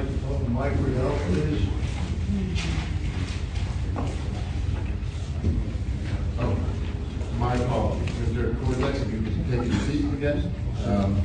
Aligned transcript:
microphone 0.00 0.44
to 0.44 0.50
Mike 0.50 0.72
Riddell, 0.80 1.18
please. 1.28 1.68
Oh, 6.38 6.56
my 7.38 7.54
apologies. 7.54 8.10
Mr. 8.10 8.56
You 9.12 9.44
take 9.50 9.70
your 9.70 9.80
seat 9.80 10.04
again. 10.14 10.54
Um, 10.86 11.22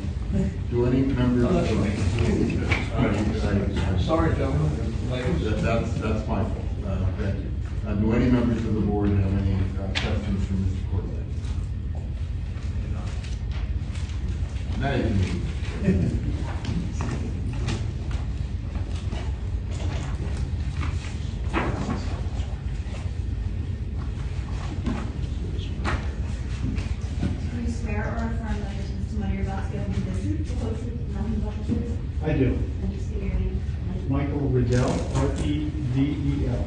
Do 0.70 0.86
any 0.86 1.02
members? 1.04 1.46
Oh, 1.46 1.54
that's 1.54 1.72
of 3.98 4.02
Sorry, 4.02 4.36
gentlemen, 4.36 5.12
ladies. 5.12 5.44
That- 5.46 5.62
That's, 5.62 5.94
that's 5.94 6.28
my 6.28 6.44
fault. 6.44 6.58
Uh, 6.86 7.06
Thank 7.18 7.36
you. 7.40 7.52
Uh, 7.88 7.94
Do 7.96 8.12
any 8.14 8.30
members 8.30 8.66
of 8.66 8.74
the 8.74 8.82
board 8.82 9.10
have 9.10 9.34
any 9.42 9.54
uh, 9.56 9.88
questions 9.88 10.48
for 10.48 10.54
Mr. 10.54 10.92
Cortex? 10.92 11.24
Now 14.80 14.94
you 14.96 15.04
can 15.04 15.18
leave. 15.22 16.22
Do 26.32 27.62
you 27.62 27.70
swear 27.70 28.02
or 28.08 28.26
affirm 28.34 28.60
that 28.62 28.78
the 28.78 28.84
testimony 28.94 29.34
you're 29.36 29.44
about 29.44 29.72
to 29.72 29.78
give 29.78 29.88
will 29.88 29.94
be 29.94 30.00
the 30.12 30.22
truth, 30.22 30.48
the 30.48 30.56
whole 30.66 30.70
truth, 30.72 30.88
and 30.88 31.14
nothing 31.14 31.40
but 31.42 31.68
the 31.68 31.74
truth? 31.74 31.98
I 32.24 32.34
do. 32.34 32.60
And 32.82 32.92
just 32.94 33.14
give 33.14 33.24
your 33.24 33.34
name. 33.34 33.62
Michael 34.10 34.40
Riddell, 34.40 34.92
E 34.92 35.16
R-E-D-E-L. 35.16 36.66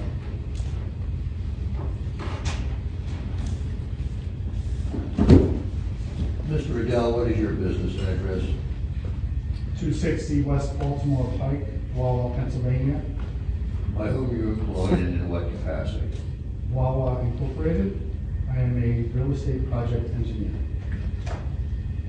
Mr. 6.48 6.74
Riddell, 6.74 7.12
what 7.12 7.28
is 7.30 7.38
your 7.38 7.52
business 7.52 7.94
address? 8.08 8.42
260 9.98 10.42
West 10.42 10.78
Baltimore 10.78 11.28
Pike, 11.40 11.66
Wawa, 11.92 12.32
Pennsylvania. 12.36 13.02
By 13.96 14.06
whom 14.06 14.30
you 14.36 14.50
employed 14.50 14.92
and 14.92 15.22
in 15.22 15.28
what 15.28 15.50
capacity? 15.50 16.08
Wawa 16.70 17.18
Incorporated. 17.22 18.00
I 18.48 18.60
am 18.60 18.76
a 18.80 19.02
real 19.18 19.32
estate 19.32 19.68
project 19.68 20.14
engineer. 20.14 20.54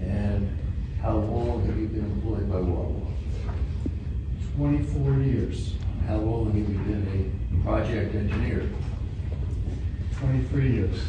And 0.01 0.55
how 1.01 1.17
long 1.17 1.65
have 1.65 1.79
you 1.79 1.87
been 1.87 2.05
employed 2.05 2.47
by 2.51 2.59
Wawa? 2.59 3.07
24 4.55 5.13
years, 5.23 5.73
How 6.05 6.17
long 6.17 6.45
have 6.45 6.55
you 6.55 6.65
been 6.65 7.31
a 7.57 7.63
project 7.63 8.13
engineer? 8.13 8.69
23 10.19 10.71
years. 10.71 10.99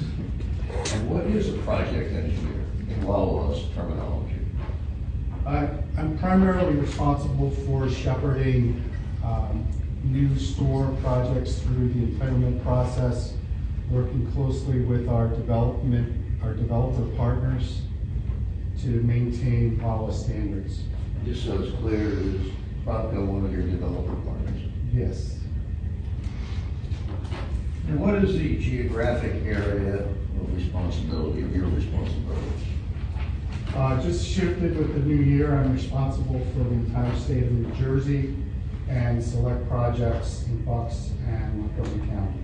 And 0.95 1.11
what 1.11 1.25
is 1.25 1.51
a 1.53 1.59
project 1.59 2.15
engineer 2.15 2.65
in 2.89 3.07
Wawa's 3.07 3.65
terminology? 3.75 4.37
I, 5.47 5.69
I'm 5.97 6.17
primarily 6.19 6.75
responsible 7.21 7.51
for 7.67 7.89
shepherding 7.91 8.83
um, 9.25 9.67
new 10.05 10.39
store 10.39 10.97
projects 11.03 11.59
through 11.59 11.89
the 11.89 12.07
entitlement 12.07 12.63
process, 12.63 13.35
working 13.91 14.31
closely 14.33 14.81
with 14.81 15.09
our 15.09 15.29
development, 15.29 16.17
our 16.43 16.55
developer 16.55 17.05
partners 17.17 17.83
to 18.81 18.89
maintain 18.89 19.79
Wawa 19.83 20.13
standards. 20.13 20.81
Just 21.25 21.45
so 21.45 21.61
it's 21.61 21.77
clear, 21.79 22.09
is 22.09 22.51
Provco 22.87 23.27
one 23.27 23.45
of 23.45 23.53
your 23.53 23.67
developer 23.67 24.15
partners? 24.27 24.63
Yes. 24.93 25.37
And 27.89 28.01
what 28.01 28.15
is 28.15 28.39
the 28.39 28.57
geographic 28.57 29.43
area 29.45 30.05
of 30.05 30.57
responsibility, 30.57 31.43
of 31.43 31.55
your 31.55 31.67
responsibilities? 31.67 32.70
Uh, 33.81 33.99
just 34.03 34.29
shifted 34.29 34.77
with 34.77 34.93
the 34.93 35.01
new 35.01 35.23
year, 35.23 35.55
I'm 35.55 35.73
responsible 35.73 36.39
for 36.53 36.65
the 36.65 36.75
entire 36.75 37.17
state 37.19 37.45
of 37.45 37.53
New 37.53 37.75
Jersey 37.77 38.37
and 38.91 39.25
select 39.25 39.67
projects 39.71 40.45
in 40.49 40.63
Bucks 40.67 41.13
and 41.27 41.59
Montgomery 41.59 42.07
County. 42.09 42.41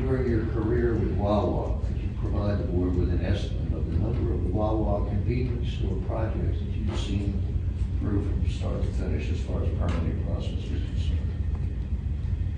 During 0.00 0.28
your 0.28 0.46
career 0.46 0.94
with 0.94 1.12
Wawa, 1.12 1.78
could 1.86 1.96
you 1.96 2.08
provide 2.20 2.58
the 2.58 2.64
board 2.64 2.96
with 2.96 3.08
an 3.10 3.24
estimate 3.24 3.72
of 3.72 3.88
the 3.88 3.98
number 3.98 4.32
of 4.32 4.52
Wawa 4.52 5.08
convenience 5.08 5.74
store 5.74 5.96
projects 6.08 6.58
that 6.58 6.76
you've 6.76 6.98
seen 6.98 7.40
through 8.00 8.24
from 8.24 8.50
start 8.50 8.82
to 8.82 8.88
finish 8.94 9.30
as 9.30 9.38
far 9.42 9.62
as 9.62 9.68
permitting 9.78 10.24
process 10.26 10.54
is 10.54 10.82
concerned? 10.90 11.20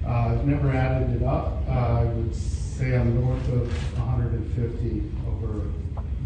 Uh, 0.07 0.09
I've 0.09 0.47
never 0.47 0.71
added 0.71 1.21
it 1.21 1.23
up. 1.23 1.65
Uh, 1.69 1.71
I 1.71 2.05
would 2.05 2.35
say 2.35 2.97
I'm 2.97 3.21
north 3.21 3.47
of 3.53 3.71
hundred 3.99 4.33
and 4.33 4.51
fifty 4.55 5.03
over 5.27 5.67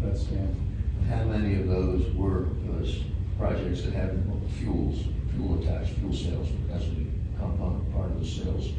that 0.03 0.17
span. 0.17 0.62
How 1.09 1.23
many 1.25 1.55
of 1.59 1.67
those 1.67 2.11
were 2.15 2.47
those 2.65 3.03
projects 3.37 3.83
that 3.83 3.93
had 3.93 4.23
fuels, 4.59 5.03
fuel 5.35 5.59
attached, 5.61 5.93
fuel 5.93 6.13
sales 6.13 6.47
as 6.71 6.83
a 6.83 7.39
component 7.39 7.91
part 7.93 8.11
of 8.11 8.19
the 8.19 8.25
sales? 8.25 8.71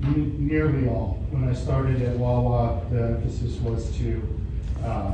Ne- 0.00 0.32
Nearly 0.38 0.88
all. 0.88 1.24
When 1.30 1.48
I 1.48 1.52
started 1.52 2.02
at 2.02 2.16
Wawa, 2.16 2.82
the 2.90 3.02
emphasis 3.02 3.58
was 3.60 3.96
to, 3.98 4.22
uh, 4.84 5.12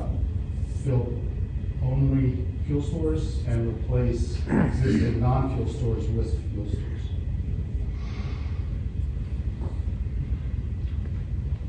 fill 0.85 1.13
only 1.83 2.45
fuel 2.67 2.83
stores 2.83 3.41
and 3.47 3.69
replace 3.75 4.39
existing 4.49 5.21
non-fuel 5.21 5.69
stores 5.69 6.07
with 6.09 6.31
fuel 6.53 6.67
stores. 6.69 6.85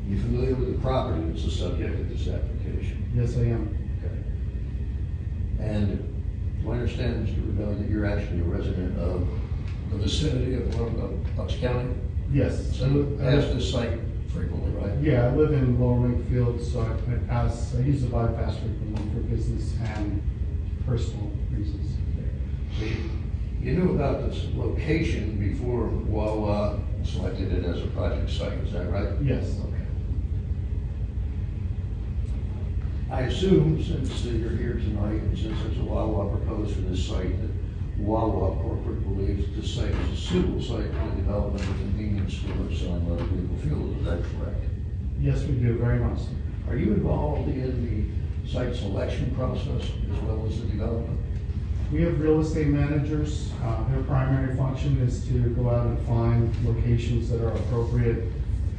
You 0.07 0.19
familiar 0.21 0.55
with 0.55 0.73
the 0.75 0.81
property 0.81 1.23
that's 1.29 1.43
the 1.45 1.51
subject 1.51 1.99
of 1.99 2.09
this 2.09 2.27
application? 2.27 3.11
Yes, 3.15 3.37
I 3.37 3.41
am. 3.41 3.77
And 5.59 6.61
do 6.63 6.71
I 6.71 6.75
understand, 6.75 7.27
Mr. 7.27 7.41
Rebelli, 7.45 7.79
that 7.79 7.89
you're 7.89 8.05
actually 8.05 8.39
a 8.41 8.43
resident 8.43 8.97
of 8.99 9.27
the 9.91 9.97
vicinity 9.97 10.55
of 10.55 10.75
Lo- 10.79 10.85
of 11.05 11.35
Bucks 11.35 11.55
County? 11.55 11.89
Yes. 12.31 12.77
So 12.77 12.85
you 12.87 13.17
pass 13.19 13.45
this 13.53 13.71
site 13.71 13.99
frequently, 14.31 14.71
right? 14.71 14.93
Yeah, 15.01 15.27
I 15.27 15.35
live 15.35 15.51
in 15.51 15.79
Lower 15.79 16.07
Makefield, 16.07 16.61
so 16.63 16.81
I 16.81 17.13
I 17.13 17.17
pass, 17.27 17.75
I 17.75 17.79
use 17.81 18.01
the 18.03 18.07
bypass 18.09 18.57
frequently 18.57 19.03
for 19.13 19.19
business 19.27 19.73
and 19.95 20.21
personal 20.85 21.31
reasons. 21.51 21.95
So 22.77 22.85
you- 22.85 23.09
You 23.61 23.73
knew 23.75 23.91
about 23.93 24.29
this 24.29 24.47
location 24.55 25.37
before 25.37 25.87
Wawa 25.89 26.79
selected 27.03 27.51
it 27.51 27.65
as 27.65 27.81
a 27.83 27.87
project 27.87 28.29
site, 28.29 28.53
is 28.63 28.71
that 28.71 28.89
right? 28.89 29.09
Yes. 29.21 29.59
Okay. 29.59 29.78
I 33.11 33.21
assume, 33.21 33.83
since 33.83 34.23
you're 34.23 34.51
here 34.51 34.73
tonight, 34.73 35.19
and 35.21 35.35
since 35.35 35.57
there's 35.63 35.79
a 35.79 35.83
Wawa 35.83 36.29
proposed 36.37 36.75
for 36.75 36.81
this 36.81 37.07
site, 37.07 37.41
that 37.41 37.49
Wawa 37.97 38.55
corporate 38.61 39.01
believes 39.01 39.47
that 39.47 39.59
this 39.59 39.73
site 39.73 39.89
is 39.89 40.11
a 40.11 40.15
suitable 40.15 40.61
site 40.61 40.91
for 40.93 41.09
the 41.09 41.15
development 41.15 41.67
of 41.67 41.75
convenience 41.77 42.35
stores 42.35 42.79
selling 42.79 43.09
motor 43.09 43.23
vehicle 43.23 43.57
fuel, 43.63 43.97
is 43.97 44.05
that 44.05 44.21
correct? 44.37 44.63
Yes, 45.19 45.43
we 45.45 45.55
do, 45.55 45.79
very 45.79 45.97
much. 45.97 46.19
Are 46.67 46.75
you 46.75 46.93
involved 46.93 47.49
in 47.49 48.13
the 48.45 48.47
site 48.47 48.75
selection 48.75 49.33
process 49.35 49.89
as 50.11 50.19
well 50.21 50.45
as 50.47 50.61
the 50.61 50.67
development? 50.67 51.19
We 51.91 52.03
have 52.03 52.21
real 52.21 52.39
estate 52.41 52.67
managers. 52.67 53.51
Uh, 53.63 53.89
Their 53.89 54.03
primary 54.03 54.55
function 54.55 55.01
is 55.01 55.27
to 55.29 55.49
go 55.55 55.71
out 55.71 55.87
and 55.87 55.99
find 56.05 56.55
locations 56.63 57.27
that 57.31 57.43
are 57.43 57.53
appropriate, 57.53 58.31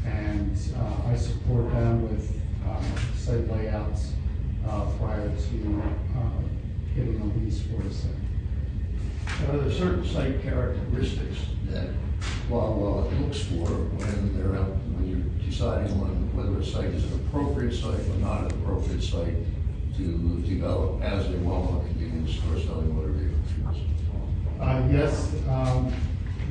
and 0.07 0.57
uh, 0.79 1.11
I 1.11 1.17
support 1.17 1.69
them 1.73 2.09
with 2.09 2.41
uh, 2.65 2.81
site 3.17 3.51
layouts 3.51 4.13
uh, 4.71 4.87
prior 4.99 5.29
to 5.29 5.83
uh, 6.17 6.95
getting 6.95 7.21
a 7.21 7.39
lease 7.39 7.63
for 7.63 7.83
the 7.83 7.93
site. 7.93 8.11
Are 9.49 9.59
there 9.59 9.71
certain 9.73 10.05
site 10.05 10.43
characteristics 10.43 11.39
that 11.71 11.89
Wawa 12.49 13.09
looks 13.21 13.43
for 13.43 13.67
when 13.67 14.37
they're 14.37 14.61
out, 14.61 14.69
when 14.95 15.09
you're 15.09 15.47
deciding 15.49 15.93
on 16.01 16.35
whether 16.37 16.59
a 16.61 16.65
site 16.65 16.95
is 16.95 17.05
an 17.11 17.21
appropriate 17.27 17.73
site 17.73 18.01
or 18.01 18.17
not 18.21 18.45
an 18.45 18.63
appropriate 18.63 19.03
site 19.03 19.35
to 19.97 20.43
develop 20.47 21.03
as 21.03 21.27
a 21.29 21.37
Wawa 21.39 21.83
convenience 21.85 22.33
store 22.35 22.59
selling 22.59 22.95
motor 22.95 23.13
vehicle 23.13 23.39
fuels? 23.55 23.77
Uh, 24.61 24.89
Yes, 24.91 25.33
um, 25.49 25.93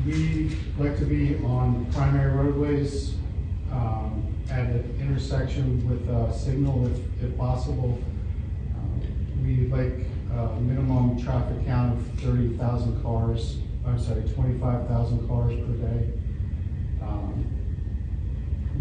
we 0.05 0.57
like 0.77 0.97
to 0.97 1.05
be 1.05 1.35
on 1.43 1.85
primary 1.91 2.31
roadways, 2.31 3.15
um, 3.71 4.29
at 4.49 4.65
an 4.65 4.97
intersection 4.99 5.87
with 5.87 6.09
a 6.09 6.33
signal 6.33 6.87
if, 6.87 7.23
if 7.23 7.37
possible. 7.37 7.99
We 9.43 9.67
like 9.67 10.05
a 10.35 10.59
minimum 10.59 11.21
traffic 11.21 11.65
count 11.65 11.97
of 11.97 12.19
thirty 12.19 12.57
thousand 12.57 13.01
cars, 13.01 13.57
I'm 13.85 13.99
sorry, 13.99 14.21
twenty-five 14.33 14.87
thousand 14.87 15.27
cars 15.27 15.53
per 15.53 15.73
day. 15.73 16.09
Um, 17.01 17.45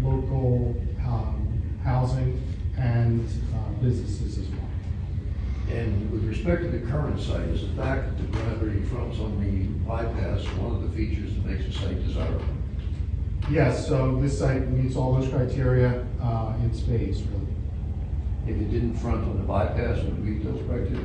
Local, 0.01 0.81
um, 1.05 1.79
housing 1.83 2.41
and 2.77 3.27
uh, 3.53 3.69
businesses 3.83 4.37
as 4.37 4.47
well. 4.47 5.77
And 5.77 6.09
with 6.09 6.23
respect 6.23 6.61
to 6.61 6.69
the 6.69 6.87
current 6.89 7.19
site, 7.19 7.49
is 7.49 7.67
the 7.67 7.75
fact 7.75 8.05
that 8.05 8.17
the 8.17 8.37
gravity 8.37 8.81
fronts 8.85 9.19
on 9.19 9.39
the 9.43 9.65
bypass 9.85 10.45
one 10.57 10.75
of 10.75 10.83
the 10.83 10.95
features 10.95 11.33
that 11.35 11.45
makes 11.45 11.65
the 11.65 11.71
site 11.73 12.05
desirable? 12.05 12.45
Yes, 13.51 13.87
so 13.87 14.19
this 14.21 14.39
site 14.39 14.69
meets 14.69 14.95
all 14.95 15.15
those 15.15 15.29
criteria 15.29 16.05
uh, 16.21 16.53
in 16.63 16.73
spades, 16.73 17.21
really 17.23 17.48
if 18.49 18.59
it 18.59 18.71
didn't 18.71 18.95
front 18.95 19.23
on 19.23 19.37
the 19.37 19.43
bypass, 19.43 19.97
would 20.03 20.25
we 20.25 20.39
still 20.39 20.57
expect 20.57 20.91
it? 20.91 20.99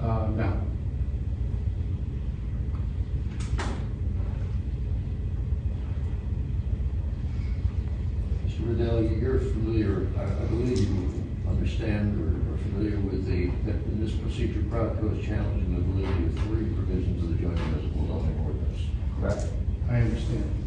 Uh, 0.00 0.28
no. 0.28 0.60
Mr. 8.46 8.68
Riddell, 8.68 9.02
you're 9.02 9.40
familiar, 9.40 10.06
I, 10.16 10.22
I 10.22 10.46
believe 10.46 10.78
you 10.78 11.24
understand 11.48 12.20
or 12.20 12.54
are 12.54 12.58
familiar 12.58 13.00
with 13.00 13.26
the, 13.26 13.46
that 13.68 13.84
in 13.86 14.04
this 14.04 14.14
procedure, 14.14 14.62
Pratt 14.70 14.92
is 15.02 15.26
challenging 15.26 15.74
the 15.74 15.80
validity 15.80 16.26
of 16.26 16.38
three 16.44 16.72
provisions 16.74 17.24
of 17.24 17.30
the 17.30 17.42
joint 17.42 17.58
municipal 17.66 18.06
zoning 18.06 18.38
ordinance, 18.38 18.82
correct? 19.18 19.46
I 19.90 19.96
understand. 20.02 20.63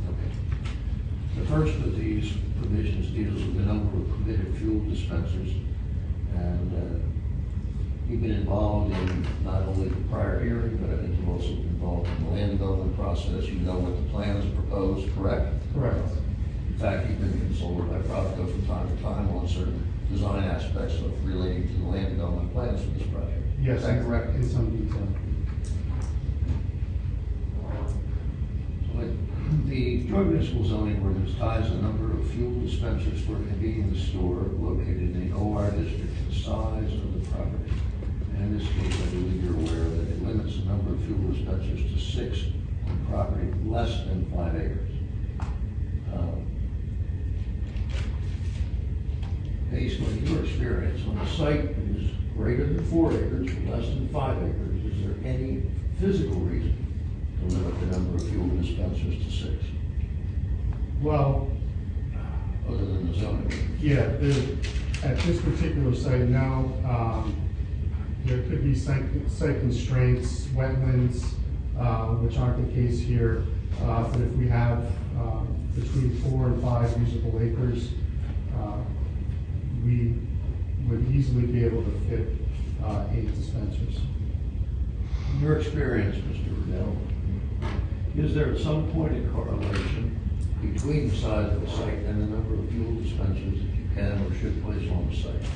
The 1.38 1.46
first 1.46 1.76
of 1.76 1.96
these 1.96 2.34
provisions 2.60 3.12
deals 3.12 3.36
with 3.44 3.58
the 3.58 3.62
number 3.62 3.96
of 3.98 4.10
permitted 4.10 4.58
fuel 4.58 4.82
dispensers. 4.90 5.54
And 6.36 6.74
uh, 6.74 7.00
you've 8.10 8.22
been 8.22 8.32
involved 8.32 8.92
in 8.92 9.28
not 9.44 9.62
only 9.64 9.90
the 9.90 9.96
prior 10.10 10.44
hearing, 10.44 10.78
but 10.78 10.90
I 10.90 11.02
think 11.02 11.16
you've 11.20 11.30
also 11.30 11.50
been 11.50 11.68
involved 11.68 12.10
in 12.10 12.26
the 12.26 12.32
land 12.32 12.52
development 12.58 12.96
process. 12.98 13.46
You 13.46 13.60
know 13.60 13.78
what 13.78 13.96
the 13.96 14.10
plans 14.10 14.52
proposed, 14.56 15.14
correct? 15.16 15.54
Correct. 15.74 16.10
In 16.70 16.78
fact, 16.80 17.08
you've 17.10 17.20
been 17.20 17.40
consulted 17.40 17.90
by 17.90 18.00
Provco 18.00 18.52
from 18.52 18.66
time 18.66 18.98
to 18.98 19.04
time 19.04 19.30
on 19.36 19.48
certain 19.48 19.94
design 20.12 20.44
aspects 20.44 20.96
of 20.96 21.26
relating 21.26 21.68
to 21.68 21.74
the 21.74 21.86
land 21.86 22.10
development 22.10 22.52
plans 22.54 22.82
for 22.82 22.90
this 22.98 23.08
project. 23.08 23.44
Yes. 23.62 23.80
Is 23.80 23.86
that 23.86 24.04
correct? 24.04 24.36
In 24.36 24.50
some 24.50 24.76
detail. 24.76 25.08
Like, 28.96 29.12
Joint 30.08 30.28
municipal 30.28 30.64
zoning 30.64 31.02
ordinance 31.04 31.38
ties 31.38 31.70
the 31.70 31.76
number 31.76 32.18
of 32.18 32.32
fuel 32.32 32.62
dispensers 32.62 33.20
for 33.26 33.34
a 33.34 33.40
convenience 33.40 34.02
store 34.08 34.46
located 34.58 35.02
in 35.16 35.30
the 35.30 35.36
OR 35.36 35.70
district 35.72 36.16
to 36.18 36.24
the 36.30 36.34
size 36.34 36.94
of 36.94 37.14
the 37.14 37.30
property. 37.30 37.74
And 38.34 38.44
in 38.46 38.58
this 38.58 38.68
case, 38.70 39.02
I 39.02 39.06
believe 39.10 39.44
you're 39.44 39.54
aware 39.54 39.90
that 39.90 40.08
it 40.08 40.24
limits 40.24 40.56
the 40.60 40.64
number 40.64 40.94
of 40.94 41.04
fuel 41.04 41.34
dispensers 41.34 41.92
to 41.92 42.00
six 42.00 42.40
on 42.88 43.06
property 43.10 43.52
less 43.66 44.06
than 44.06 44.32
five 44.34 44.56
acres. 44.56 44.92
Um, 46.14 46.46
Based 49.70 50.00
on 50.00 50.26
your 50.26 50.46
experience, 50.46 51.06
on 51.06 51.18
a 51.18 51.28
site 51.36 51.76
that 51.76 52.02
is 52.02 52.12
greater 52.34 52.66
than 52.66 52.86
four 52.86 53.12
acres, 53.12 53.50
but 53.52 53.78
less 53.78 53.90
than 53.90 54.08
five 54.08 54.38
acres, 54.38 54.86
is 54.86 55.06
there 55.06 55.16
any 55.30 55.64
physical 56.00 56.40
reason 56.40 56.78
to 57.42 57.54
limit 57.54 57.78
the 57.82 57.98
number 57.98 58.16
of 58.16 58.30
fuel 58.30 58.48
dispensers 58.48 59.26
to 59.26 59.30
six, 59.30 59.66
Well, 61.02 61.52
other 62.68 62.78
than 62.78 63.12
the 63.12 63.20
zoning? 63.20 63.78
yeah, 63.80 64.08
the, 64.18 64.58
at 65.04 65.20
this 65.20 65.40
particular 65.42 65.94
site 65.94 66.22
now, 66.22 66.72
um, 66.86 67.36
there 68.26 68.40
could 68.44 68.64
be 68.64 68.74
site, 68.74 69.04
site 69.30 69.60
constraints, 69.60 70.46
wetlands, 70.48 71.24
uh, 71.80 72.08
which 72.16 72.38
aren't 72.38 72.66
the 72.68 72.74
case 72.74 73.00
here. 73.00 73.44
Uh, 73.84 74.08
but 74.08 74.22
if 74.22 74.32
we 74.34 74.48
have, 74.48 74.80
um, 75.20 75.70
between 75.76 76.18
four 76.22 76.48
and 76.48 76.64
five 76.64 76.90
usable 77.00 77.40
acres, 77.40 77.92
uh, 78.58 78.78
we 79.86 80.16
would 80.88 81.08
easily 81.12 81.46
be 81.46 81.64
able 81.64 81.84
to 81.84 81.92
fit, 82.10 82.28
uh, 82.84 83.06
eight 83.14 83.34
dispensers. 83.36 84.00
In 85.34 85.42
your 85.42 85.60
experience, 85.60 86.16
Mr. 86.16 86.66
Riddell, 86.66 86.98
is 88.18 88.34
there 88.34 88.52
at 88.52 88.60
some 88.60 88.92
point 88.92 89.14
a 89.14 89.30
correlation 89.30 90.27
between 90.62 91.10
the 91.10 91.16
size 91.16 91.52
of 91.54 91.62
the 91.62 91.70
site 91.70 92.00
and 92.06 92.22
the 92.22 92.36
number 92.36 92.56
of 92.56 92.70
fuel 92.70 92.94
dispensers 92.96 93.60
that 93.62 93.76
you 93.76 93.88
can 93.96 94.26
or 94.26 94.34
should 94.36 94.64
place 94.64 94.90
on 94.92 95.10
the 95.10 95.16
site? 95.16 95.50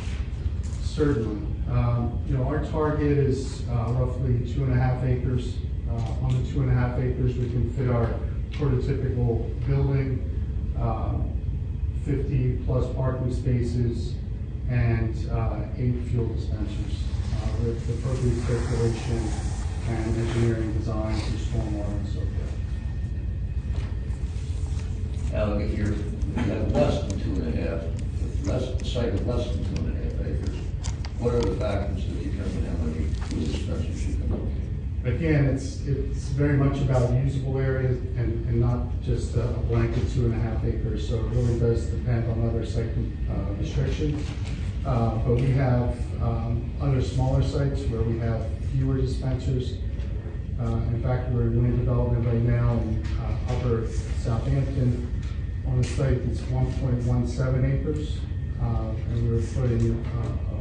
Certainly. 0.83 1.41
Um, 1.69 2.19
You 2.27 2.37
know, 2.37 2.43
our 2.43 2.63
target 2.65 3.17
is 3.17 3.63
uh, 3.69 3.91
roughly 3.93 4.39
two 4.53 4.63
and 4.65 4.73
a 4.73 4.75
half 4.75 5.03
acres. 5.03 5.55
Uh, 5.89 5.93
On 6.25 6.41
the 6.43 6.49
two 6.51 6.61
and 6.61 6.69
a 6.69 6.73
half 6.73 6.99
acres, 6.99 7.35
we 7.37 7.49
can 7.49 7.71
fit 7.73 7.89
our 7.89 8.07
prototypical 8.51 9.49
building, 9.67 10.19
um, 10.79 11.31
fifty 12.05 12.57
plus 12.65 12.85
parking 12.95 13.33
spaces, 13.33 14.15
and 14.69 15.15
uh, 15.31 15.59
eight 15.77 15.95
fuel 16.09 16.27
dispensers 16.27 17.03
uh, 17.35 17.63
with 17.63 17.79
appropriate 17.89 18.39
circulation 18.47 19.21
and 19.89 20.17
engineering 20.17 20.73
design 20.77 21.15
for 21.15 21.37
stormwater 21.37 21.91
and 21.91 22.07
so 22.07 22.19
Now, 25.31 25.53
if 25.53 25.77
you're, 25.77 25.93
you 25.93 25.95
have 26.35 26.71
less 26.73 27.07
than 27.07 27.19
two 27.21 27.41
and 27.41 27.57
a 27.57 27.61
half, 27.61 27.81
less, 28.45 28.91
site 28.91 29.13
of 29.13 29.25
less 29.25 29.47
than 29.49 29.63
two 29.63 29.81
and 29.83 29.97
a 29.97 30.03
half 30.03 30.27
acres, 30.27 30.55
what 31.19 31.33
are 31.35 31.39
the 31.39 31.55
factors 31.55 32.05
that 32.05 32.21
determine 32.21 32.65
how 32.65 32.83
many 32.83 33.07
dispensers 33.45 34.07
you 34.07 34.15
can 34.15 34.29
locate? 34.29 35.15
Again, 35.15 35.45
it's, 35.45 35.87
it's 35.87 36.25
very 36.29 36.57
much 36.57 36.81
about 36.81 37.13
usable 37.23 37.57
areas 37.59 37.97
and, 38.17 38.45
and 38.45 38.59
not 38.59 39.01
just 39.01 39.35
a 39.37 39.43
blanket 39.69 40.11
two 40.11 40.25
and 40.25 40.33
a 40.33 40.37
half 40.37 40.65
acres, 40.65 41.07
so 41.07 41.15
it 41.15 41.29
really 41.29 41.57
does 41.57 41.85
depend 41.85 42.29
on 42.29 42.49
other 42.49 42.65
site, 42.65 42.89
uh, 43.29 43.53
restrictions. 43.57 44.27
Uh, 44.85 45.15
but 45.15 45.35
we 45.35 45.51
have, 45.51 45.97
um, 46.21 46.69
other 46.81 47.01
smaller 47.01 47.41
sites 47.41 47.83
where 47.83 48.01
we 48.01 48.19
have 48.19 48.45
fewer 48.73 48.97
dispensers. 48.97 49.75
Uh, 50.59 50.75
in 50.89 51.01
fact, 51.01 51.29
we're 51.29 51.49
doing 51.49 51.77
development 51.77 52.25
right 52.25 52.41
now 52.41 52.73
in, 52.73 53.03
uh, 53.21 53.53
upper 53.53 53.87
Southampton 54.19 55.10
on 55.67 55.79
a 55.79 55.83
site 55.83 56.25
that's 56.27 56.41
one 56.49 56.71
point 56.73 57.03
one 57.03 57.27
seven 57.27 57.65
acres. 57.65 58.19
Uh, 58.61 58.91
and 59.09 59.31
we're 59.31 59.41
putting, 59.41 60.05
uh, 60.05 60.51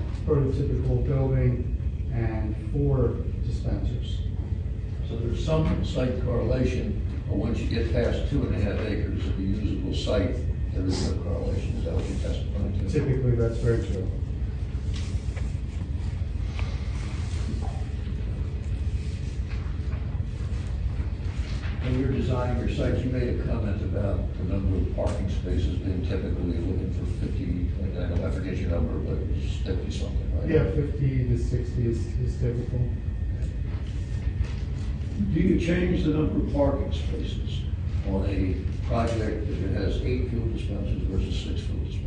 a 0.00 0.28
prototypical 0.28 1.06
building 1.06 1.76
and 2.14 2.56
four 2.72 3.16
dispensers. 3.46 4.18
So 5.08 5.16
there's 5.18 5.44
some 5.44 5.84
site 5.84 6.24
correlation, 6.24 7.06
but 7.28 7.36
once 7.36 7.58
you 7.58 7.68
get 7.68 7.92
past 7.92 8.30
two 8.30 8.42
and 8.46 8.54
a 8.54 8.60
half 8.60 8.80
acres 8.86 9.26
of 9.26 9.38
a 9.38 9.42
usable 9.42 9.94
site, 9.94 10.36
there 10.72 10.86
is 10.86 11.10
no 11.10 11.22
correlation, 11.22 11.76
is 11.78 11.84
that 11.84 11.94
what 11.94 12.04
you're 12.08 12.18
testifying 12.18 12.78
to? 12.78 12.90
Typically, 12.90 13.32
that's 13.32 13.58
very 13.58 13.86
true. 13.86 14.10
You're 22.00 22.12
designing 22.12 22.58
your 22.58 22.74
sites, 22.74 23.04
you 23.04 23.10
made 23.10 23.40
a 23.40 23.42
comment 23.44 23.82
about 23.82 24.36
the 24.38 24.44
number 24.44 24.76
of 24.78 24.96
parking 24.96 25.28
spaces 25.28 25.76
being 25.78 26.04
typically 26.06 26.56
looking 26.58 26.92
for 26.94 27.04
fifty, 27.26 27.68
I 27.82 28.08
don't 28.08 28.20
know, 28.20 28.26
I 28.26 28.30
forget 28.30 28.56
your 28.56 28.70
number, 28.70 28.94
but 28.98 29.18
it's 29.36 29.56
fifty 29.58 29.90
something, 29.90 30.40
right? 30.40 30.48
Yeah, 30.48 30.64
fifty 30.70 31.28
to 31.28 31.38
sixty 31.38 31.86
is, 31.88 32.06
is 32.20 32.40
typical. 32.40 32.80
Do 35.34 35.40
you 35.40 35.60
change 35.60 36.04
the 36.04 36.10
number 36.10 36.46
of 36.46 36.52
parking 36.54 36.92
spaces 36.92 37.60
on 38.08 38.24
a 38.26 38.56
project 38.88 39.48
if 39.50 39.62
it 39.62 39.74
has 39.76 40.00
eight 40.02 40.30
fuel 40.30 40.46
dispensers 40.46 41.02
versus 41.02 41.36
six 41.38 41.60
fuel 41.60 41.84
dispensers? 41.84 42.06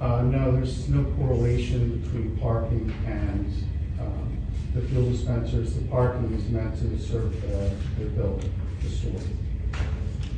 Uh, 0.00 0.22
no, 0.22 0.52
there's 0.52 0.88
no 0.88 1.04
correlation 1.16 1.98
between 1.98 2.38
parking 2.38 2.90
and, 3.06 3.52
the 4.74 4.80
fuel 4.82 5.10
dispensers. 5.10 5.74
The 5.74 5.82
parking 5.86 6.32
is 6.32 6.48
meant 6.48 6.76
to 6.78 6.98
serve 6.98 7.40
the, 7.42 7.70
the 7.98 8.10
building, 8.10 8.52
the 8.82 8.88
store. 8.88 9.20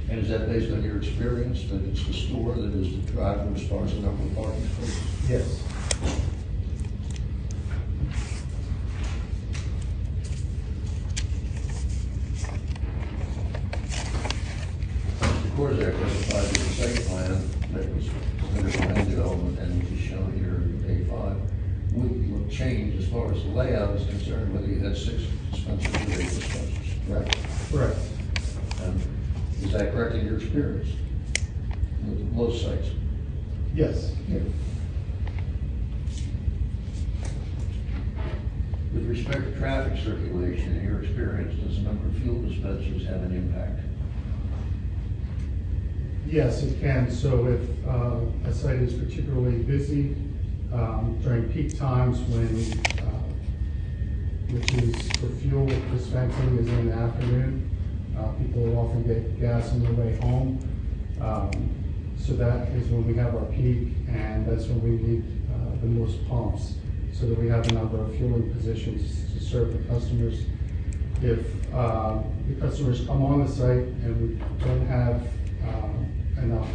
And 0.08 0.18
is 0.20 0.28
that 0.28 0.48
based 0.48 0.72
on 0.72 0.82
your 0.82 0.96
experience, 0.98 1.64
that 1.70 1.82
it's 1.84 2.06
the 2.06 2.12
store 2.12 2.54
that 2.54 2.74
is 2.74 3.04
the 3.04 3.12
driver 3.12 3.50
as 3.54 3.66
far 3.66 3.84
as 3.84 3.94
the 3.94 4.00
number 4.00 4.22
of 4.24 4.34
parking 4.34 4.68
spaces? 4.68 5.30
Yes. 5.30 5.62
Of 15.22 15.56
course, 15.56 15.76
there 15.78 15.92
testified 15.92 16.54
to 16.54 16.60
the 16.60 16.68
site 16.70 17.06
plan 17.06 17.48
that 17.72 17.94
was 17.94 18.06
submitted 18.06 18.72
for 18.72 18.86
land 18.94 19.10
development 19.10 19.58
and 19.60 19.82
which 19.82 19.92
is 19.92 20.00
shown 20.00 20.32
here 20.32 20.56
in 20.56 20.84
A 20.90 21.10
five, 21.10 21.36
would 21.94 22.32
would 22.32 22.50
change 22.50 22.98
as 22.98 23.08
far 23.08 23.32
as 23.32 23.42
the 23.44 23.50
layout 23.50 23.94
is 23.96 24.06
concerned, 24.06 24.52
whether 24.52 24.66
you 24.66 24.80
had 24.80 24.96
six 24.96 25.22
dispensers 25.52 25.94
or 25.94 26.20
eight 26.20 26.28
dispensers, 26.28 26.94
correct? 27.06 27.36
Correct. 27.70 27.98
And 28.82 29.00
is 29.62 29.72
that 29.72 29.92
correct 29.92 30.14
in 30.16 30.26
your 30.26 30.36
experience 30.38 30.88
with 32.08 32.32
most 32.32 32.62
sites? 32.64 32.88
Yes. 33.74 34.12
With 38.92 39.06
respect 39.06 39.44
to 39.44 39.58
traffic 39.58 40.02
circulation, 40.02 40.76
in 40.78 40.84
your 40.84 41.02
experience, 41.02 41.54
does 41.62 41.76
the 41.76 41.82
number 41.82 42.06
of 42.06 42.14
fuel 42.22 42.42
dispensers 42.42 43.06
have 43.06 43.22
an 43.22 43.32
impact? 43.32 43.80
Yes, 46.32 46.62
it 46.62 46.80
can. 46.80 47.10
So 47.10 47.46
if 47.46 47.60
uh, 47.86 48.48
a 48.48 48.54
site 48.54 48.76
is 48.76 48.94
particularly 48.94 49.58
busy 49.64 50.16
um, 50.72 51.18
during 51.22 51.52
peak 51.52 51.76
times 51.78 52.20
when, 52.20 52.72
uh, 53.06 53.20
which 54.48 54.72
is 54.82 55.12
for 55.18 55.26
fuel 55.42 55.66
dispensing 55.66 56.56
is 56.56 56.68
in 56.68 56.88
the 56.88 56.94
afternoon, 56.94 57.70
uh, 58.18 58.28
people 58.42 58.78
often 58.78 59.02
get 59.02 59.38
gas 59.38 59.72
on 59.72 59.82
their 59.82 59.92
way 59.92 60.16
home. 60.22 60.58
Um, 61.20 61.50
So 62.16 62.32
that 62.34 62.68
is 62.68 62.88
when 62.88 63.04
we 63.06 63.14
have 63.14 63.34
our 63.34 63.44
peak, 63.52 63.92
and 64.08 64.46
that's 64.46 64.66
when 64.68 64.80
we 64.80 64.90
need 65.04 65.24
uh, 65.52 65.76
the 65.82 65.88
most 65.88 66.16
pumps, 66.28 66.76
so 67.12 67.26
that 67.26 67.36
we 67.38 67.48
have 67.48 67.66
a 67.68 67.74
number 67.74 67.98
of 68.00 68.14
fueling 68.16 68.48
positions 68.54 69.26
to 69.34 69.44
serve 69.44 69.68
the 69.76 69.82
customers. 69.92 70.46
If 71.20 71.40
uh, 71.74 72.22
the 72.48 72.54
customers 72.60 73.04
come 73.06 73.22
on 73.22 73.44
the 73.44 73.50
site 73.52 73.86
and 74.04 74.12
we 74.22 74.28
don't 74.64 74.86
have 74.86 75.20
enough 76.42 76.68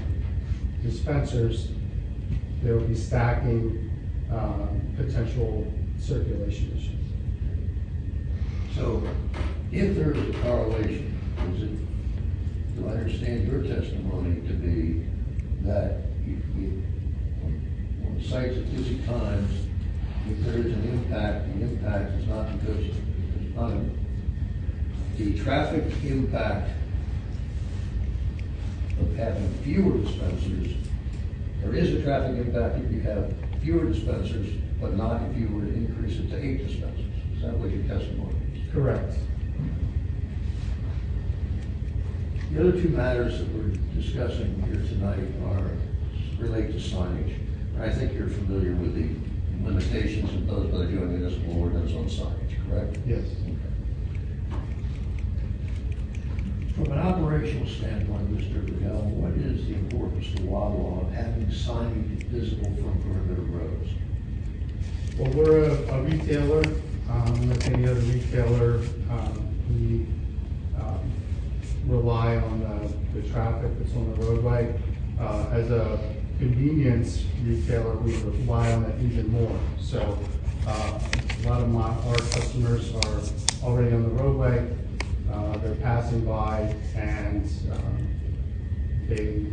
dispensers, 0.83 1.69
there 2.61 2.75
will 2.75 2.87
be 2.87 2.95
stacking, 2.95 3.91
um, 4.31 4.81
potential 4.97 5.71
circulation 5.99 6.71
issues. 6.77 6.97
So 8.75 9.03
if 9.71 9.95
there 9.95 10.11
is 10.11 10.35
a 10.35 10.39
correlation, 10.39 11.19
is 11.55 11.63
it, 11.63 12.77
do 12.77 12.87
I 12.87 12.91
understand 12.91 13.47
your 13.47 13.63
testimony 13.63 14.47
to 14.47 14.53
be 14.53 15.05
that 15.61 16.01
you, 16.25 16.41
you, 16.55 16.83
when 17.41 18.17
the 18.17 18.23
site's 18.27 18.57
at 18.57 18.75
busy 18.75 18.99
times, 18.99 19.67
if 20.29 20.45
there 20.45 20.59
is 20.59 20.65
an 20.65 20.83
impact, 20.89 21.53
the 21.53 21.63
impact 21.63 22.11
is 22.19 22.27
not 22.27 22.59
because, 22.59 22.95
not 23.55 23.71
a, 23.71 23.85
the 25.17 25.39
traffic 25.39 25.83
impact 26.03 26.69
of 28.99 29.15
having 29.15 29.47
fewer 29.63 29.97
dispensers, 29.97 30.73
there 31.61 31.75
is 31.75 31.93
a 31.93 32.03
traffic 32.03 32.37
impact 32.37 32.77
if 32.83 32.91
you 32.91 33.01
have 33.01 33.33
fewer 33.61 33.85
dispensers, 33.85 34.47
but 34.79 34.95
not 34.95 35.21
if 35.29 35.37
you 35.37 35.47
were 35.49 35.65
to 35.65 35.73
increase 35.73 36.17
it 36.17 36.29
to 36.29 36.37
eight 36.37 36.65
dispensers. 36.67 37.05
Is 37.35 37.41
that 37.41 37.53
what 37.57 37.71
your 37.71 37.83
testimony 37.83 38.35
is? 38.53 38.71
Correct. 38.71 39.15
The 42.51 42.61
other 42.61 42.71
two 42.71 42.89
matters 42.89 43.39
that 43.39 43.53
we're 43.53 43.75
discussing 43.99 44.61
here 44.63 44.81
tonight 44.87 45.19
are, 45.45 45.71
relate 46.39 46.67
to 46.67 46.79
signage. 46.79 47.35
And 47.75 47.83
I 47.83 47.89
think 47.89 48.13
you're 48.13 48.29
familiar 48.29 48.73
with 48.73 48.95
the 48.95 49.09
limitations 49.67 50.33
imposed 50.33 50.71
by 50.71 50.77
the 50.79 50.85
joint 50.85 51.09
municipal 51.09 51.59
ordinance 51.61 51.91
on 51.93 52.05
signage, 52.05 52.55
correct? 52.69 52.97
Yes. 53.05 53.25
From 56.77 56.91
an 56.91 56.99
operational 56.99 57.65
standpoint, 57.65 58.37
Mr. 58.37 58.63
Goodell, 58.63 59.01
what 59.17 59.31
is 59.31 59.65
the 59.65 59.73
importance 59.73 60.27
to 60.35 60.43
Wawa 60.43 61.01
of 61.01 61.11
having 61.11 61.47
signage 61.47 62.21
visible 62.27 62.69
from 62.75 63.01
perimeter 63.01 63.41
roads? 63.41 63.89
Well, 65.17 65.31
we're 65.31 65.63
a, 65.63 65.95
a 65.95 66.01
retailer, 66.03 66.61
um, 67.09 67.49
like 67.49 67.65
any 67.65 67.87
other 67.87 67.99
retailer, 68.01 68.75
um, 69.09 69.55
we, 69.71 70.05
um, 70.79 71.11
rely 71.87 72.35
on 72.35 72.59
the, 72.59 73.19
the 73.21 73.27
traffic 73.27 73.71
that's 73.79 73.95
on 73.95 74.13
the 74.13 74.25
roadway. 74.27 74.79
Uh, 75.19 75.47
as 75.53 75.71
a 75.71 75.97
convenience 76.37 77.23
retailer, 77.43 77.95
we 77.95 78.15
rely 78.17 78.71
on 78.73 78.83
that 78.83 78.99
even 79.01 79.27
more. 79.31 79.59
So, 79.81 80.19
uh, 80.67 80.99
a 81.43 81.49
lot 81.49 81.59
of 81.59 81.69
my, 81.69 81.89
our 81.89 82.17
customers 82.17 82.93
are 82.93 83.65
already 83.67 83.95
on 83.95 84.03
the 84.03 84.09
roadway, 84.09 84.77
uh, 85.31 85.57
they're 85.57 85.75
passing 85.75 86.21
by 86.25 86.73
and, 86.95 87.49
um, 87.71 88.07
they 89.07 89.45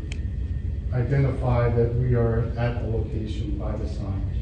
identify 0.92 1.68
that 1.68 1.94
we 1.96 2.14
are 2.14 2.52
at 2.56 2.82
the 2.82 2.88
location 2.88 3.58
by 3.58 3.72
the 3.72 3.84
signage. 3.84 4.40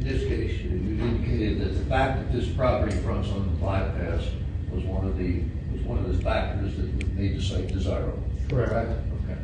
In 0.00 0.08
this 0.08 0.22
case, 0.22 0.60
you 0.62 0.70
indicated 0.70 1.60
that 1.60 1.78
the 1.78 1.84
fact 1.86 2.18
that 2.18 2.32
this 2.32 2.48
property 2.48 2.96
fronts 2.98 3.28
on 3.30 3.44
the 3.44 3.60
bypass 3.60 4.24
was 4.70 4.84
one 4.84 5.04
of 5.04 5.16
the, 5.16 5.42
was 5.72 5.82
one 5.82 5.98
of 5.98 6.16
the 6.16 6.22
factors 6.22 6.76
that 6.76 7.14
made 7.14 7.36
the 7.36 7.42
site 7.42 7.68
desirable. 7.68 8.22
Correct. 8.48 8.90
Okay. 9.24 9.38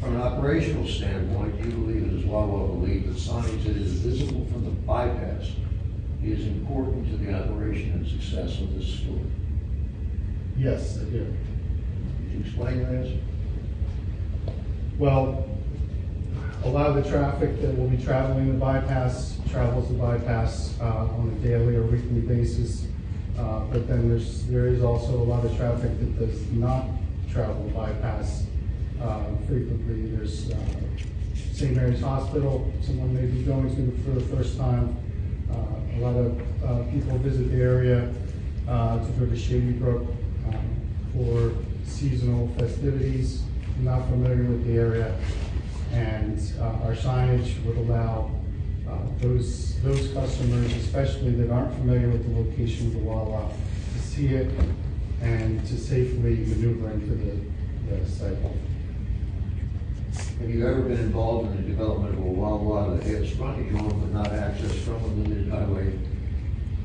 From 0.00 0.16
an 0.16 0.22
operational 0.22 0.86
standpoint, 0.86 1.58
you 1.58 1.70
believe, 1.72 2.04
it 2.04 2.12
is 2.14 2.24
as 2.24 2.26
Wawa 2.26 2.68
believe, 2.68 3.06
that 3.06 3.16
signage 3.16 3.64
that 3.64 3.76
is 3.76 3.92
visible 3.94 4.46
from 4.46 4.64
the 4.64 4.70
bypass 4.70 5.50
is 6.24 6.46
important 6.46 7.10
to 7.10 7.16
the 7.16 7.32
operation 7.32 7.92
and 7.92 8.06
success 8.06 8.60
of 8.60 8.74
this 8.74 8.86
store. 8.86 9.20
Yes, 10.56 10.98
I 11.00 11.04
do. 11.04 11.26
Could 12.18 12.32
you 12.32 12.40
explain 12.40 12.82
that? 12.82 13.16
Well, 14.98 15.48
a 16.64 16.68
lot 16.68 16.86
of 16.86 17.02
the 17.02 17.10
traffic 17.10 17.60
that 17.62 17.76
will 17.78 17.88
be 17.88 17.96
traveling 17.96 18.48
the 18.48 18.58
bypass 18.58 19.38
travels 19.50 19.88
the 19.88 19.94
bypass 19.94 20.78
uh, 20.80 20.84
on 20.84 21.34
a 21.36 21.46
daily 21.46 21.76
or 21.76 21.82
weekly 21.82 22.20
basis. 22.20 22.86
Uh, 23.38 23.60
But 23.72 23.88
then 23.88 24.10
there's, 24.10 24.46
there 24.46 24.66
is 24.66 24.82
also 24.82 25.12
a 25.16 25.24
lot 25.24 25.44
of 25.44 25.56
traffic 25.56 25.98
that 25.98 26.18
does 26.18 26.50
not 26.52 26.84
travel 27.30 27.64
the 27.64 27.72
bypass 27.72 28.44
uh, 29.00 29.24
frequently. 29.48 30.14
There's 30.14 30.50
uh, 30.50 30.56
St. 31.54 31.74
Mary's 31.74 32.02
Hospital, 32.02 32.70
someone 32.82 33.14
may 33.14 33.26
be 33.26 33.42
going 33.42 33.74
to 33.74 34.02
for 34.02 34.10
the 34.10 34.36
first 34.36 34.58
time. 34.58 34.96
A 35.96 35.98
lot 36.00 36.16
of 36.16 36.64
uh, 36.64 36.90
people 36.90 37.18
visit 37.18 37.50
the 37.50 37.60
area 37.60 38.12
uh, 38.68 39.04
to 39.04 39.12
go 39.12 39.26
to 39.26 39.36
Shady 39.36 39.72
Brook 39.72 40.06
um, 40.46 40.80
for 41.12 41.52
seasonal 41.84 42.48
festivities, 42.58 43.42
not 43.80 44.08
familiar 44.08 44.44
with 44.44 44.66
the 44.66 44.78
area. 44.78 45.18
And 45.92 46.40
uh, 46.58 46.86
our 46.86 46.94
signage 46.94 47.62
would 47.64 47.76
allow 47.76 48.30
uh, 48.88 48.98
those, 49.18 49.80
those 49.82 50.12
customers, 50.12 50.72
especially 50.76 51.32
that 51.32 51.50
aren't 51.50 51.74
familiar 51.74 52.08
with 52.08 52.24
the 52.26 52.40
location 52.40 52.86
of 52.88 52.92
the 52.94 52.98
Wawa, 53.00 53.50
to 53.94 53.98
see 54.00 54.28
it 54.28 54.50
and 55.20 55.64
to 55.66 55.76
safely 55.76 56.36
maneuver 56.36 56.90
into 56.90 57.14
the, 57.14 57.40
the 57.88 58.08
site. 58.08 58.36
Have 60.40 60.48
you 60.48 60.66
ever 60.66 60.80
been 60.82 60.98
involved 60.98 61.50
in 61.50 61.56
the 61.62 61.68
development 61.68 62.14
of 62.14 62.20
a 62.24 62.28
Wawa 62.28 62.96
that 62.96 63.02
has 63.06 63.30
frontage 63.32 63.72
on 63.74 63.88
but 64.00 64.12
not 64.12 64.32
access 64.32 64.72
from 64.78 64.94
a 64.96 65.06
limited 65.08 65.50
highway, 65.52 65.98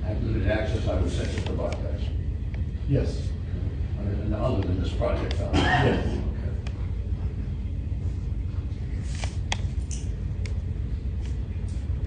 had 0.03 0.21
limited 0.23 0.49
access 0.51 0.83
highway 0.85 1.09
such 1.09 1.29
as 1.29 1.43
the 1.45 1.53
bypass? 1.53 2.01
Yes, 2.89 3.29
And 3.99 4.33
other 4.35 4.61
than 4.67 4.81
this 4.81 4.91
project? 4.93 5.39
uh, 5.39 5.49
Yes. 5.53 6.05
Okay. 6.05 6.51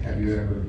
Have 0.03 0.21
you 0.21 0.33
ever, 0.35 0.65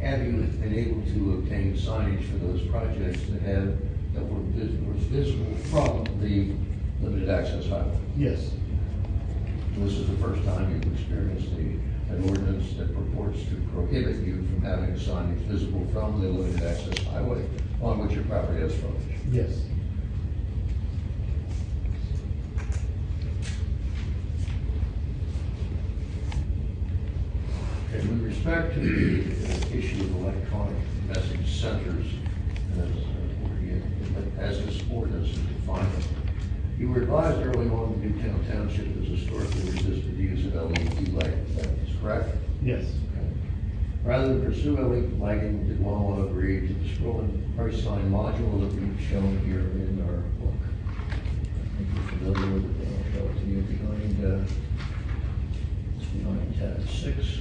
have 0.00 0.26
you 0.26 0.32
been 0.32 0.74
able 0.74 1.02
to 1.02 1.38
obtain 1.38 1.74
signage 1.74 2.24
for 2.24 2.36
those 2.38 2.62
projects 2.68 3.20
that 3.30 3.42
have, 3.42 3.78
that 4.14 4.24
were 4.24 4.40
vis- 4.52 5.04
visible 5.06 5.54
from 5.70 6.04
the 6.20 6.52
limited 7.00 7.28
access 7.28 7.66
highway? 7.68 7.96
yes, 8.16 8.50
This 9.76 9.92
is 9.94 10.08
the 10.08 10.16
first 10.16 10.44
time 10.44 10.70
you've 10.74 10.92
experienced 10.94 11.54
the, 11.56 11.78
an 12.14 12.28
ordinance 12.28 12.72
that 12.76 12.94
purports 12.94 13.38
to 13.44 13.54
prohibit 13.72 14.16
you 14.26 14.36
from 14.48 14.62
having 14.62 14.94
signage 14.94 15.38
visible 15.46 15.86
from 15.92 16.20
the 16.20 16.28
limited 16.28 16.64
access 16.64 16.98
highway 17.06 17.44
on 17.82 17.98
which 18.00 18.12
your 18.12 18.24
property 18.24 18.60
has 18.60 18.74
frontage. 18.74 19.02
yes. 19.30 19.60
Okay, 27.90 28.06
with 28.06 28.22
respect 28.22 28.74
to 28.74 28.80
the 28.80 29.78
issue 29.78 30.02
of 30.02 30.16
electronic 30.16 30.76
message 31.06 31.60
centers, 31.60 32.06
as, 32.78 32.90
as 34.38 34.64
this 34.66 34.82
ordinance 34.92 35.28
is 35.30 35.38
defined, 35.38 35.88
you 36.78 36.88
were 36.90 37.02
advised 37.02 37.44
early 37.44 37.68
on 37.70 37.90
that 37.90 37.98
Newtown 38.04 38.44
Township 38.50 38.86
has 38.96 39.06
historically 39.18 39.62
resisted 39.62 40.16
the 40.16 40.22
use 40.22 40.46
of 40.46 40.54
LED 40.54 41.08
lighting, 41.12 41.56
that 41.56 41.66
is 41.66 41.96
correct? 42.00 42.28
Yes, 42.62 42.84
Okay. 43.16 43.26
Rather 44.04 44.28
than 44.28 44.44
pursue 44.44 44.76
LED 44.76 45.18
lighting, 45.18 45.66
did 45.66 45.80
Wawa 45.80 46.26
agree 46.26 46.66
to 46.68 46.72
the 46.74 46.88
scrolling 46.88 47.56
price 47.56 47.82
sign 47.82 48.10
module 48.10 48.60
that 48.60 48.72
we've 48.80 49.00
shown 49.10 49.38
here 49.44 49.58
in 49.60 50.00
our 50.06 50.18
book? 50.40 50.54
I 50.98 51.76
think 51.76 51.88
you're 51.94 52.04
familiar 52.32 52.54
with 52.54 52.64
it, 52.80 52.88
I'll 52.88 53.12
show 53.12 53.26
it 53.28 53.40
to 53.40 53.46
you 53.46 53.60
behind, 53.62 54.24
uh, 54.24 54.44
behind 56.16 56.58
tab 56.58 56.88
six. 56.88 57.40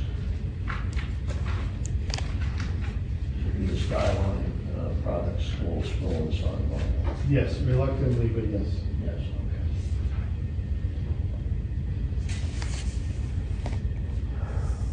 Should 3.44 3.60
be 3.60 3.66
the 3.68 3.78
Skyline, 3.80 4.52
uh, 4.80 4.90
products, 5.04 5.46
all 5.68 5.84
scrolling 5.84 6.32
sign 6.34 6.70
module. 6.72 7.16
yes, 7.30 7.60
reluctantly, 7.60 8.28
but 8.30 8.46
yes. 8.50 8.68
Yes, 9.06 9.20
okay. 9.20 9.64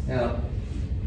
Now, 0.07 0.39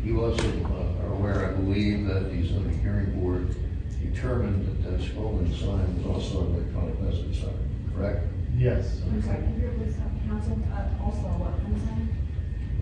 you 0.05 0.25
also 0.25 0.43
uh, 0.65 1.05
are 1.07 1.13
aware, 1.13 1.49
I 1.51 1.53
believe, 1.55 2.07
that 2.07 2.31
the 2.31 2.47
zoning 2.47 2.81
hearing 2.81 3.19
board 3.21 3.55
determined 4.03 4.67
that 4.67 4.99
the 4.99 5.05
scrolling 5.05 5.51
sign 5.59 5.97
was 5.97 6.07
also 6.07 6.47
an 6.47 6.55
electronic 6.55 7.01
message 7.01 7.41
sign, 7.41 7.55
correct? 7.95 8.25
Yes, 8.57 9.01
I'm 9.07 9.23
sorry, 9.23 9.39
can 9.39 9.61
you 9.61 9.69
please, 9.79 9.95
uh, 9.99 10.29
counsel, 10.29 10.59
uh, 10.73 11.05
also 11.05 11.29
what, 11.39 11.55
I'm 11.65 11.79
sorry? 11.79 12.09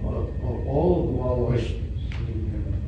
Well, 0.00 0.30
well, 0.40 0.64
all 0.68 1.00
of 1.00 1.06
the 1.06 1.12
Wawa's, 1.12 1.66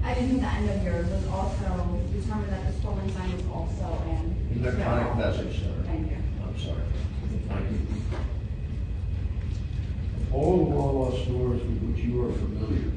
I 0.04 0.14
didn't 0.14 0.30
think 0.30 0.40
the 0.40 0.48
end 0.48 0.70
of 0.70 0.82
yours 0.84 1.06
was 1.08 1.26
also 1.26 2.00
determined 2.12 2.52
that 2.52 2.64
the 2.66 2.72
scrolling 2.80 3.12
sign 3.14 3.32
was 3.36 3.46
also 3.52 4.02
an. 4.08 4.36
electronic 4.56 5.16
message 5.16 5.60
sign. 5.60 5.82
Thank 5.84 6.10
you. 6.10 6.16
I'm 6.46 6.58
sorry. 6.58 6.82
Thank 7.48 7.70
you. 7.70 7.86
All 10.32 10.56
the 10.58 10.62
Wawa 10.70 11.12
stores 11.24 11.60
with 11.62 11.82
which 11.82 12.04
you 12.04 12.24
are 12.24 12.32
familiar, 12.32 12.90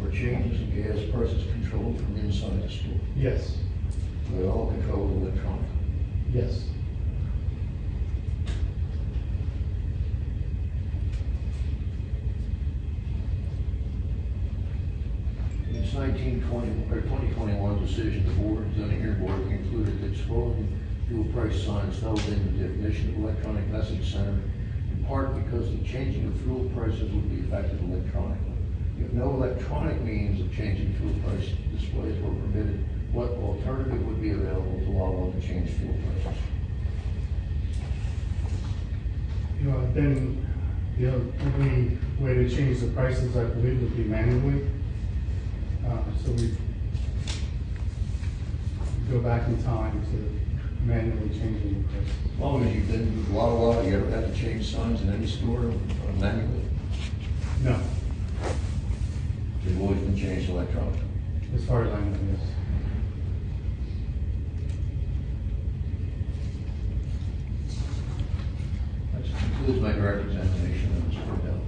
where 0.00 0.10
changes 0.10 0.60
in 0.60 0.82
gas 0.82 0.98
prices 1.12 1.44
controlled 1.52 1.96
from 1.98 2.16
inside 2.16 2.62
the 2.62 2.68
store. 2.68 3.00
yes, 3.16 3.56
they're 4.30 4.50
all 4.50 4.66
controlled 4.66 5.22
electronically. 5.22 5.68
Yes. 6.32 6.64
It's 15.70 15.92
2021 15.92 17.86
decision, 17.86 18.26
the 18.26 18.32
board, 18.42 18.66
zoning 18.76 19.00
hearing 19.00 19.24
board 19.24 19.48
concluded 19.48 20.00
that 20.02 20.14
scrolling 20.14 20.68
fuel 21.08 21.24
price 21.32 21.62
signs 21.62 21.98
fell 21.98 22.14
within 22.14 22.58
the 22.58 22.66
definition 22.66 23.10
of 23.10 23.24
electronic 23.24 23.66
message 23.68 24.12
center 24.12 24.40
in 24.90 25.04
part 25.04 25.34
because 25.44 25.70
the 25.70 25.84
changing 25.84 26.26
of 26.26 26.40
fuel 26.40 26.70
prices 26.74 27.12
would 27.12 27.30
be 27.30 27.46
affected 27.46 27.80
electronically. 27.82 28.52
If 29.00 29.12
no 29.12 29.30
electronic 29.30 30.00
means 30.02 30.40
of 30.40 30.54
changing 30.54 30.94
fuel 30.94 31.14
price 31.24 31.50
displays 31.76 32.20
were 32.22 32.34
permitted, 32.34 32.84
what 33.14 33.30
alternative 33.30 34.04
would 34.06 34.20
be 34.20 34.30
available 34.30 34.80
to 34.80 34.90
allow 34.90 35.30
to 35.30 35.40
change 35.40 35.70
fuel 35.70 35.94
prices? 36.22 36.40
You 39.62 39.70
know, 39.70 39.92
then, 39.94 40.44
the 40.98 41.08
only 41.12 41.96
way 42.20 42.34
to 42.34 42.48
change 42.50 42.80
the 42.80 42.88
prices, 42.88 43.36
I 43.36 43.44
believe, 43.44 43.80
would 43.82 43.96
be 43.96 44.04
manually. 44.04 44.66
Uh, 45.86 45.98
so 46.24 46.32
we 46.32 46.54
go 49.10 49.20
back 49.20 49.46
in 49.46 49.62
time 49.62 50.02
to 50.10 50.84
manually 50.84 51.28
changing 51.30 51.82
the 51.82 51.88
prices. 51.88 52.10
As 52.34 52.38
long 52.40 52.64
as 52.66 52.74
you've 52.74 52.88
been 52.90 53.26
to 53.26 53.32
Walla 53.32 53.54
Walla, 53.54 53.86
you 53.86 53.96
ever 53.96 54.10
had 54.10 54.34
to 54.34 54.40
change 54.40 54.74
signs 54.74 55.02
in 55.02 55.12
any 55.12 55.26
store 55.26 55.72
manually? 56.18 56.62
No, 57.62 57.80
They've 59.64 59.80
always 59.80 60.00
been 60.00 60.16
changed 60.16 60.50
electronically. 60.50 61.00
as 61.54 61.64
far 61.64 61.84
as 61.84 61.92
I 61.92 62.00
know, 62.00 62.18
yes. 62.30 62.40
Concludes 69.64 69.82
my 69.82 69.92
direct 69.92 70.26
examination 70.26 70.92
of 70.92 71.02
Mr. 71.04 71.22
Cordell. 71.26 71.60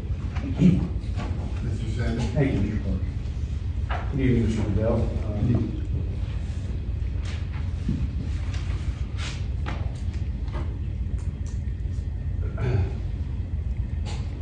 Mr. 1.65 1.97
Sanders? 1.97 2.25
Thank 2.35 2.53
you, 2.53 2.61
Mr. 2.61 2.83
Clerk. 2.85 4.11
Good 4.11 4.21
evening, 4.21 4.49
Mr. 4.49 4.77
Liddell. 4.77 5.09
Um, 5.25 5.73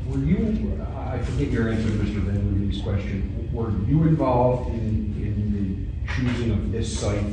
Were 0.09 0.19
you, 0.19 0.83
I 0.97 1.19
forget 1.19 1.51
your 1.51 1.69
answer 1.69 1.91
to 1.91 1.95
Mr. 1.95 2.23
Van 2.23 2.35
Ruden's 2.35 2.83
question, 2.83 3.49
were 3.53 3.71
you 3.71 4.03
involved 4.03 4.71
in, 4.71 5.15
in 5.17 5.87
the 6.07 6.13
choosing 6.13 6.51
of 6.51 6.73
this 6.73 6.99
site 6.99 7.25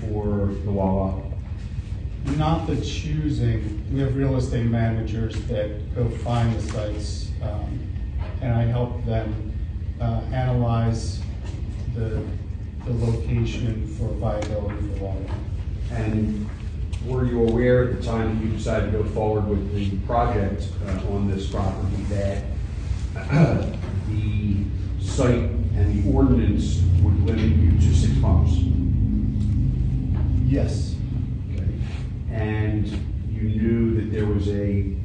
for 0.00 0.48
the 0.64 0.70
Wawa? 0.70 1.21
Not 2.24 2.66
the 2.66 2.76
choosing, 2.80 3.84
we 3.92 4.00
have 4.00 4.16
real 4.16 4.36
estate 4.36 4.66
managers 4.66 5.34
that 5.46 5.94
go 5.94 6.08
find 6.08 6.54
the 6.54 6.62
sites, 6.62 7.30
um, 7.42 7.80
and 8.40 8.52
I 8.52 8.62
help 8.62 9.04
them, 9.04 9.52
uh, 10.00 10.20
analyze 10.32 11.20
the, 11.94 12.22
the 12.84 12.92
location 12.92 13.86
for 13.96 14.08
viability 14.14 14.88
for 14.98 15.04
Wawa. 15.04 15.16
And 15.90 16.48
were 17.06 17.24
you 17.26 17.46
aware 17.48 17.88
at 17.88 18.00
the 18.00 18.06
time 18.06 18.38
that 18.38 18.44
you 18.44 18.52
decided 18.52 18.92
to 18.92 18.98
go 18.98 19.04
forward 19.10 19.48
with 19.48 19.74
the 19.74 19.96
project 20.06 20.68
uh, 20.86 21.12
on 21.12 21.28
this 21.28 21.48
property 21.50 22.02
that 22.04 22.44
the 24.08 24.64
site 25.00 25.50
and 25.74 26.04
the 26.04 26.12
ordinance 26.12 26.82
would 27.02 27.26
limit 27.26 27.56
you 27.56 27.72
to 27.72 27.94
six 27.94 28.16
pumps? 28.20 28.52
Yes, 30.46 30.91
And 32.32 32.86
you 33.30 33.42
knew 33.42 33.94
that 33.96 34.12
there 34.12 34.26
was 34.26 34.48
a 34.48 34.96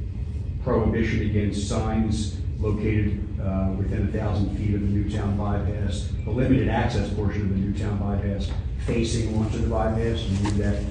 prohibition 0.63 1.21
against 1.21 1.67
signs 1.67 2.37
located 2.59 3.23
uh, 3.39 3.73
within 3.77 4.09
a 4.09 4.11
thousand 4.11 4.57
feet 4.57 4.73
of 4.73 4.81
the 4.81 4.87
Newtown 4.87 5.37
bypass, 5.37 6.09
the 6.23 6.31
limited 6.31 6.67
access 6.69 7.13
portion 7.13 7.43
of 7.43 7.49
the 7.49 7.55
Newtown 7.55 7.97
bypass 7.99 8.49
facing 8.85 9.37
onto 9.37 9.59
the 9.59 9.67
bypass, 9.67 10.21
you 10.23 10.37
knew 10.39 10.51
that, 10.63 10.83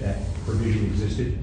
that 0.00 0.18
provision 0.44 0.84
existed? 0.86 1.38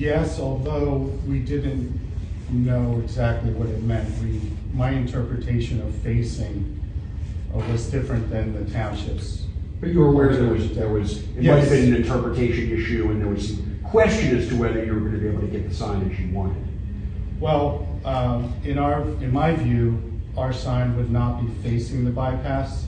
yes, 0.00 0.40
although 0.40 0.96
we 1.28 1.38
didn't 1.40 2.00
know 2.48 3.00
exactly 3.04 3.52
what 3.52 3.68
it 3.68 3.82
meant, 3.82 4.08
we, 4.22 4.40
my 4.72 4.90
interpretation 4.90 5.80
of 5.82 5.94
facing 5.96 6.80
was 7.52 7.90
different 7.90 8.30
than 8.30 8.52
the 8.52 8.70
township's. 8.72 9.44
But 9.80 9.90
you 9.90 10.00
were 10.00 10.08
aware 10.08 10.36
there 10.36 10.52
was, 10.52 10.74
there 10.74 10.88
was, 10.88 11.18
it 11.22 11.36
might 11.36 11.44
have 11.44 11.58
Yes. 11.64 11.70
been 11.70 11.94
an 11.94 12.02
interpretation 12.02 12.70
issue, 12.70 13.08
and 13.10 13.20
there 13.20 13.28
was 13.28 13.48
some 13.56 13.78
question 13.82 14.36
as 14.36 14.48
to 14.48 14.56
whether 14.56 14.84
you 14.84 14.92
were 14.92 15.00
gonna 15.00 15.18
be 15.18 15.28
able 15.28 15.40
to 15.40 15.46
get 15.46 15.68
the 15.68 15.74
signage 15.74 16.20
you 16.20 16.34
wanted. 16.34 16.62
Well, 17.40 17.88
um, 18.04 18.52
in 18.62 18.76
our, 18.78 19.02
in 19.22 19.32
my 19.32 19.54
view, 19.56 20.02
our 20.36 20.52
sign 20.52 20.96
would 20.96 21.10
not 21.10 21.40
be 21.40 21.48
facing 21.62 22.04
the 22.04 22.10
bypass. 22.10 22.86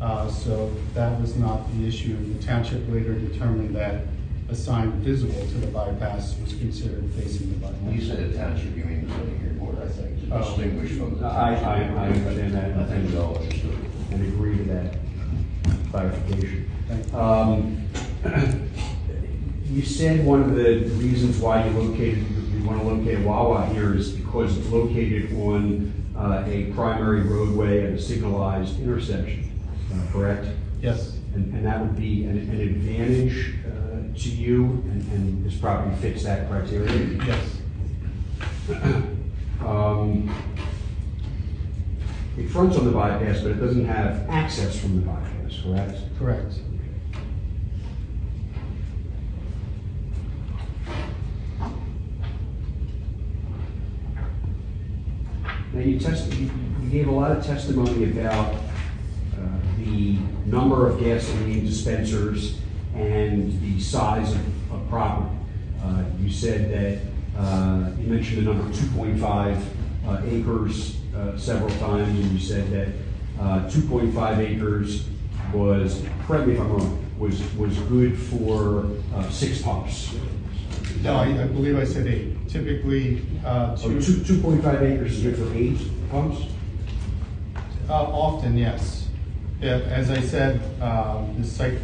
Uh, 0.00 0.28
So 0.28 0.72
that 0.94 1.20
was 1.20 1.36
not 1.36 1.72
the 1.76 1.86
issue. 1.86 2.16
The 2.34 2.44
township 2.44 2.88
later 2.92 3.14
determined 3.14 3.74
that 3.76 4.06
a 4.48 4.54
sign 4.54 4.92
visible 5.00 5.46
to 5.46 5.58
the 5.58 5.66
bypass 5.68 6.36
was 6.40 6.52
considered 6.54 7.04
facing 7.16 7.50
the 7.60 7.66
When 7.66 7.94
you 7.94 8.00
bypass. 8.00 8.16
say 8.16 8.24
the 8.28 8.38
township, 8.38 8.76
you 8.76 8.84
mean 8.84 9.06
the 9.06 9.12
zoning 9.12 9.38
hearing 9.40 9.58
board, 9.58 9.76
I 9.82 9.88
think, 9.88 10.28
to 10.28 10.34
Oh. 10.34 10.38
distinguish 10.42 10.92
from 10.92 11.18
the. 11.18 11.26
I- 11.26 11.54
I- 11.54 12.04
I 12.04 12.08
understand 12.08 12.54
that. 12.54 12.76
I 12.78 12.84
think 12.84 13.10
we 13.10 13.16
all 13.18 13.36
understood. 13.38 13.76
and 14.10 14.22
agree 14.22 14.56
to 14.56 14.64
that 14.64 14.94
clarification. 15.90 16.70
You. 17.12 17.18
Um, 17.18 17.84
You 19.70 19.82
said 19.82 20.24
one 20.24 20.40
of 20.42 20.54
the 20.56 20.78
reasons 20.94 21.38
why 21.40 21.66
you 21.66 21.70
located, 21.78 22.24
you 22.54 22.64
want 22.64 22.80
to 22.80 22.86
locate 22.88 23.18
Wawa 23.18 23.66
here 23.66 23.94
is 23.94 24.12
because 24.12 24.56
it's 24.56 24.66
located 24.70 25.30
on 25.34 25.92
uh, 26.16 26.42
a 26.46 26.72
primary 26.74 27.20
roadway 27.20 27.84
at 27.86 27.92
a 27.92 28.00
signalized 28.00 28.80
intersection, 28.80 29.60
uh, 29.92 30.10
correct? 30.10 30.46
Yes, 30.80 31.18
And, 31.34 31.52
and 31.52 31.66
that 31.66 31.80
would 31.82 31.96
be 31.98 32.24
an, 32.24 32.38
an 32.38 32.60
advantage 32.62 33.56
uh, 33.66 34.18
to 34.18 34.28
you, 34.30 34.64
and, 34.64 35.02
and 35.12 35.44
this 35.44 35.56
property 35.58 35.94
fits 35.96 36.22
that 36.24 36.48
criteria? 36.48 37.18
yes, 37.26 37.58
Um, 39.60 40.34
It 42.38 42.48
fronts 42.48 42.76
on 42.78 42.86
the 42.86 42.92
bypass, 42.92 43.40
but 43.42 43.50
it 43.50 43.60
doesn't 43.60 43.84
have 43.84 44.28
access 44.30 44.78
from 44.80 44.96
the 44.96 45.02
bypass, 45.02 45.28
correct? 45.56 45.98
correct. 46.18 46.54
Now, 55.72 55.80
you 55.80 55.98
test, 55.98 56.32
you 56.34 56.50
you 56.82 56.88
gave 56.90 57.08
a 57.08 57.12
lot 57.12 57.30
of 57.32 57.44
testimony 57.44 58.04
about 58.04 58.54
uh, 58.54 58.58
the 59.78 60.16
number 60.46 60.88
of 60.88 60.98
gasoline 60.98 61.66
dispensers 61.66 62.58
and 62.94 63.60
the 63.60 63.78
size 63.78 64.32
of, 64.32 64.72
of 64.72 64.88
property. 64.88 65.36
Uh, 65.82 66.04
You 66.18 66.30
said 66.30 66.70
that, 66.70 67.40
uh, 67.40 67.90
you 68.00 68.06
mentioned 68.06 68.38
the 68.38 68.52
number 68.52 68.74
two 68.74 68.86
point 68.88 69.20
five 69.20 69.62
uh, 70.06 70.22
acres 70.26 70.96
uh, 71.14 71.36
several 71.36 71.70
times, 71.78 72.08
and 72.08 72.32
you 72.32 72.38
said 72.38 72.70
that 72.70 72.88
uh, 73.40 73.68
two 73.68 73.82
point 73.82 74.14
five 74.14 74.40
acres 74.40 75.04
was, 75.52 76.02
correct 76.26 76.46
me 76.46 76.54
if 76.54 76.60
I'm 76.60 76.72
wrong, 76.72 77.04
was, 77.18 77.40
was 77.54 77.76
good 77.80 78.18
for 78.18 78.86
uh, 79.14 79.28
six 79.30 79.62
pumps. 79.62 80.14
No, 81.02 81.14
I 81.14 81.26
I 81.26 81.46
believe 81.46 81.78
I 81.78 81.84
said 81.84 82.06
eight. 82.06 82.48
Typically, 82.48 83.22
uh, 83.44 83.76
two 83.76 84.40
point 84.42 84.62
five 84.62 84.82
acres 84.82 85.18
is 85.18 85.22
good 85.22 85.36
for 85.36 85.54
eight 85.56 85.78
pumps? 86.10 86.42
uh, 87.88 87.92
often, 87.92 88.56
yes. 88.56 89.08
Yeah, 89.60 89.76
As 89.90 90.10
I 90.10 90.20
said, 90.20 90.60
um, 90.80 91.34
the 91.38 91.46
site, 91.46 91.78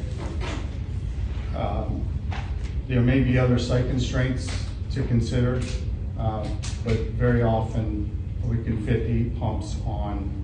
um, 1.56 2.06
there 2.88 3.00
may 3.00 3.20
be 3.20 3.38
other 3.38 3.58
site 3.58 3.88
constraints 3.88 4.48
to 4.92 5.02
consider, 5.04 5.60
um, 6.18 6.58
but 6.84 6.98
very 7.16 7.42
often, 7.42 8.10
we 8.44 8.62
can 8.62 8.84
fit 8.86 9.10
eight 9.10 9.38
pumps 9.40 9.76
on 9.86 10.43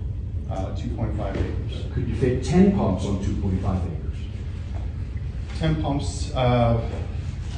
uh, 0.51 0.75
2.5 0.75 1.29
acres. 1.31 1.85
Could 1.93 2.07
you 2.07 2.15
fit 2.15 2.43
ten 2.43 2.75
pumps 2.75 3.05
on 3.05 3.23
two 3.23 3.35
point 3.41 3.61
five 3.61 3.81
acres? 3.83 3.97
10 5.59 5.81
pumps, 5.81 6.31
uh, 6.35 6.81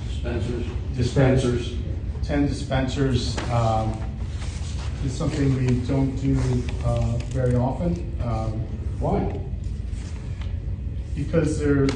Dispensers? 0.09 0.65
Dispensers? 0.95 1.73
10 2.23 2.47
dispensers 2.47 3.37
um, 3.51 3.93
is 5.05 5.11
something 5.13 5.55
we 5.55 5.79
don't 5.87 6.15
do 6.17 6.37
uh, 6.85 7.17
very 7.31 7.55
often. 7.55 8.15
um, 8.23 8.51
Why? 8.99 9.39
Because 11.15 11.59
there, 11.59 11.87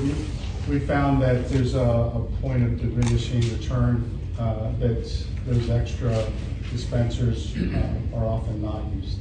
we 0.70 0.80
found 0.80 1.22
that 1.22 1.48
there's 1.50 1.76
a, 1.76 1.80
a 1.80 2.28
point 2.42 2.64
of 2.64 2.80
diminishing 2.80 3.42
return, 3.58 4.20
uh, 4.40 4.72
that 4.80 5.26
those 5.46 5.70
extra 5.70 6.26
dispensers 6.72 7.56
uh, 7.58 8.16
are 8.18 8.26
often 8.26 8.62
not 8.62 8.84
used. 8.94 9.20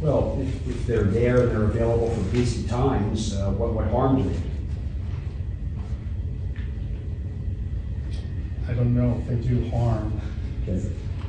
Well, 0.00 0.38
if, 0.40 0.68
if 0.68 0.86
they're 0.86 1.04
there 1.04 1.42
and 1.42 1.50
they're 1.50 1.64
available 1.64 2.10
for 2.10 2.20
busy 2.32 2.68
times, 2.68 3.34
uh, 3.34 3.50
what, 3.50 3.72
what 3.72 3.86
harm 3.88 4.22
do 4.22 4.28
they 4.28 4.36
do? 4.36 4.42
I 8.68 8.72
don't 8.72 8.94
know 8.94 9.18
if 9.20 9.28
they 9.28 9.48
do 9.48 9.70
harm. 9.70 10.20
Okay. 10.62 10.82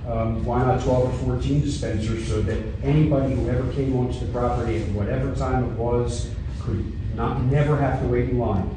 Um, 0.07 0.43
Why 0.45 0.63
not 0.63 0.81
12 0.81 1.23
or 1.23 1.35
14 1.37 1.61
dispensers 1.61 2.27
so 2.27 2.41
that 2.41 2.57
anybody 2.83 3.35
who 3.35 3.49
ever 3.49 3.71
came 3.73 3.95
onto 3.95 4.19
the 4.19 4.31
property 4.31 4.81
at 4.83 4.89
whatever 4.89 5.33
time 5.35 5.65
it 5.65 5.71
was 5.71 6.31
could 6.61 6.93
not, 7.15 7.41
never 7.43 7.77
have 7.77 8.01
to 8.01 8.07
wait 8.07 8.29
in 8.29 8.39
line? 8.39 8.69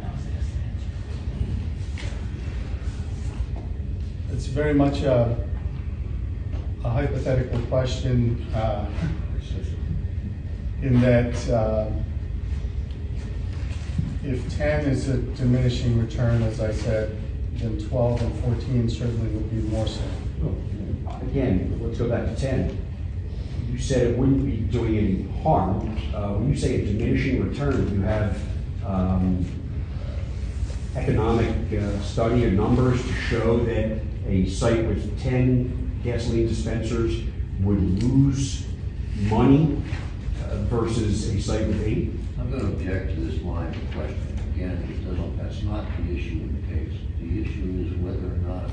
It's 4.33 4.47
very 4.47 4.75
much 4.75 5.03
a 5.03 5.37
a 6.85 6.89
hypothetical 6.89 7.61
question, 7.63 8.47
uh, 8.55 8.87
in 10.83 11.01
that, 11.01 11.49
uh, 11.51 11.91
if 14.25 14.57
ten 14.57 14.87
is 14.87 15.09
a 15.09 15.19
diminishing 15.19 15.99
return, 15.99 16.43
as 16.43 16.61
I 16.61 16.73
said, 16.73 17.17
then 17.55 17.79
twelve 17.89 18.21
and 18.23 18.35
fourteen 18.41 18.89
certainly 18.89 19.29
would 19.29 19.51
be 19.51 19.69
more 19.69 19.87
so. 19.87 20.03
Again, 21.23 21.79
let's 21.83 21.99
go 21.99 22.09
back 22.09 22.25
to 22.27 22.35
10. 22.35 22.79
You 23.71 23.79
said 23.79 24.07
it 24.07 24.19
wouldn't 24.19 24.45
be 24.45 24.57
doing 24.57 24.97
any 24.97 25.43
harm. 25.43 25.97
Uh, 26.15 26.35
When 26.35 26.49
you 26.49 26.57
say 26.57 26.81
a 26.83 26.87
diminishing 26.87 27.47
return, 27.47 27.93
you 27.95 28.01
have 28.03 28.41
um, 28.87 29.45
economic 30.97 31.55
uh, 31.73 32.01
study 32.01 32.47
or 32.47 32.51
numbers 32.53 33.03
to 33.03 33.13
show 33.13 33.59
that 33.65 34.01
a 34.27 34.47
site 34.49 34.85
with 34.87 35.21
10 35.23 36.01
gasoline 36.03 36.49
dispensers 36.49 37.23
would 37.61 38.03
lose 38.03 38.65
money 39.29 39.81
versus 40.69 41.29
a 41.29 41.41
site 41.41 41.67
with 41.67 41.87
eight? 41.87 42.13
I'm 42.39 42.51
going 42.51 42.63
to 42.63 42.69
object 42.69 43.15
to 43.15 43.21
this 43.21 43.43
line 43.43 43.69
of 43.69 43.91
questioning. 43.93 44.39
Again, 44.55 44.89
it 44.91 45.05
doesn't, 45.05 45.39
that's 45.39 45.63
not 45.63 45.87
the 45.97 46.15
issue 46.17 46.43
in 46.45 46.61
the 46.61 46.75
case. 46.75 46.99
The 47.21 47.43
issue 47.43 47.87
is 47.87 47.95
whether 47.99 48.35
or 48.35 48.41
not, 48.45 48.71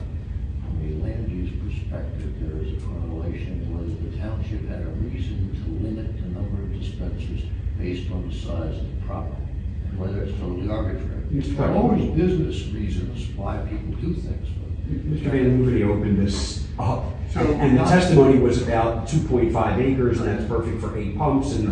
from 0.64 0.82
a 0.84 1.04
land 1.04 1.30
use 1.32 1.52
perspective, 1.64 2.34
there 2.42 2.62
is 2.62 2.74
a 2.78 2.86
correlation, 2.86 3.68
whether 3.72 3.94
the 4.10 4.18
township 4.18 4.68
had 4.68 4.82
a 4.82 4.92
reason 5.00 5.54
to 5.56 5.88
limit 5.88 6.16
the 6.18 6.28
number 6.30 6.64
of 6.64 6.80
dispensers 6.80 7.44
based 7.78 8.12
on 8.12 8.30
the 8.30 8.36
size 8.36 8.76
of 8.76 8.88
the 8.88 9.06
property, 9.06 9.44
and 9.90 10.00
whether 10.00 10.24
it's 10.24 10.38
totally 10.40 10.70
arbitrary. 10.70 11.24
Mr. 11.32 11.58
There 11.58 11.68
are 11.68 11.76
always 11.76 12.10
business 12.12 12.68
reasons 12.74 13.28
why 13.36 13.58
people 13.70 13.94
do 14.02 14.14
things, 14.14 14.48
but 14.60 14.72
Mr. 14.92 15.32
Van 15.32 15.60
Uvity 15.64 15.86
opened 15.88 16.18
this 16.26 16.66
up, 16.80 17.06
So- 17.34 17.42
and 17.42 17.78
the 17.78 17.84
uh, 17.84 17.90
testimony 17.90 18.40
was 18.40 18.62
about 18.62 19.08
2.5 19.08 19.78
acres, 19.80 20.20
and 20.20 20.28
that's 20.28 20.46
perfect 20.46 20.80
for 20.82 20.98
eight 20.98 21.18
pumps, 21.18 21.54
and 21.56 21.68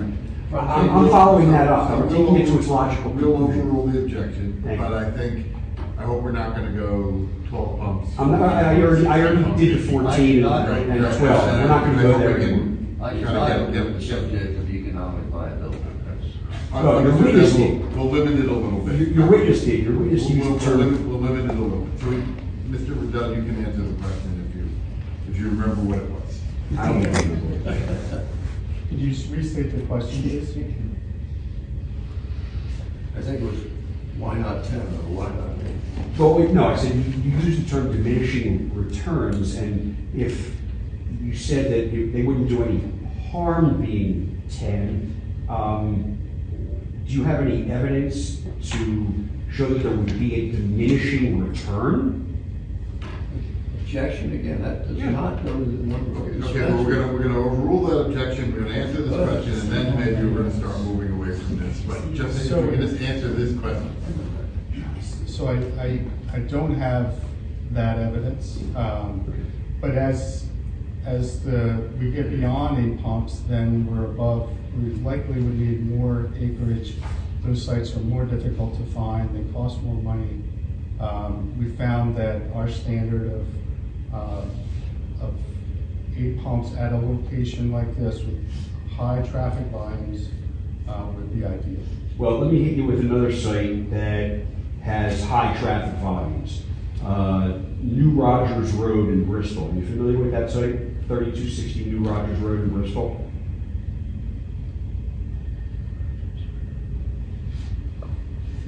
I'm 0.54 0.89
I'm 0.89 1.10
following 1.10 1.52
that 1.52 1.68
up, 1.68 1.89
I'm 1.89 2.08
taking 2.10 2.36
it 2.38 2.46
to 2.48 2.58
its 2.60 2.68
logical 2.68 3.12
We'll 3.12 3.36
conclusion. 3.38 3.62
overrule 3.62 3.88
the 3.88 4.00
objection, 4.04 4.62
Thank 4.63 4.80
but 4.80 4.89
you. 4.91 4.96
I 4.98 5.12
think, 5.12 5.48
I 5.98 6.04
hope 6.04 6.24
we're 6.24 6.32
not 6.32 6.56
gonna 6.56 6.72
go 6.72 7.28
twelve 7.50 7.80
pumps. 7.80 8.10
I'm 8.20 8.32
not, 8.32 8.41
I 8.41 8.82
already, 8.82 9.08
I 9.08 9.22
already 9.22 9.65
did 9.65 9.80
the 9.80 9.91
14 9.91 10.44
and 10.46 10.91
and 10.91 11.18
12, 11.18 11.20
we're 11.20 11.68
not 11.68 11.84
gonna 11.86 12.02
go 12.02 12.20
there 12.20 12.38
anymore. 12.39 12.78
I 13.02 13.10
Try 13.10 13.20
to 13.20 13.26
deny 13.26 13.48
get- 13.50 13.74
get- 13.74 13.94
the 14.00 14.02
subject 14.02 14.60
of 14.60 14.70
economic 14.70 15.24
viability. 15.26 15.78
That's- 16.06 16.84
Well, 16.84 17.02
your 17.02 17.12
We'll- 17.13 17.24
witness 17.24 17.54
we'll- 17.58 17.68
did. 17.68 17.96
We'll 17.96 18.10
limit 18.12 18.39
it 18.39 18.50
a 18.50 18.54
little 18.54 18.80
bit. 18.80 18.96
Your 19.00 19.08
your 19.10 19.28
witness 19.28 19.63
did, 19.65 19.84
your 19.84 19.94
witness 19.98 20.24
We'll, 20.26 20.38
used 20.38 20.50
we'll, 20.50 20.58
the 20.60 20.65
we'll 20.70 20.78
limit, 20.78 21.08
we'll 21.08 21.20
limit 21.20 21.46
it 21.46 21.50
a 21.58 21.62
little 21.62 21.80
bit. 21.80 22.00
So, 22.00 22.06
Mr. 22.70 23.02
Riddell, 23.02 23.36
you 23.36 23.44
can 23.44 23.65
answer 23.65 23.82
the 23.82 23.94
question 24.02 24.48
if 24.50 24.56
you, 24.56 24.70
if 25.30 25.35
you 25.45 25.51
remember 25.51 25.81
what 25.81 25.99
it 25.99 26.10
was. 26.10 26.41
I 26.77 26.88
don't 26.88 27.03
know. 27.03 28.25
Could 28.89 28.99
you 28.99 29.12
just 29.12 29.29
restate 29.29 29.75
the 29.75 29.81
question, 29.84 30.23
please? 30.23 30.49
I 33.15 33.21
think 33.21 33.41
it 33.41 33.43
was, 33.43 33.60
why 34.17 34.36
not 34.38 34.65
ten 34.65 34.81
or 34.81 35.13
why 35.13 35.29
not 35.29 35.49
eight? 35.63 36.17
Well, 36.17 36.34
wait, 36.34 36.49
no, 36.51 36.67
I 36.67 36.75
said, 36.75 36.95
you, 36.95 37.01
you 37.01 37.38
used 37.38 37.65
the 37.65 37.69
term 37.69 37.91
diminishing 37.91 38.73
returns, 38.73 39.55
and 39.55 39.95
if 40.15 40.55
you 41.21 41.36
said 41.36 41.71
that 41.71 41.93
if 41.93 42.13
they 42.13 42.23
wouldn't 42.23 42.49
do 42.49 42.63
any 42.63 42.81
harm 43.31 43.81
being 43.81 44.41
ten, 44.49 45.21
um, 45.47 46.17
do 47.05 47.13
you 47.13 47.23
have 47.23 47.41
any 47.41 47.69
evidence 47.71 48.41
to 48.71 49.13
show 49.51 49.67
that 49.69 49.84
there 49.84 49.95
would 49.95 50.19
be 50.19 50.36
a 50.36 50.51
diminishing 50.51 51.47
return? 51.47 52.35
Objection, 53.97 54.34
again, 54.34 54.62
that 54.62 54.86
does 54.89 54.97
Yeah. 54.97 55.12
not 55.12 55.41
go 55.45 55.53
to 55.53 55.63
the 55.63 55.88
number 55.88 56.19
of 56.29 56.43
Okay, 56.43 56.60
well, 56.69 56.84
we're 56.84 56.95
gonna, 56.95 57.13
we're 57.13 57.23
gonna 57.23 57.39
overrule 57.39 57.86
that 57.86 58.08
objection, 58.08 58.51
we're 58.51 58.63
gonna 58.63 58.73
answer 58.73 59.03
this 59.03 59.15
question, 59.15 59.53
and 59.53 59.71
then 59.71 59.97
maybe 59.97 60.27
we're 60.27 60.39
gonna 60.39 60.51
start 60.51 60.81
moving 60.81 61.13
away 61.13 61.31
from 61.31 61.60
this. 61.60 61.79
But 61.88 62.13
just, 62.13 62.41
if 62.41 62.49
So- 62.49 62.62
we 62.62 62.71
can 62.75 62.81
just 62.81 63.01
answer 63.01 63.29
this 63.29 63.58
question. 63.58 63.89
So 65.27 65.47
I, 65.47 65.53
I, 65.81 65.99
I 66.34 66.39
don't 66.39 66.75
have 66.75 67.23
that 67.71 67.97
evidence, 67.99 68.60
um, 68.75 69.34
but 69.79 69.91
as, 69.91 70.45
as 71.05 71.39
the, 71.43 71.88
we 71.97 72.12
get 72.12 72.29
beyond 72.31 72.77
eight 72.86 73.01
pumps, 73.01 73.43
then 73.47 73.88
we're 73.88 74.08
above, 74.08 74.49
we 74.77 74.89
likely 75.05 75.41
would 75.41 75.58
need 75.58 75.89
more 75.89 76.29
acreage. 76.38 76.95
Those 77.45 77.63
sites 77.63 77.95
are 77.95 78.01
more 78.01 78.25
difficult 78.25 78.75
to 78.75 78.84
find, 78.91 79.34
they 79.34 79.53
cost 79.53 79.81
more 79.84 79.95
money. 80.03 80.41
Um, 80.99 81.58
we 81.58 81.69
found 81.77 82.17
that 82.17 82.41
our 82.53 82.69
standard 82.69 83.31
of, 83.31 83.47
uh, 84.15 84.45
of 85.25 85.36
eight 86.17 86.41
pumps 86.41 86.75
at 86.78 86.93
a 86.93 86.97
location 86.97 87.71
like 87.71 87.95
this 87.97 88.23
with 88.23 88.41
high 88.95 89.21
traffic 89.30 89.67
volumes, 89.67 90.30
uh, 90.88 91.06
would 91.13 91.34
be 91.38 91.45
ideal. 91.45 91.82
Well, 92.17 92.39
let 92.39 92.51
me 92.54 92.63
hit 92.63 92.78
you 92.78 92.86
with 92.86 93.01
another 93.01 93.32
site 93.36 93.91
that 93.91 94.41
has 94.82 95.23
high 95.23 95.54
traffic 95.60 95.99
volumes. 95.99 96.62
Uh, 97.04 97.60
New 97.82 98.12
Rodgers 98.12 98.71
Road 98.73 99.10
in 99.10 99.25
Bristol. 99.25 99.69
Are 99.69 99.75
you 99.75 99.86
familiar 99.86 100.17
with 100.17 100.32
that 100.32 100.49
site? 100.49 100.80
Thirty-two 101.08 101.49
sixty 101.49 101.86
New 101.86 102.10
Rodgers 102.10 102.39
Road 102.39 102.62
in 102.62 102.69
Bristol? 102.69 103.21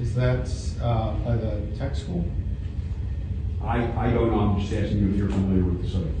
Is 0.00 0.14
that 0.14 0.48
uh, 0.80 1.14
by 1.24 1.36
the 1.36 1.62
tech 1.76 1.96
school? 1.96 2.24
I, 3.62 4.06
I 4.06 4.10
don't 4.12 4.30
know, 4.30 4.38
I'm 4.38 4.60
just 4.60 4.72
asking 4.72 4.98
you 4.98 5.10
if 5.10 5.16
you're 5.16 5.28
familiar 5.28 5.64
with 5.64 5.82
the 5.82 5.88
site. 5.88 6.14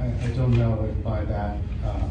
I, 0.00 0.26
I 0.26 0.30
don't 0.36 0.52
know 0.52 0.84
if 0.84 1.02
by 1.02 1.24
that, 1.24 1.56
um, 1.84 2.10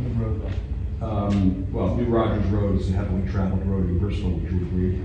the 0.00 0.08
roadway. 0.10 0.52
Um, 1.00 1.72
well, 1.72 1.96
New 1.96 2.04
Rodgers 2.04 2.46
Road 2.46 2.80
is 2.80 2.90
a 2.90 2.92
heavily 2.92 3.28
traveled 3.28 3.66
road 3.66 3.88
in 3.88 3.98
Bristol, 3.98 4.30
would 4.30 4.50
you 4.50 4.58
agree? 4.58 5.02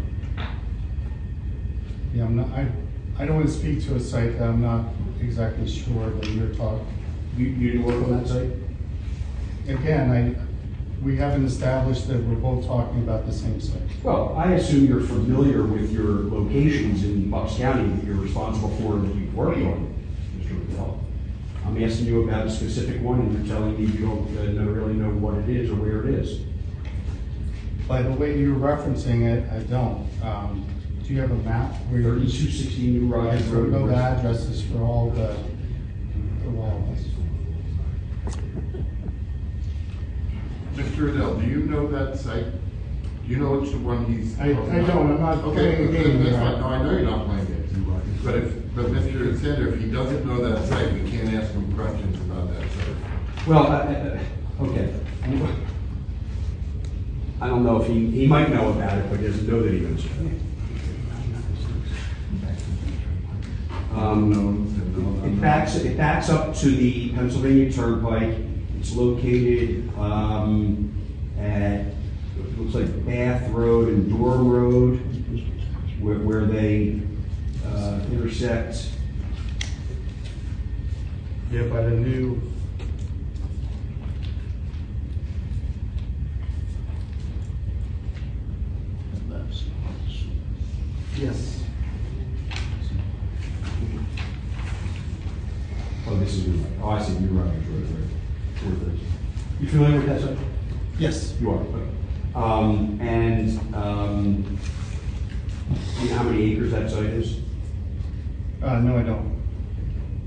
Yeah, 2.13 2.25
I'm 2.25 2.35
not, 2.35 2.49
I, 2.49 2.67
I 3.17 3.25
don't 3.25 3.37
want 3.37 3.47
to 3.47 3.53
speak 3.53 3.83
to 3.85 3.95
a 3.95 3.99
site 3.99 4.37
that 4.37 4.47
I'm 4.47 4.61
not 4.61 4.85
exactly 5.19 5.67
sure 5.67 6.11
that 6.11 6.29
you're 6.29 6.53
talking. 6.53 6.85
You, 7.35 7.47
you 7.47 7.71
didn't 7.71 7.85
work 7.85 8.03
on 8.03 8.19
that 8.19 8.27
site? 8.27 8.51
Again, 9.67 10.11
I, 10.11 10.46
we 11.01 11.15
haven't 11.15 11.45
established 11.45 12.07
that 12.07 12.17
we're 12.23 12.35
both 12.35 12.65
talking 12.65 12.99
about 13.03 13.25
the 13.25 13.31
same 13.33 13.61
site. 13.61 13.81
Well, 14.03 14.35
I 14.37 14.53
assume 14.53 14.85
you're 14.87 15.01
familiar 15.01 15.63
with 15.63 15.91
your 15.91 16.23
locations 16.29 17.03
in 17.03 17.29
Bucks 17.29 17.55
County 17.57 17.87
that 17.95 18.03
you're 18.03 18.15
responsible 18.15 18.69
for 18.77 18.93
and 18.93 19.07
that 19.09 19.15
you've 19.15 19.33
worked 19.35 19.57
on, 19.57 19.93
Mr. 20.39 20.59
Riddell. 20.67 20.99
I'm 21.65 21.83
asking 21.83 22.07
you 22.07 22.23
about 22.27 22.47
a 22.47 22.49
specific 22.49 23.01
one, 23.01 23.19
and 23.19 23.45
you're 23.47 23.55
telling 23.57 23.77
me 23.79 23.91
you 23.91 24.05
don't 24.07 24.37
uh, 24.37 24.43
know- 24.53 24.71
really 24.71 24.93
know 24.93 25.09
what 25.09 25.35
it 25.37 25.49
is 25.49 25.69
or 25.69 25.75
where 25.75 26.03
it 26.07 26.15
is. 26.15 26.41
By 27.87 28.01
the 28.01 28.11
way 28.11 28.37
you're 28.39 28.55
referencing 28.55 29.23
it, 29.23 29.49
I 29.51 29.59
don't. 29.59 30.07
Um, 30.23 30.65
do 31.03 31.13
you 31.13 31.21
have 31.21 31.31
a 31.31 31.35
map 31.35 31.73
where 31.89 32.01
you're? 32.01 32.15
Thirty-two 32.15 32.49
sixty 32.51 32.87
New 32.87 33.13
I 33.15 33.17
Rodgers 33.17 33.43
Road. 33.47 33.71
don't 33.71 33.81
know 33.81 33.87
the 33.87 33.95
addresses 33.95 34.61
for 34.63 34.79
all 34.79 35.09
the, 35.11 35.37
for 36.43 36.49
all 36.57 36.83
of 36.89 36.97
us. 36.97 37.05
Mr. 40.77 41.05
Riddell, 41.11 41.35
do 41.39 41.45
you 41.47 41.63
know 41.63 41.87
that 41.87 42.17
site? 42.19 42.45
Do 42.51 43.27
you 43.33 43.37
know 43.37 43.57
which 43.59 43.71
one 43.75 44.05
he's? 44.05 44.39
I- 44.39 44.49
I 44.49 44.53
don't. 44.53 45.11
I'm 45.11 45.19
not 45.19 45.37
Okay, 45.39 45.53
playing 45.53 45.89
a 45.89 45.91
that's- 45.91 46.05
game 46.07 46.23
that's 46.23 46.35
fine. 46.37 46.59
No, 46.61 46.67
I 46.67 46.83
know 46.83 46.91
you're 46.91 47.01
not 47.01 47.25
playing 47.25 47.45
games. 47.45 47.63
But 48.23 48.35
if, 48.35 48.75
but 48.75 48.85
Mr. 48.87 49.39
Sander, 49.39 49.67
if 49.73 49.79
he 49.81 49.89
doesn't 49.91 50.25
know 50.25 50.47
that 50.49 50.67
site, 50.67 50.93
we 50.93 51.09
can't 51.09 51.33
ask 51.33 51.51
him 51.53 51.71
questions 51.73 52.15
about 52.21 52.49
that 52.53 52.61
site. 52.61 53.47
Well, 53.47 53.67
I- 53.67 53.75
I- 53.77 54.19
I- 54.61 54.65
okay. 54.65 54.89
I 57.39 57.47
don't 57.47 57.63
know 57.63 57.81
if 57.81 57.87
he, 57.87 58.09
he 58.11 58.27
might 58.27 58.49
know 58.51 58.69
about 58.71 58.97
it, 58.97 59.05
but 59.09 59.19
he 59.19 59.27
doesn't 59.27 59.47
know 59.47 59.61
that 59.61 59.71
he 59.73 59.79
knows 59.79 60.05
about 60.05 60.25
it. 60.25 60.41
Um, 63.95 64.63
It 65.25 65.41
backs, 65.41 65.75
it 65.75 65.97
backs 65.97 66.29
up 66.29 66.55
to 66.57 66.69
the 66.69 67.09
Pennsylvania 67.09 67.71
Turnpike. 67.71 68.35
It's 68.87 68.95
located, 68.95 69.89
um, 69.97 70.93
at, 71.37 71.81
it 71.81 72.57
looks 72.57 72.73
like 72.73 73.05
Bath 73.05 73.49
Road 73.49 73.89
and 73.89 74.09
Durham 74.09 74.49
Road, 74.49 74.99
where, 75.99 76.19
where 76.19 76.45
they, 76.45 77.01
uh, 77.65 77.99
intersect. 78.13 78.91
Yeah, 81.51 81.63
by 81.63 81.81
the 81.81 81.89
new, 81.89 82.41
yes. 91.17 91.61
this 96.19 96.35
is. 96.35 96.65
Oh, 96.81 96.91
I 96.91 97.01
see, 97.01 97.19
New 97.19 97.37
Rodgers 97.37 97.67
Road, 97.67 97.83
right. 97.89 98.26
You 98.63 99.67
familiar 99.67 99.97
with 99.99 100.07
that 100.07 100.21
site? 100.21 100.37
Yes. 100.97 101.35
You 101.39 101.51
are, 101.51 101.59
okay. 101.59 101.87
Um, 102.35 102.99
and, 103.01 103.75
um, 103.75 104.59
do 105.69 106.03
you 106.03 106.09
know 106.09 106.17
how 106.17 106.23
many 106.23 106.53
acres 106.53 106.71
that 106.71 106.89
site 106.89 107.05
is? 107.05 107.39
Uh, 108.61 108.79
no, 108.79 108.97
I 108.97 109.03
don't. 109.03 109.37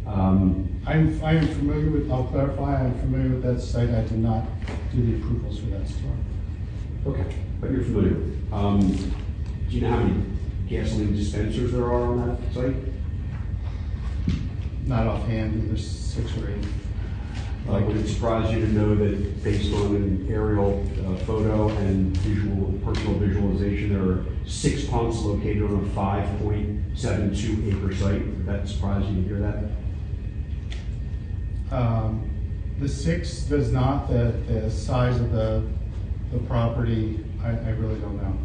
Um, 0.06 0.80
I'm, 0.86 1.22
I 1.24 1.34
am 1.34 1.46
familiar 1.48 1.90
with, 1.90 2.10
I'll 2.10 2.24
clarify, 2.24 2.84
I'm 2.84 2.98
familiar 3.00 3.30
with 3.34 3.42
that 3.42 3.60
site. 3.60 3.90
I 3.90 4.02
did 4.02 4.18
not 4.18 4.44
do 4.92 5.02
the 5.02 5.16
approvals 5.18 5.58
for 5.58 5.66
that 5.66 5.88
store. 5.88 6.16
okay, 7.06 7.34
but 7.60 7.70
you're 7.70 7.82
familiar. 7.82 8.14
with 8.14 8.46
it. 8.46 8.52
Um, 8.52 8.90
do 9.68 9.76
you 9.76 9.82
know 9.82 9.90
how 9.90 9.98
many 9.98 10.24
gasoline 10.68 11.14
dispensers 11.14 11.72
there 11.72 11.84
are 11.84 12.02
on 12.02 12.28
that 12.28 12.54
site? 12.54 12.76
Not 14.86 15.06
offhand, 15.06 15.68
there's 15.68 15.88
six 15.88 16.36
or 16.38 16.50
eight. 16.50 16.64
Uh, 17.68 17.78
would 17.80 17.96
it 17.96 18.08
surprise 18.08 18.52
you 18.52 18.60
to 18.60 18.72
know 18.72 18.94
that 18.96 19.44
based 19.44 19.72
on 19.74 19.94
an 19.94 20.26
aerial 20.30 20.84
uh, 21.06 21.14
photo 21.24 21.68
and 21.68 22.16
visual, 22.18 22.72
personal 22.84 23.14
visualization, 23.14 23.90
there 23.92 24.02
are 24.02 24.24
six 24.44 24.84
pumps 24.86 25.18
located 25.18 25.62
on 25.62 25.84
a 25.84 25.88
five 25.90 26.26
point 26.40 26.98
seven 26.98 27.34
two 27.34 27.62
acre 27.68 27.94
site? 27.94 28.26
Would 28.26 28.46
that 28.46 28.66
surprise 28.66 29.04
you 29.08 29.22
to 29.22 29.28
hear 29.28 29.38
that? 31.70 31.76
Um, 31.76 32.28
The 32.80 32.88
six 32.88 33.42
does 33.42 33.70
not, 33.70 34.08
the, 34.08 34.32
the 34.48 34.70
size 34.70 35.20
of 35.20 35.30
the, 35.32 35.62
the 36.32 36.38
property, 36.38 37.24
I, 37.42 37.50
I 37.50 37.70
really 37.78 38.00
don't 38.00 38.16
know. 38.16 38.36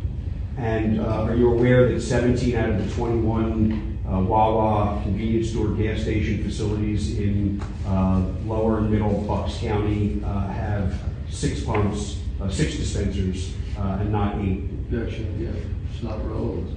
And 0.58 0.99
uh, 1.01 1.23
are 1.23 1.36
you 1.36 1.51
aware 1.51 1.89
that 1.91 2.01
17 2.01 2.56
out 2.56 2.69
of 2.69 2.86
the 2.86 2.93
21 2.93 3.94
uh, 4.12 4.20
Wawa 4.20 5.02
convenience 5.04 5.50
store 5.52 5.70
gas 5.70 6.02
station 6.02 6.44
facilities 6.44 7.18
in 7.18 7.62
uh, 7.88 8.22
lower 8.46 8.80
and 8.80 8.91
middle 8.91 9.22
Bucks 9.22 9.58
County 9.60 10.22
uh, 10.24 10.48
have 10.48 11.00
six 11.30 11.63
pumps, 11.63 12.20
uh, 12.41 12.50
six 12.50 12.76
dispensers, 12.78 13.54
uh, 13.78 13.98
and 14.00 14.12
not 14.12 14.36
eight? 14.39 14.63
Objection, 14.89 15.36
yeah, 15.41 15.50
it's 15.94 16.04
not 16.04 16.18
relevant. 16.28 16.70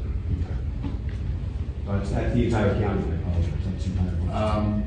It's- 1.91 2.11
That's 2.11 2.11
the 2.35 2.45
entire 2.45 2.81
county, 2.81 3.13
I 3.13 3.15
apologize, 3.17 3.53
that's 3.65 3.85
the 3.85 3.91
entire 3.93 4.17
county. 4.17 4.33
Um, 4.33 4.85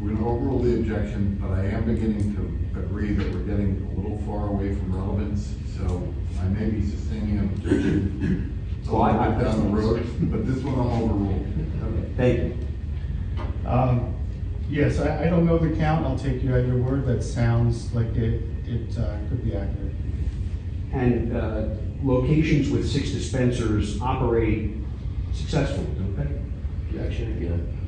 We're 0.00 0.10
gonna 0.14 0.28
overrule 0.28 0.58
the 0.58 0.74
objection, 0.80 1.38
but 1.40 1.52
I 1.52 1.66
am 1.66 1.84
beginning 1.84 2.34
to 2.34 2.78
agree 2.80 3.14
that 3.14 3.32
we're 3.32 3.40
getting 3.44 3.88
a 3.96 4.00
little 4.00 4.18
far 4.26 4.48
away 4.48 4.74
from 4.74 4.94
relevance, 4.94 5.54
so 5.78 6.12
I 6.40 6.44
may 6.48 6.68
be 6.70 6.82
sustaining 6.84 7.38
an 7.38 7.44
objection 7.54 8.50
a 8.86 8.92
Well, 8.92 9.02
I- 9.02 9.28
little 9.28 9.34
bit 9.38 9.44
down 9.44 9.64
the 9.70 9.80
road, 9.80 10.06
but 10.30 10.46
this 10.46 10.62
one 10.62 10.74
I'm 10.74 11.02
overruled. 11.02 11.46
Okay, 12.14 12.38
Thank 12.38 12.60
you. 13.64 13.68
Um, 13.68 14.10
Yes, 14.70 14.98
I, 14.98 15.26
I 15.26 15.28
don't 15.28 15.44
know 15.44 15.58
the 15.58 15.76
count, 15.76 16.06
I'll 16.06 16.18
take 16.18 16.42
you 16.42 16.56
at 16.56 16.66
your 16.66 16.78
word, 16.78 17.04
that 17.06 17.22
sounds 17.22 17.92
like 17.94 18.16
it, 18.16 18.42
it 18.66 18.98
uh, 18.98 19.18
could 19.28 19.44
be 19.44 19.54
accurate. 19.54 19.94
And 20.90 21.36
uh, 21.36 21.66
locations 22.02 22.70
with 22.70 22.90
six 22.90 23.10
dispensers 23.10 24.00
operate 24.00 24.72
successfully, 25.34 25.86
don't 25.98 26.16
they? 26.16 26.98
Objection 26.98 27.36
again. 27.36 27.78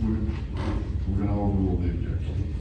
We're 0.00 1.12
we're 1.12 1.26
gonna 1.26 1.42
overrule 1.42 1.76
the 1.78 1.88
objection. 1.90 2.54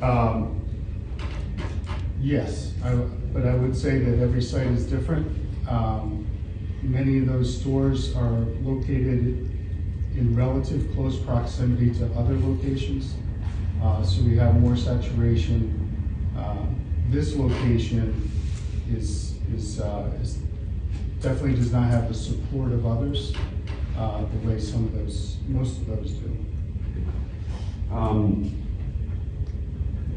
Um, 0.00 0.58
Yes, 2.20 2.74
I, 2.84 2.90
but 3.32 3.46
I 3.46 3.54
would 3.54 3.76
say 3.76 3.98
that 3.98 4.22
every 4.22 4.42
site 4.42 4.66
is 4.68 4.86
different. 4.86 5.26
Um, 5.68 6.26
Many 6.84 7.18
of 7.18 7.26
those 7.28 7.60
stores 7.60 8.12
are 8.16 8.40
located 8.64 9.48
in 10.16 10.34
relative 10.34 10.92
close 10.94 11.16
proximity 11.16 11.94
to 11.94 12.06
other 12.16 12.36
locations, 12.36 13.14
uh, 13.80 14.02
so 14.02 14.20
we 14.24 14.36
have 14.36 14.60
more 14.60 14.76
saturation. 14.76 15.78
Uh, 16.36 16.66
This 17.08 17.36
location 17.36 18.28
is, 18.92 19.36
is, 19.54 19.80
uh, 19.80 20.10
is, 20.20 20.38
definitely 21.20 21.54
does 21.54 21.72
not 21.72 21.88
have 21.88 22.08
the 22.08 22.14
support 22.14 22.72
of 22.72 22.84
others, 22.84 23.32
uh, 23.96 24.24
the 24.24 24.48
way 24.48 24.58
some 24.58 24.86
of 24.86 24.94
those, 24.94 25.36
most 25.46 25.78
of 25.82 25.86
those 25.86 26.10
do. 26.14 26.36
Um, 27.92 28.50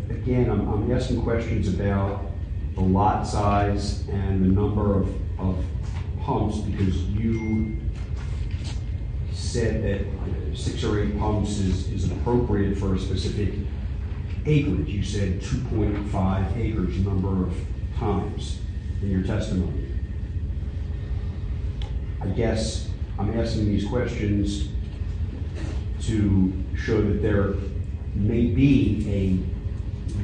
Again, 0.10 0.50
I'm, 0.50 0.68
I'm 0.68 0.92
asking 0.92 1.22
questions 1.22 1.68
about 1.68 2.26
the 2.76 2.82
lot 2.82 3.26
size 3.26 4.08
and 4.10 4.44
the 4.44 4.50
number 4.50 5.00
of, 5.00 5.10
of 5.40 5.64
pumps, 6.22 6.58
because 6.60 7.04
you 7.06 7.78
said 9.32 9.84
that 9.84 10.58
six 10.58 10.84
or 10.84 11.02
eight 11.02 11.18
pumps 11.18 11.58
is, 11.60 11.90
is 11.90 12.12
appropriate 12.12 12.78
for 12.78 12.96
a 12.96 13.00
specific 13.00 13.54
acreage. 14.46 14.90
You 14.90 15.04
said 15.04 15.42
two 15.42 15.60
point 15.66 16.10
five 16.12 16.58
acres 16.58 16.98
number 17.00 17.48
of 17.48 17.54
times 17.98 18.60
in 19.02 19.10
your 19.10 19.24
testimony. 19.24 19.94
I 22.22 22.28
guess 22.28 22.90
I'm 23.18 23.40
asking 23.40 23.68
these 23.68 23.88
questions 23.88 24.70
to 26.02 26.54
show 26.76 27.02
that 27.02 27.22
there 27.22 27.54
may 28.14 28.48
be 28.48 29.06
a 29.10 29.55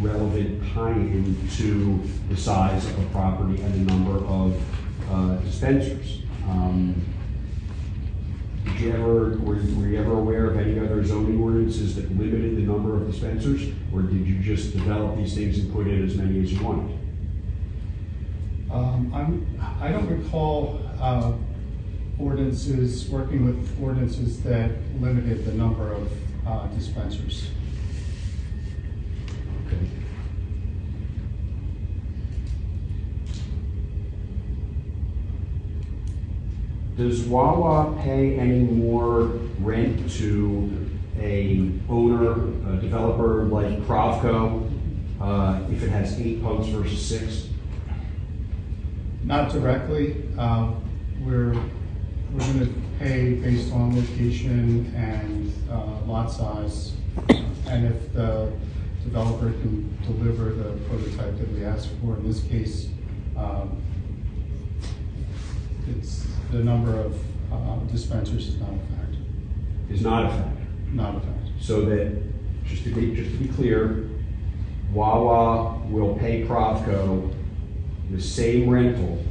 relevant 0.01 0.73
tie-in 0.73 1.47
to 1.57 2.01
the 2.29 2.37
size 2.37 2.85
of 2.85 2.99
a 2.99 3.05
property 3.11 3.61
and 3.61 3.73
the 3.73 3.93
number 3.93 4.25
of 4.25 4.61
uh, 5.09 5.35
dispensers. 5.37 6.21
Um, 6.49 6.95
Did 8.63 8.79
you 8.79 8.91
ever, 8.93 9.37
were 9.37 9.55
were 9.55 9.87
you 9.87 9.99
ever 9.99 10.13
aware 10.13 10.45
of 10.47 10.57
any 10.57 10.79
other 10.79 11.03
zoning 11.03 11.41
ordinances 11.41 11.95
that 11.95 12.09
limited 12.17 12.57
the 12.57 12.61
number 12.61 12.95
of 12.95 13.11
dispensers? 13.11 13.69
Or 13.93 14.01
did 14.01 14.25
you 14.25 14.39
just 14.39 14.73
develop 14.73 15.17
these 15.17 15.35
things 15.35 15.59
and 15.59 15.71
put 15.73 15.87
in 15.87 16.03
as 16.05 16.15
many 16.15 16.41
as 16.41 16.51
you 16.51 16.63
wanted? 16.63 16.97
Um, 18.71 19.11
I'm, 19.13 19.59
I 19.81 19.91
don't 19.91 20.07
recall, 20.07 20.81
uh, 20.99 21.33
ordinances, 22.17 23.09
working 23.09 23.45
with 23.45 23.83
ordinances 23.83 24.41
that 24.43 24.71
limited 24.99 25.45
the 25.45 25.53
number 25.53 25.91
of, 25.91 26.11
uh, 26.47 26.67
dispensers. 26.67 27.49
Does 36.97 37.23
Wawa 37.23 37.99
pay 38.03 38.37
any 38.37 38.59
more 38.59 39.23
rent 39.59 40.07
to 40.17 40.89
a 41.19 41.71
owner, 41.89 42.33
a 42.71 42.77
developer 42.79 43.45
like 43.45 43.79
Provco, 43.87 44.69
uh, 45.19 45.61
if 45.71 45.81
it 45.81 45.89
has 45.89 46.19
eight 46.21 46.43
pumps 46.43 46.67
versus 46.67 47.03
six? 47.03 47.47
Not 49.23 49.51
directly, 49.51 50.23
um, 50.37 50.83
we're, 51.25 51.53
we're 52.33 52.39
gonna 52.39 52.69
pay 52.99 53.33
based 53.33 53.73
on 53.73 53.95
location 53.95 54.93
and, 54.95 55.51
uh, 55.71 56.05
lot 56.05 56.31
size. 56.31 56.93
And 57.67 57.85
if 57.85 58.13
the 58.13 58.51
developer 59.03 59.51
can 59.51 59.97
deliver 60.03 60.51
the 60.51 60.79
prototype 60.87 61.37
that 61.37 61.51
we 61.53 61.65
asked 61.65 61.89
for, 62.01 62.15
in 62.17 62.27
this 62.27 62.41
case, 62.43 62.89
um, 63.37 63.81
it's, 65.89 66.25
the 66.51 66.59
number 66.59 66.97
of, 66.99 67.19
uh, 67.51 67.75
dispensers 67.91 68.47
is 68.49 68.59
not 68.59 68.69
a 68.69 68.77
factor, 68.95 69.17
Is 69.89 70.01
not 70.01 70.25
a 70.25 70.29
factor. 70.29 70.65
not 70.93 71.15
a 71.15 71.19
factor. 71.19 71.51
So 71.59 71.85
that, 71.85 72.21
just 72.65 72.83
to 72.83 72.93
be, 72.93 73.15
just 73.15 73.31
to 73.31 73.37
be 73.37 73.47
clear, 73.49 74.07
Wawa 74.93 75.79
will 75.87 76.15
pay 76.15 76.43
Provco 76.45 77.33
the 78.11 78.21
same 78.21 78.69
rental 78.69 79.23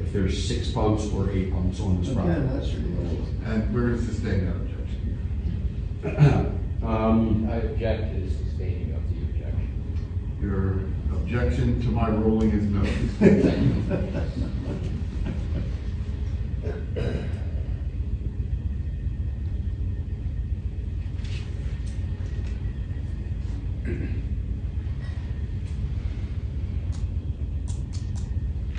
if 0.00 0.12
there's 0.12 0.46
six 0.46 0.70
pumps 0.70 1.06
or 1.12 1.30
eight 1.32 1.52
pumps 1.52 1.80
on 1.80 2.00
this 2.00 2.12
property. 2.12 2.38
Again, 2.38 2.56
that's 2.56 2.68
irrelevant. 2.72 3.28
And 3.46 3.74
we're 3.74 3.90
gonna 3.90 4.02
sustain 4.02 4.46
that 4.46 4.56
objection. 4.56 6.54
Um, 6.84 7.48
I 7.50 7.56
object 7.56 8.14
to 8.14 8.30
sustaining 8.30 8.44
of 8.44 8.46
the 8.58 8.62
objection. 8.62 8.87
Your 10.40 10.80
objection 11.12 11.80
to 11.82 11.88
my 11.88 12.08
ruling 12.08 12.50
is 12.50 12.64
no. 12.64 12.84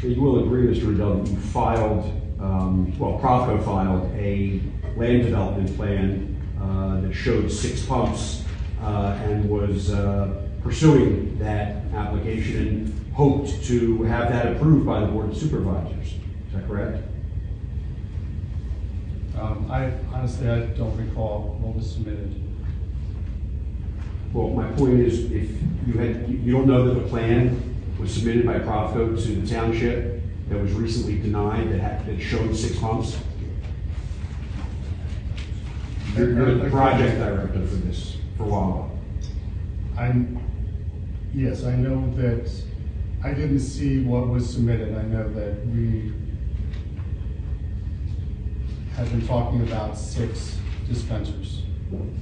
You 0.01 0.21
will 0.21 0.45
agree, 0.45 0.67
Mr. 0.67 0.87
Riddell, 0.87 1.27
you 1.27 1.35
filed, 1.37 2.05
um, 2.39 2.97
well, 2.97 3.19
Provco 3.19 3.61
filed 3.65 4.09
a 4.15 4.61
land 4.95 5.23
development 5.23 5.75
plan 5.75 6.37
uh, 6.61 7.01
that 7.01 7.13
showed 7.13 7.51
six 7.51 7.85
pumps 7.85 8.45
uh, 8.81 9.19
and 9.23 9.49
was 9.49 9.91
uh, 9.91 10.48
pursuing 10.63 11.37
that 11.39 11.83
application 11.93 12.67
and 12.67 13.13
hoped 13.13 13.63
to 13.65 14.03
have 14.03 14.29
that 14.29 14.47
approved 14.47 14.85
by 14.85 14.99
the 15.01 15.07
Board 15.07 15.29
of 15.29 15.37
Supervisors. 15.37 16.07
Is 16.07 16.53
that 16.53 16.67
correct? 16.67 17.03
Um, 19.39 19.69
I, 19.71 19.91
honestly, 20.13 20.49
I 20.49 20.65
don't 20.67 20.95
recall 20.97 21.57
what 21.61 21.75
was 21.75 21.91
submitted. 21.91 22.41
Well, 24.33 24.49
my 24.49 24.69
point 24.73 24.99
is, 24.99 25.31
if 25.31 25.49
you 25.87 25.93
had, 25.93 26.29
you 26.29 26.51
don't 26.51 26.67
know 26.67 26.93
that 26.93 27.01
the 27.01 27.07
plan 27.07 27.75
was 27.99 28.13
submitted 28.13 28.45
by 28.45 28.59
Provco 28.59 29.21
to 29.21 29.35
the 29.35 29.47
township 29.47 30.21
that 30.49 30.61
was 30.61 30.71
recently 30.73 31.19
denied, 31.19 31.71
that 31.71 31.79
had, 31.79 32.05
that 32.05 32.21
showed 32.21 32.55
six 32.55 32.77
pumps? 32.79 33.17
You're, 36.15 36.33
you're 36.33 36.55
the 36.55 36.69
project 36.69 37.17
director 37.17 37.65
for 37.65 37.75
this, 37.75 38.17
for 38.37 38.43
Wawa. 38.43 38.89
I'm, 39.97 40.41
yes, 41.33 41.63
I 41.63 41.75
know 41.75 42.11
that, 42.15 42.49
I 43.23 43.33
didn't 43.33 43.59
see 43.59 44.01
what 44.01 44.27
was 44.29 44.49
submitted. 44.53 44.95
I 44.95 45.03
know 45.03 45.27
that 45.33 45.65
we 45.67 46.13
have 48.95 49.09
been 49.11 49.25
talking 49.27 49.61
about 49.63 49.97
six 49.97 50.57
dispensers 50.87 51.63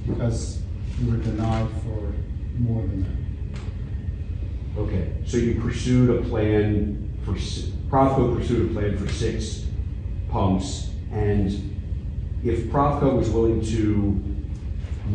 because 0.06 0.62
we 1.02 1.10
were 1.10 1.16
denied 1.18 1.68
for 1.82 2.12
more 2.58 2.82
than 2.82 3.02
that. 3.02 4.80
Okay, 4.80 5.12
so 5.24 5.36
you 5.36 5.60
pursued 5.60 6.10
a 6.10 6.28
plan 6.28 7.10
for, 7.24 7.36
si- 7.38 7.72
Provco 7.88 8.36
pursued 8.36 8.70
a 8.70 8.74
plan 8.74 8.96
for 8.96 9.08
six 9.12 9.64
pumps, 10.28 10.90
and 11.10 11.46
if 12.44 12.64
Provco 12.66 13.16
was 13.16 13.30
willing 13.30 13.60
to 13.62 14.24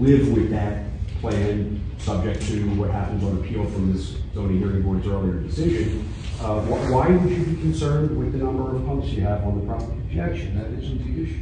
live 0.02 0.34
with 0.34 0.50
that 0.52 0.84
plan, 1.22 1.83
subject 2.04 2.42
to 2.48 2.70
what 2.76 2.92
happens 2.92 3.24
on 3.24 3.38
appeal 3.38 3.64
from 3.70 3.94
this 3.94 4.18
zoning 4.34 4.60
hearing 4.60 4.82
board's 4.82 5.08
earlier 5.08 5.40
decision, 5.40 6.08
uh, 6.42 6.60
wh- 6.62 6.92
why 6.92 7.08
would 7.10 7.32
you 7.32 7.44
be 7.46 7.62
concerned 7.62 8.18
with 8.18 8.34
the 8.34 8.38
number 8.40 8.76
of 8.76 8.86
pumps 8.86 9.08
you 9.10 9.22
have 9.22 9.44
on 9.46 9.60
the 9.62 9.66
property? 9.66 9.92
Objection, 10.10 10.58
that 10.60 10.68
isn't 10.84 11.16
the 11.16 11.24
issue. 11.24 11.40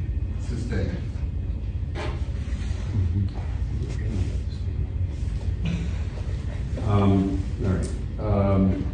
Sustained. 0.47 0.97
Um, 6.88 7.43
all 7.63 7.71
right, 7.71 7.89
um. 8.19 8.86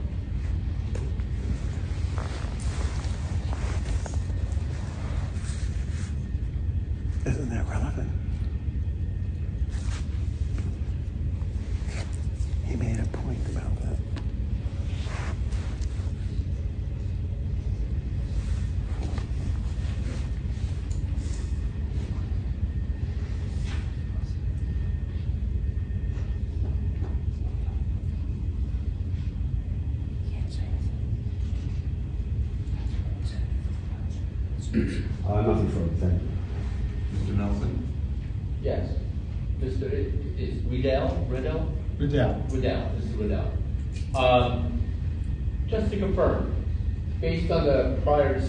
Isn't 7.26 7.50
that 7.50 7.68
relevant? 7.68 8.10
He 12.66 12.76
made 12.76 13.00
a 13.00 13.06
point 13.06 13.40
about 13.50 13.76
that. 13.82 13.98
Uh, 35.28 35.42
nothing 35.42 35.70
further, 35.70 35.90
thank 36.00 36.22
you. 36.22 36.28
Mr. 37.34 37.38
Nelson? 37.38 37.88
Yes. 38.62 38.90
Mr. 39.62 39.92
I- 39.92 40.42
Is 40.42 40.64
Riddell, 40.66 41.26
Riddell? 41.30 41.72
Riddell, 41.98 42.46
Riddell, 42.52 42.92
Mr. 43.00 43.20
Riddell. 43.20 43.52
Um, 44.16 44.82
just 45.68 45.92
to 45.92 45.98
confirm, 45.98 46.54
based 47.20 47.52
on 47.52 47.66
the 47.66 48.00
prior 48.04 48.40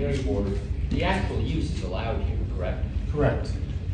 on 0.00 0.44
the 0.44 0.58
the 0.96 1.04
actual 1.04 1.40
use 1.40 1.70
is 1.72 1.82
allowed 1.84 2.22
here, 2.22 2.38
correct? 2.56 2.84
correct. 3.10 3.52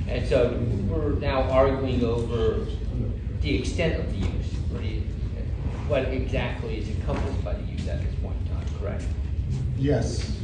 And 0.08 0.26
so 0.26 0.58
we're 0.88 1.14
now 1.14 1.42
arguing 1.42 2.02
over 2.04 2.66
the 3.40 3.58
extent 3.58 4.00
of 4.00 4.10
the 4.10 4.18
use, 4.18 4.54
or 4.72 4.78
the, 4.78 5.00
what 5.86 6.04
exactly 6.08 6.78
is 6.78 6.88
encompassed 6.88 7.44
by 7.44 7.54
the 7.54 7.62
use 7.62 7.86
at 7.88 8.00
this 8.02 8.14
point 8.16 8.36
in 8.42 8.54
time, 8.54 8.66
correct? 8.80 9.04
Yes, 9.76 10.36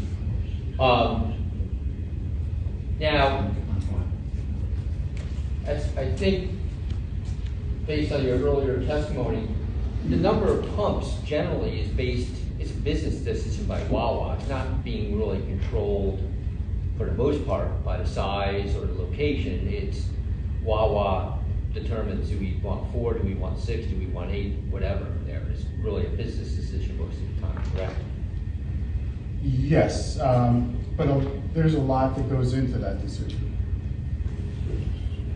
Um, 0.79 1.35
now, 2.99 3.51
as 5.67 5.97
I 5.97 6.13
think, 6.13 6.51
based 7.87 8.13
on 8.13 8.25
your 8.25 8.39
earlier 8.39 8.85
testimony, 8.85 9.49
the 10.09 10.17
number 10.17 10.49
of 10.49 10.77
pumps 10.77 11.15
generally 11.25 11.81
is 11.81 11.89
based, 11.89 12.35
it's 12.65 12.73
a 12.73 12.81
business 12.81 13.17
decision 13.17 13.67
by 13.67 13.83
Wawa. 13.85 14.37
It's 14.39 14.49
not 14.49 14.83
being 14.83 15.19
really 15.19 15.39
controlled, 15.43 16.19
for 16.97 17.05
the 17.05 17.13
most 17.13 17.47
part, 17.47 17.85
by 17.85 17.99
the 17.99 18.07
size 18.07 18.75
or 18.75 18.87
the 18.87 18.95
location. 18.95 19.69
It's 19.69 20.07
Wawa 20.63 21.41
determines, 21.75 22.31
do 22.31 22.39
we 22.39 22.59
want 22.63 22.91
four, 22.91 23.13
do 23.13 23.21
we 23.21 23.35
want 23.35 23.59
six, 23.59 23.87
do 23.87 23.97
we 23.97 24.07
want 24.07 24.31
eight, 24.31 24.55
whatever 24.71 25.05
there. 25.27 25.43
It's 25.53 25.65
really 25.83 26.07
a 26.07 26.11
business 26.11 26.53
decision 26.53 26.97
most 26.97 27.19
of 27.19 27.37
the 27.37 27.43
time, 27.43 27.73
correct? 27.77 28.01
yes, 29.43 30.19
um, 30.21 30.79
but 30.97 31.07
uh, 31.07 31.21
there's 31.53 31.75
a 31.75 31.81
lot 31.81 32.17
that 32.17 32.31
goes 32.31 32.55
into 32.55 32.79
that 32.79 33.03
decision. 33.03 33.55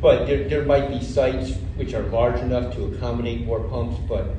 But 0.00 0.24
there, 0.26 0.48
there 0.48 0.64
might 0.64 0.88
be 0.88 1.04
sites 1.04 1.58
which 1.76 1.92
are 1.92 2.04
large 2.04 2.40
enough 2.40 2.74
to 2.76 2.86
accommodate 2.86 3.44
more 3.44 3.60
pumps, 3.64 4.00
but 4.08 4.34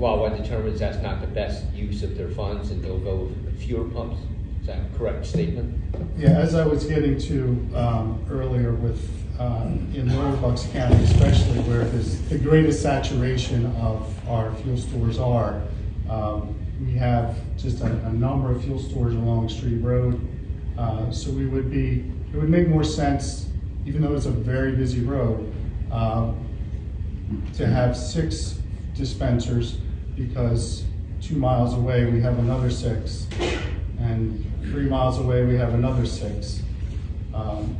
Wawa 0.00 0.34
determines 0.34 0.80
that's 0.80 0.96
not 1.02 1.20
the 1.20 1.26
best 1.26 1.70
use 1.74 2.02
of 2.02 2.16
their 2.16 2.30
funds 2.30 2.70
and 2.70 2.82
they'll 2.82 2.98
go 2.98 3.16
with 3.44 3.60
fewer 3.60 3.84
pumps. 3.84 4.18
Is 4.62 4.66
that 4.66 4.78
a 4.78 4.98
correct 4.98 5.26
statement? 5.26 5.78
Yeah, 6.16 6.30
as 6.30 6.54
I 6.54 6.66
was 6.66 6.86
getting 6.86 7.18
to 7.18 7.68
um, 7.76 8.24
earlier 8.30 8.72
with, 8.72 9.06
um, 9.38 9.92
in 9.94 10.14
Lower 10.16 10.34
Bucks 10.38 10.66
County 10.72 11.02
especially, 11.04 11.58
where 11.60 11.84
there's 11.84 12.18
the 12.22 12.38
greatest 12.38 12.82
saturation 12.82 13.66
of 13.76 14.28
our 14.28 14.54
fuel 14.56 14.78
stores 14.78 15.18
are, 15.18 15.60
um, 16.08 16.56
we 16.82 16.92
have 16.92 17.36
just 17.58 17.82
a, 17.82 17.86
a 18.06 18.12
number 18.12 18.50
of 18.50 18.64
fuel 18.64 18.78
stores 18.78 19.14
along 19.14 19.50
Street 19.50 19.82
Road. 19.82 20.18
Uh, 20.78 21.10
So 21.10 21.30
we 21.30 21.44
would 21.44 21.70
be, 21.70 22.10
it 22.32 22.36
would 22.36 22.48
make 22.48 22.68
more 22.68 22.84
sense, 22.84 23.48
even 23.84 24.00
though 24.00 24.14
it's 24.14 24.24
a 24.24 24.30
very 24.30 24.72
busy 24.72 25.02
road, 25.02 25.52
uh, 25.92 26.32
to 27.54 27.66
have 27.66 27.94
six 27.96 28.58
dispensers 28.94 29.76
because 30.16 30.84
two 31.20 31.36
miles 31.36 31.74
away, 31.74 32.04
we 32.06 32.20
have 32.20 32.38
another 32.38 32.70
six. 32.70 33.26
And 33.98 34.44
three 34.70 34.88
miles 34.88 35.18
away, 35.18 35.44
we 35.44 35.56
have 35.56 35.74
another 35.74 36.06
six. 36.06 36.62
Um, 37.34 37.76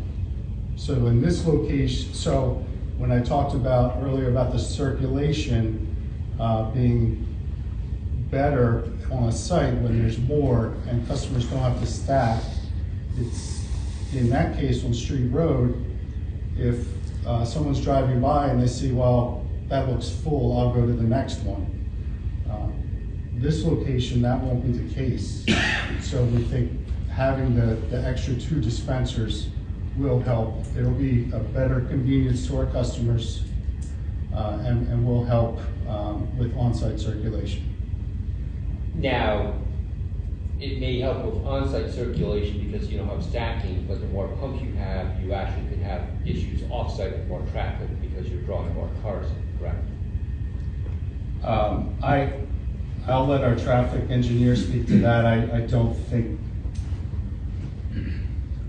So 0.77 0.95
in 1.07 1.21
this 1.21 1.45
location, 1.47 2.15
so 2.15 2.65
when 2.97 3.13
I 3.13 3.21
talked 3.21 3.55
about 3.55 4.03
earlier 4.03 4.31
about 4.31 4.51
the 4.53 4.59
circulation 4.59 5.87
uh, 6.39 6.71
being 6.71 7.27
better 8.31 8.91
on 9.11 9.25
a 9.25 9.33
site 9.33 9.75
when 9.83 9.99
there's 10.01 10.19
more 10.19 10.75
and 10.89 11.07
customers 11.07 11.45
don't 11.47 11.61
have 11.61 11.79
to 11.81 11.87
stack, 11.87 12.43
it's, 13.19 13.63
in 14.15 14.31
that 14.31 14.57
case 14.59 14.85
on 14.85 14.95
Street 14.95 15.29
Road, 15.29 15.85
if 16.57 16.87
uh, 17.27 17.45
someone's 17.45 17.83
driving 17.83 18.21
by 18.21 18.49
and 18.49 18.63
they 18.63 18.67
see, 18.67 18.93
well, 18.93 19.45
that 19.69 19.89
looks 19.89 20.09
full, 20.09 20.59
I'll 20.59 20.73
go 20.73 20.87
to 20.87 20.93
the 20.93 21.03
next 21.03 21.41
one. 21.41 21.67
This 23.41 23.65
location, 23.65 24.21
that 24.21 24.39
won't 24.39 24.63
be 24.63 24.73
the 24.73 24.95
case. 24.95 25.47
So 26.03 26.23
we 26.25 26.43
think 26.43 26.73
having 27.09 27.55
the, 27.55 27.77
the 27.89 28.07
extra 28.07 28.35
two 28.35 28.61
dispensers 28.61 29.49
will 29.97 30.21
help. 30.21 30.63
It'll 30.77 30.91
be 30.91 31.31
a 31.33 31.39
better 31.39 31.81
convenience 31.81 32.47
to 32.49 32.59
our 32.59 32.67
customers 32.67 33.45
uh, 34.35 34.59
and, 34.61 34.87
and 34.89 35.07
will 35.07 35.25
help 35.25 35.59
um, 35.89 36.37
with 36.39 36.55
on-site 36.55 37.01
circulation. 37.01 37.75
Now, 38.95 39.55
it 40.61 40.79
may 40.79 41.01
help 41.01 41.25
with 41.25 41.47
on-site 41.47 41.91
circulation 41.91 42.71
because 42.71 42.89
you 42.89 42.99
don't 42.99 43.09
have 43.09 43.25
stacking, 43.25 43.87
but 43.89 44.03
the 44.03 44.07
more 44.09 44.29
pumps 44.29 44.63
you 44.63 44.75
have, 44.75 45.19
you 45.23 45.33
actually 45.33 45.67
could 45.71 45.79
have 45.79 46.03
issues 46.27 46.63
off-site 46.71 47.13
with 47.13 47.27
more 47.29 47.43
traffic 47.53 47.89
because 48.03 48.29
you're 48.29 48.43
drawing 48.43 48.75
more 48.75 48.91
cars 49.03 49.27
in, 49.31 49.59
correct? 49.59 49.83
Um, 51.43 51.97
I, 52.03 52.35
I'll 53.11 53.27
let 53.27 53.43
our 53.43 53.57
traffic 53.57 54.09
engineer 54.11 54.55
speak 54.55 54.87
to 54.87 55.01
that. 55.01 55.27
I, 55.27 55.57
I 55.57 55.61
don't 55.63 55.95
think, 55.95 56.39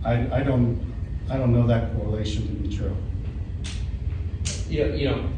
I, 0.04 0.40
I 0.40 0.42
don't, 0.42 0.94
I 1.30 1.38
don't 1.38 1.54
know 1.54 1.68
that 1.68 1.94
correlation 1.96 2.48
to 2.48 2.54
be 2.54 2.76
true. 2.76 2.96
You 4.68 4.86
don't, 4.86 4.98
you 4.98 5.08
don't, 5.10 5.34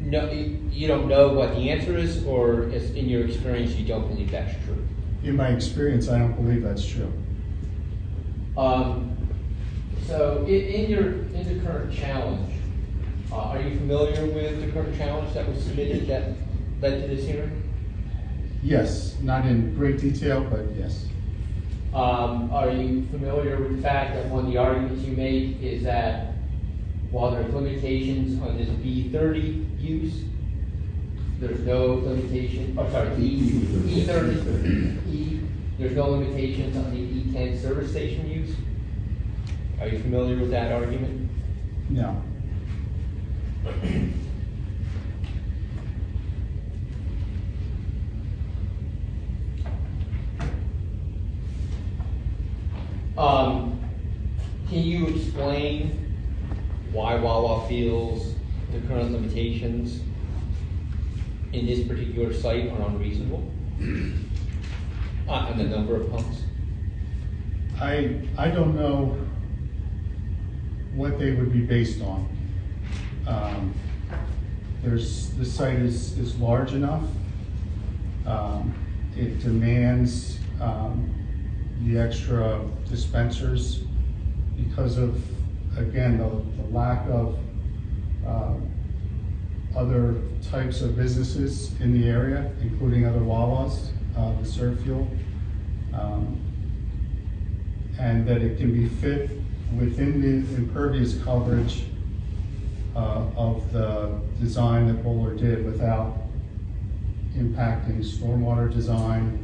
know, 0.00 0.32
you 0.32 0.88
don't 0.88 1.06
know 1.08 1.32
what 1.32 1.54
the 1.54 1.70
answer 1.70 1.96
is, 1.96 2.24
or 2.24 2.64
is- 2.68 2.90
in 2.94 3.08
your 3.08 3.26
experience, 3.26 3.74
you 3.74 3.86
don't 3.86 4.08
believe 4.08 4.30
that's 4.30 4.54
true? 4.64 4.86
In 5.22 5.36
my 5.36 5.48
experience, 5.48 6.08
I 6.08 6.18
don't 6.18 6.34
believe 6.34 6.62
that's 6.62 6.86
true. 6.86 7.12
Um, 8.56 9.16
so 10.06 10.44
in, 10.46 10.54
in 10.54 10.90
your, 10.90 11.08
in 11.08 11.58
the 11.58 11.64
current 11.64 11.92
challenge, 11.92 12.54
uh, 13.30 13.36
are 13.36 13.60
you 13.60 13.76
familiar 13.76 14.24
with 14.26 14.64
the 14.64 14.72
current 14.72 14.96
challenge 14.96 15.34
that 15.34 15.46
was 15.48 15.62
submitted 15.62 16.06
that 16.06 16.30
led 16.80 17.02
to 17.02 17.14
this 17.14 17.26
hearing? 17.26 17.65
Yes, 18.66 19.16
not 19.22 19.46
in 19.46 19.76
great 19.76 20.00
detail, 20.00 20.42
but 20.42 20.66
yes. 20.76 21.06
Um, 21.94 22.50
are 22.50 22.68
you 22.68 23.06
familiar 23.12 23.56
with 23.58 23.76
the 23.76 23.82
fact 23.82 24.14
that 24.16 24.26
one 24.28 24.46
of 24.46 24.50
the 24.50 24.58
arguments 24.58 25.04
you 25.04 25.16
make 25.16 25.62
is 25.62 25.84
that 25.84 26.34
while 27.12 27.30
there's 27.30 27.54
limitations 27.54 28.42
on 28.42 28.56
this 28.56 28.68
B 28.68 29.08
thirty 29.12 29.64
use, 29.78 30.24
there's 31.38 31.60
no 31.60 31.94
limitation, 31.94 32.74
oh, 32.76 32.90
sorry, 32.90 33.14
E, 33.22 33.62
E 33.86 34.04
thirty, 34.04 34.34
E, 35.12 35.40
there's 35.78 35.94
no 35.94 36.10
limitations 36.10 36.76
on 36.76 36.90
the 36.90 36.98
E 36.98 37.32
ten 37.32 37.56
service 37.56 37.92
station 37.92 38.28
use? 38.28 38.56
Are 39.80 39.86
you 39.86 40.00
familiar 40.00 40.40
with 40.40 40.50
that 40.50 40.72
argument? 40.72 41.30
No. 41.88 42.20
Um, 53.16 53.80
can 54.68 54.78
you 54.80 55.06
explain 55.06 56.14
why 56.92 57.14
Wawa 57.16 57.55
feels 57.68 58.34
the 58.72 58.80
current 58.86 59.12
limitations 59.12 60.00
in 61.52 61.66
this 61.66 61.86
particular 61.86 62.32
site 62.32 62.70
are 62.70 62.82
unreasonable? 62.88 63.50
Uh, 65.28 65.32
on 65.50 65.58
the 65.58 65.64
number 65.64 65.96
of 65.96 66.08
pumps? 66.08 66.42
I, 67.80 68.20
I 68.38 68.48
don't 68.48 68.76
know 68.76 69.18
what 70.94 71.18
they 71.18 71.32
would 71.32 71.52
be 71.52 71.62
based 71.62 72.00
on. 72.00 72.28
Um, 73.26 73.74
There's, 74.84 75.30
the 75.30 75.44
site 75.44 75.80
is, 75.80 76.16
is 76.16 76.36
large 76.36 76.74
enough. 76.74 77.02
Um, 78.24 78.72
It 79.16 79.40
demands 79.40 80.38
um, 80.60 81.12
the 81.82 81.98
extra 81.98 82.64
dispensers 82.88 83.82
because 84.56 84.96
of, 84.96 85.20
again, 85.76 86.18
the, 86.18 86.62
the 86.62 86.68
lack 86.70 87.04
of 87.08 87.36
um, 88.26 88.70
other 89.76 90.14
types 90.50 90.80
of 90.80 90.96
businesses 90.96 91.78
in 91.80 91.92
the 91.92 92.08
area, 92.08 92.50
including 92.62 93.06
other 93.06 93.20
Wawas, 93.20 93.90
uh, 94.16 94.44
serve 94.44 94.80
fuel. 94.82 95.08
Um, 95.92 96.40
and 97.98 98.26
that 98.26 98.42
it 98.42 98.58
can 98.58 98.72
be 98.72 98.88
fit 98.88 99.30
within 99.76 100.20
the 100.20 100.56
impervious 100.56 101.20
coverage 101.22 101.84
uh, 102.94 103.26
of 103.36 103.72
the 103.72 104.20
design 104.40 104.86
that 104.86 105.02
Bohler 105.02 105.38
did 105.38 105.64
without 105.64 106.16
impacting 107.36 107.98
stormwater 108.04 108.72
design 108.72 109.42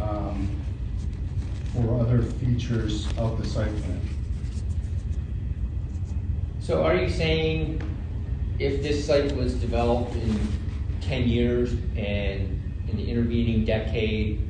um, 0.00 0.60
or 1.78 2.00
other 2.00 2.22
features 2.22 3.06
of 3.16 3.40
the 3.40 3.48
site 3.48 3.74
plan. 3.82 4.19
So 6.70 6.84
are 6.84 6.94
you 6.94 7.10
saying 7.10 7.82
if 8.60 8.80
this 8.80 9.04
site 9.04 9.34
was 9.34 9.54
developed 9.54 10.14
in 10.14 10.38
ten 11.00 11.26
years 11.28 11.72
and 11.96 12.62
in 12.88 12.96
the 12.96 13.10
intervening 13.10 13.64
decade, 13.64 14.48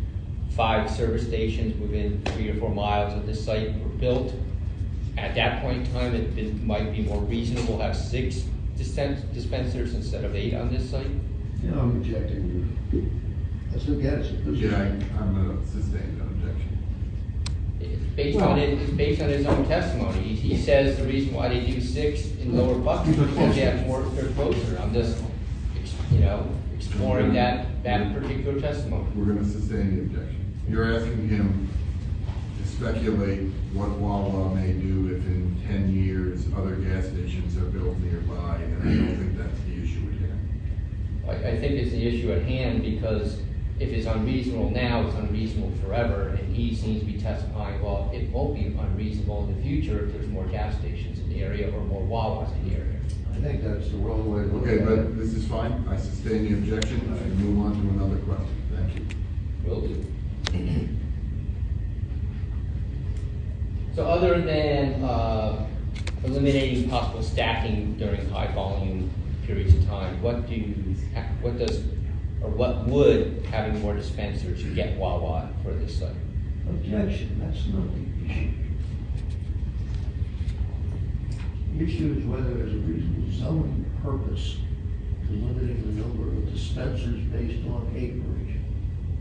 five 0.51 0.91
service 0.91 1.27
stations 1.27 1.81
within 1.81 2.21
three 2.27 2.51
or 2.51 2.57
four 2.57 2.75
miles 2.75 3.15
of 3.15 3.27
this 3.27 3.43
site 3.43 3.73
were 3.79 3.89
built, 3.89 4.35
at 5.17 5.35
that 5.35 5.63
point 5.63 5.87
in 5.87 5.95
time, 5.95 6.15
it 6.15 6.37
it 6.37 6.63
might 6.63 6.93
be 6.93 7.01
more 7.01 7.23
reasonable 7.23 7.79
to 7.79 7.85
have 7.85 7.97
six 7.97 8.45
dispen- 8.77 9.33
dispensers 9.33 9.95
instead 9.95 10.23
of 10.23 10.37
eight 10.37 10.53
on 10.53 10.71
this 10.71 10.91
site? 10.91 11.09
You 11.63 11.71
know, 11.71 11.81
I'm 11.81 12.03
rejecting 12.03 12.69
you. 12.93 13.11
That's 13.73 13.89
again, 13.89 14.21
it's 14.21 14.29
a 14.47 14.51
Yeah, 14.51 14.77
I- 14.77 15.23
I'm 15.23 15.35
gonna 15.35 15.67
sustain 15.67 16.19
that 16.19 16.20
objection. 16.20 16.20
It's 16.20 16.20
based 18.17 18.41
on 18.41 18.59
it, 18.59 18.79
it's 18.79 18.93
based 18.93 19.23
on 19.23 19.29
his 19.29 19.47
own 19.47 19.67
testimony. 19.67 20.21
He, 20.21 20.57
says 20.57 20.99
the 20.99 21.05
reason 21.05 21.35
why 21.35 21.49
they 21.49 21.61
do 21.61 21.81
six 21.81 22.27
in 22.41 22.57
Lower 22.57 22.79
Bucks 22.79 23.09
is 23.09 23.17
because 23.17 23.55
they 23.55 23.63
have 23.63 23.87
more, 23.87 24.03
they're 24.15 24.31
closer. 24.33 24.79
I'm 24.79 24.93
just, 24.93 25.23
you 26.11 26.21
know, 26.21 26.47
exploring 26.77 27.33
that, 27.35 27.83
that 27.83 28.13
particular 28.15 28.61
testimony. 28.61 29.07
We're 29.15 29.35
gonna 29.35 29.45
sustain 29.47 29.97
the 29.97 30.03
objection. 30.03 30.55
You're 30.69 30.97
asking 30.97 31.29
him 31.29 31.69
to 32.61 32.69
speculate 32.69 33.49
what 33.73 33.91
Wawa 33.91 34.55
may 34.55 34.73
do 34.73 35.15
if 35.15 35.25
in 35.27 35.61
ten 35.67 35.93
years 35.93 36.47
other 36.57 36.77
gas 36.77 37.07
stations 37.07 37.57
are 37.57 37.67
built 37.67 37.99
nearby, 37.99 38.57
and 38.57 38.83
I 38.83 38.95
don't 38.95 39.17
think 39.17 39.39
that's 39.39 39.61
the 39.61 39.83
issue 39.83 40.09
at 40.13 40.19
hand. 40.21 40.51
I, 41.29 41.51
I 41.51 41.59
think 41.59 41.75
it's 41.75 41.93
the 41.93 42.07
issue 42.07 42.33
at 42.33 42.43
hand 42.43 42.83
because 42.83 43.41
if 43.81 43.91
it's 43.91 44.07
unreasonable 44.07 44.71
now, 44.71 45.07
it's 45.07 45.17
unreasonable 45.17 45.73
forever. 45.83 46.29
And 46.39 46.55
he 46.55 46.75
seems 46.77 47.01
to 47.01 47.07
be 47.07 47.19
testifying, 47.19 47.83
well, 47.83 48.11
it 48.13 48.31
won't 48.31 48.55
be 48.55 48.67
unreasonable 48.67 49.45
in 49.49 49.57
the 49.57 49.63
future 49.63 50.05
if 50.07 50.13
there's 50.13 50.29
more 50.29 50.45
gas 50.47 50.79
stations 50.79 51.19
in 51.19 51.31
the 51.31 51.43
area 51.43 51.75
or 51.75 51.81
more 51.81 52.03
Wawas 52.03 52.55
in 52.57 52.69
the 52.69 52.77
area. 52.77 52.97
I 53.33 53.41
think 53.41 53.65
that's 53.65 53.89
the 53.91 53.97
wrong 53.97 54.31
way 54.31 54.43
to 54.43 54.49
look 54.49 54.67
at 54.67 54.75
Okay, 54.75 54.83
it. 54.83 54.87
but 54.87 55.17
this 55.19 55.33
is 55.33 55.47
fine. 55.47 55.87
I 55.89 55.97
sustain 55.97 56.45
the 56.45 56.59
objection. 56.59 57.01
I 57.19 57.25
move 57.43 57.65
on 57.65 57.73
to 57.73 58.05
another 58.05 58.21
question. 58.23 58.63
Thank 58.77 58.95
you. 58.97 59.07
Will 59.65 59.81
do. 59.81 60.07
So 63.95 64.05
other 64.07 64.41
than, 64.43 65.03
uh, 65.03 65.67
eliminating 66.25 66.89
possible 66.91 67.23
stacking 67.23 67.97
during 67.97 68.29
high 68.29 68.53
volume 68.53 69.11
periods 69.47 69.75
of 69.75 69.87
time, 69.87 70.21
what 70.23 70.47
do 70.47 70.55
you, 70.55 70.75
what 71.41 71.59
does, 71.59 71.83
or 72.43 72.51
what 72.51 72.87
would 72.87 73.45
having 73.51 73.81
more 73.83 73.95
dispensers 73.95 74.63
get 74.75 74.97
Wawa 74.97 75.51
for 75.63 75.73
this 75.73 75.99
site? 75.99 76.15
Objection, 76.69 77.41
that's 77.41 77.67
not 77.67 77.87
the 77.95 78.31
issue. 78.33 78.51
The 81.77 81.85
issue 81.85 82.17
is 82.19 82.25
whether 82.25 82.55
there's 82.55 82.75
a 82.75 82.79
reasonable 82.79 83.33
zoning 83.33 83.85
purpose 84.03 84.57
to 85.27 85.33
limiting 85.33 85.83
the 85.97 86.03
number 86.03 86.25
of 86.29 86.53
dispensers 86.53 87.21
based 87.33 87.67
on 87.69 87.91
acreage. 87.97 88.57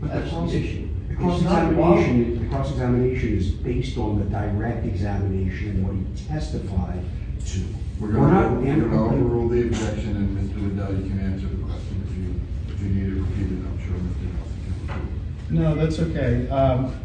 But 0.00 0.12
the 0.12 0.20
That's 0.20 0.30
the 0.52 0.58
issue. 0.58 0.88
The 1.08 1.14
cross-examination, 1.16 2.42
the 2.42 2.48
cross-examination 2.54 3.36
is 3.36 3.50
based 3.50 3.98
on 3.98 4.18
the 4.18 4.24
direct 4.26 4.86
examination 4.86 5.68
and 5.70 5.86
what 5.86 5.94
he 5.94 6.26
testified 6.28 7.02
to. 7.46 7.60
We're 8.00 8.12
not- 8.12 8.54
gonna, 8.54 8.60
we're 8.60 8.88
gonna 8.88 9.04
overrule 9.14 9.48
the 9.48 9.62
objection, 9.62 10.16
and 10.16 10.38
Mr. 10.38 10.56
Riddell, 10.70 10.94
you 11.02 11.10
can 11.10 11.20
answer 11.20 11.46
the 11.48 11.56
question 11.62 12.02
if 12.08 12.16
you, 12.16 12.74
if 12.74 12.80
you 12.82 12.88
need 12.88 13.12
it 13.16 13.20
repeated. 13.20 13.58
I'm 13.66 13.78
sure 13.78 13.96
Mr. 13.96 14.24
Nelson 14.32 14.58
can 14.64 14.94
repeat 14.94 15.10
it. 15.49 15.49
No, 15.60 15.74
that's 15.74 15.98
okay. 15.98 16.48
Um, 16.48 16.98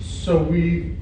So 0.00 0.42
we, 0.42 0.96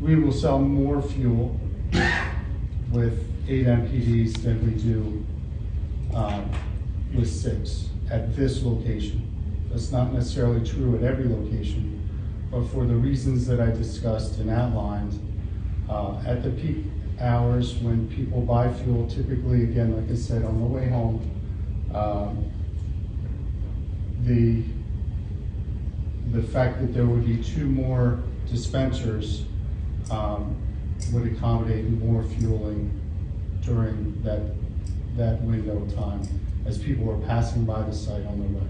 we 0.00 0.16
will 0.16 0.32
sell 0.32 0.58
more 0.58 1.02
fuel 1.02 1.60
with 2.90 3.26
eight 3.46 3.66
MPDs 3.66 4.42
than 4.42 4.64
we 4.66 4.82
do 4.82 5.26
um, 6.16 6.50
with 7.14 7.30
six 7.30 7.90
at 8.10 8.34
this 8.34 8.62
location. 8.62 9.28
That's 9.70 9.92
not 9.92 10.14
necessarily 10.14 10.66
true 10.66 10.96
at 10.96 11.02
every 11.02 11.28
location, 11.28 12.08
but 12.50 12.64
for 12.68 12.86
the 12.86 12.96
reasons 12.96 13.46
that 13.48 13.60
I 13.60 13.66
discussed 13.66 14.38
and 14.38 14.48
outlined, 14.48 15.12
uh, 15.90 16.22
at 16.26 16.42
the 16.42 16.50
peak 16.50 16.86
hours 17.22 17.74
when 17.76 18.08
people 18.08 18.40
buy 18.40 18.72
fuel, 18.72 19.06
typically, 19.08 19.62
again, 19.62 19.96
like 19.96 20.10
I 20.10 20.16
said, 20.18 20.44
on 20.44 20.60
the 20.60 20.66
way 20.66 20.88
home, 20.88 21.30
um, 21.94 22.50
the, 24.24 24.62
the 26.36 26.42
fact 26.48 26.80
that 26.80 26.92
there 26.92 27.06
would 27.06 27.24
be 27.24 27.42
two 27.42 27.66
more 27.66 28.22
dispensers 28.50 29.44
um, 30.10 30.56
would 31.12 31.32
accommodate 31.32 31.88
more 31.90 32.22
fueling 32.22 32.90
during 33.64 34.20
that, 34.22 34.40
that 35.16 35.40
window 35.42 35.82
of 35.82 35.94
time 35.94 36.22
as 36.66 36.78
people 36.78 37.10
are 37.10 37.26
passing 37.26 37.64
by 37.64 37.82
the 37.82 37.92
site 37.92 38.24
on 38.26 38.38
the 38.40 38.58
way. 38.58 38.66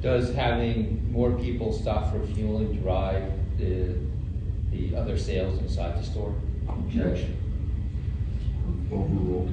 Does 0.00 0.34
having 0.34 1.12
more 1.12 1.32
people 1.32 1.72
stop 1.72 2.12
for 2.12 2.26
fueling 2.26 2.80
drive 2.80 3.32
the, 3.58 3.94
the 4.70 4.96
other 4.96 5.16
sales 5.16 5.58
inside 5.60 5.98
the 5.98 6.04
store? 6.04 6.34
Objection. 6.68 7.41
Overruled. 8.92 9.50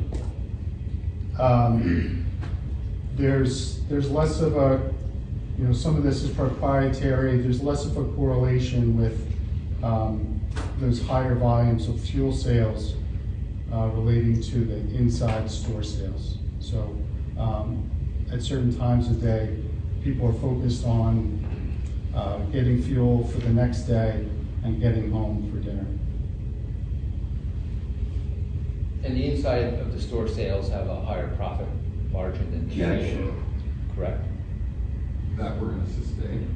Um, 1.39 2.25
There's, 3.15 3.81
there's 3.89 4.09
less 4.09 4.39
of 4.39 4.55
a, 4.55 4.93
you 5.57 5.65
know, 5.65 5.73
some 5.73 5.97
of 5.97 6.03
this 6.03 6.23
is 6.23 6.31
proprietary, 6.31 7.37
there's 7.37 7.61
less 7.61 7.83
of 7.85 7.97
a 7.97 8.05
correlation 8.15 8.97
with 8.97 9.27
um, 9.83 10.39
those 10.79 11.01
higher 11.01 11.35
volumes 11.35 11.89
of 11.89 11.99
fuel 11.99 12.31
sales 12.33 12.95
uh, 13.73 13.87
relating 13.93 14.41
to 14.41 14.63
the 14.63 14.77
inside 14.95 15.51
store 15.51 15.83
sales. 15.83 16.37
So 16.61 16.97
um, 17.37 17.89
at 18.31 18.41
certain 18.41 18.77
times 18.77 19.09
of 19.09 19.21
day, 19.21 19.57
people 20.01 20.29
are 20.29 20.39
focused 20.39 20.85
on 20.85 21.45
uh, 22.15 22.37
getting 22.53 22.81
fuel 22.81 23.27
for 23.27 23.39
the 23.39 23.49
next 23.49 23.81
day 23.81 24.25
and 24.63 24.79
getting 24.79 25.11
home 25.11 25.51
for 25.51 25.59
dinner. 25.59 25.78
And 29.03 29.15
the 29.15 29.31
inside 29.31 29.75
of 29.75 29.93
the 29.93 30.01
store 30.01 30.27
sales 30.27 30.69
have 30.69 30.87
a 30.87 31.01
higher 31.01 31.33
profit 31.35 31.67
margin 32.11 32.51
than 32.51 32.67
the 32.69 32.75
Yes. 32.75 33.13
fuel. 33.15 33.33
correct? 33.95 34.23
That 35.37 35.59
we're 35.59 35.69
gonna 35.71 35.87
sustain. 35.87 36.55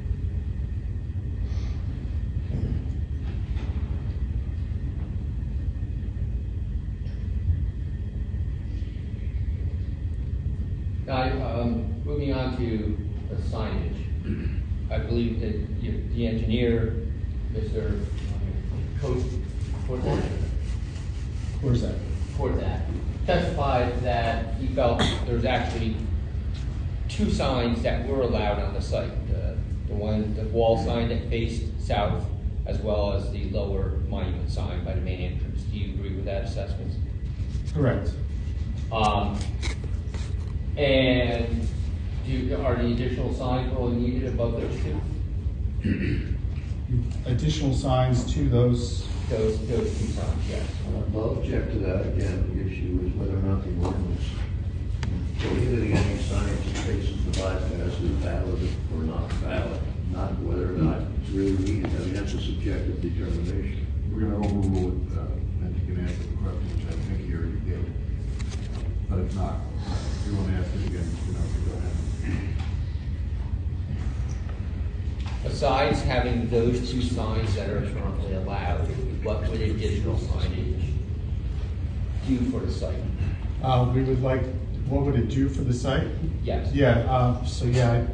Now, 11.06 11.60
um, 11.60 12.02
moving 12.04 12.32
on 12.32 12.56
to 12.56 12.96
the 13.28 13.34
signage. 13.36 14.60
I 14.90 14.98
believe 14.98 15.40
that 15.40 15.54
you- 15.82 16.02
the 16.14 16.26
engineer, 16.26 16.94
Mr. 17.54 18.00
Coast, 19.00 19.26
Where's 21.60 21.82
that? 21.82 21.94
Fortat, 22.36 22.80
testified 23.26 24.00
that 24.02 24.54
he 24.54 24.66
felt 24.68 25.02
there's 25.26 25.44
actually 25.44 25.96
two 27.08 27.30
signs 27.30 27.82
that 27.82 28.06
were 28.08 28.22
allowed 28.22 28.58
on 28.60 28.74
the 28.74 28.80
site. 28.82 29.10
The 29.28 29.56
the 29.88 29.94
one, 29.94 30.34
the 30.34 30.44
wall 30.44 30.82
sign 30.82 31.08
that 31.10 31.28
faced 31.28 31.64
south, 31.80 32.24
as 32.66 32.78
well 32.78 33.12
as 33.12 33.30
the 33.32 33.50
lower 33.50 33.98
monument 34.08 34.50
sign 34.50 34.84
by 34.84 34.94
the 34.94 35.00
main 35.00 35.32
entrance. 35.32 35.62
Do 35.62 35.76
you 35.76 35.94
agree 35.94 36.14
with 36.16 36.24
that 36.24 36.44
assessment? 36.44 36.92
Correct. 37.74 38.10
Um, 38.90 39.38
and 40.76 41.68
do, 42.26 42.32
you- 42.32 42.56
are 42.56 42.76
the 42.76 42.92
additional 42.92 43.32
signs 43.34 43.72
really 43.74 43.96
needed 43.96 44.28
above 44.32 44.60
those 44.60 44.74
two? 45.82 46.34
Additional 47.26 47.74
signs 47.74 48.32
to 48.34 48.48
those, 48.48 49.06
Those, 49.30 49.58
those 49.66 49.98
two 49.98 50.06
signs, 50.12 50.48
yes. 50.48 50.66
I'll 51.14 51.38
object 51.38 51.72
to 51.72 51.78
that 51.78 52.06
again, 52.06 52.44
the 52.54 52.70
issue 52.70 53.00
is 53.06 53.12
whether 53.14 53.36
or 53.38 53.42
not 53.42 53.64
the 53.64 53.70
ordinance 53.84 54.24
prohibiting 55.40 55.92
any 55.92 56.18
signage 56.20 56.64
that 56.72 56.84
faces 56.84 57.24
the 57.24 57.30
bypass 57.40 58.00
is 58.00 58.10
valid 58.24 58.68
or 58.94 59.02
not 59.04 59.32
valid, 59.44 59.80
not 60.12 60.38
whether 60.40 60.74
or 60.74 60.78
not 60.78 61.02
it's 61.20 61.30
really 61.30 61.56
needed, 61.58 61.86
I 61.86 61.98
mean, 62.04 62.14
that's 62.14 62.34
a 62.34 62.40
subjective 62.40 63.00
determination. 63.00 63.86
We're 64.12 64.20
gonna 64.28 64.38
overrule 64.38 64.92
it, 64.92 65.18
uh, 65.18 65.64
and 65.64 65.76
you 65.76 65.94
can 65.94 66.04
answer 66.04 66.22
the 66.22 66.36
question, 66.40 66.64
which 66.76 66.86
I 66.88 66.96
think 66.96 67.28
you 67.28 67.36
already 67.36 67.60
did. 67.64 67.84
But 69.08 69.18
if 69.20 69.34
not, 69.34 69.56
if 69.84 70.26
you 70.26 70.36
wanna 70.36 70.56
ask 70.60 70.68
it 70.74 70.86
again, 70.86 71.08
you 71.26 71.32
know, 71.32 71.44
go 71.64 71.72
ahead. 71.76 71.96
Besides 75.44 76.02
having 76.02 76.48
those 76.50 76.90
two 76.90 77.02
signs 77.02 77.54
that 77.54 77.70
are 77.70 77.82
currently 77.82 78.34
allowed, 78.34 78.86
what 79.22 79.46
would 79.48 79.60
additional 79.60 80.16
signage 80.16 80.82
do 82.26 82.38
for 82.50 82.60
the 82.60 82.72
site? 82.72 82.96
uh, 83.62 83.90
we 83.94 84.02
would 84.02 84.22
like, 84.22 84.42
what 84.86 85.04
would 85.04 85.14
it 85.16 85.28
do 85.28 85.48
for 85.48 85.62
the 85.62 85.72
site? 85.72 86.06
Yes. 86.42 86.72
Yeah, 86.72 86.98
uh, 87.08 87.44
so 87.44 87.64
yeah, 87.66 88.04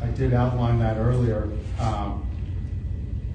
I, 0.00 0.04
I 0.04 0.08
did 0.08 0.32
outline 0.34 0.78
that 0.80 0.96
earlier. 0.96 1.48
Um, 1.80 2.26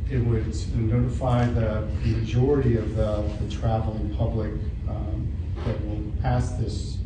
It 0.10 0.20
would 0.20 0.56
notify 0.76 1.46
the 1.48 1.86
majority 2.06 2.78
of 2.78 2.96
the, 2.96 3.24
the 3.42 3.52
traveling 3.54 4.16
public, 4.16 4.52
um, 4.88 5.28
that 5.66 5.86
will 5.86 6.02
pass 6.22 6.52
this, 6.52 6.98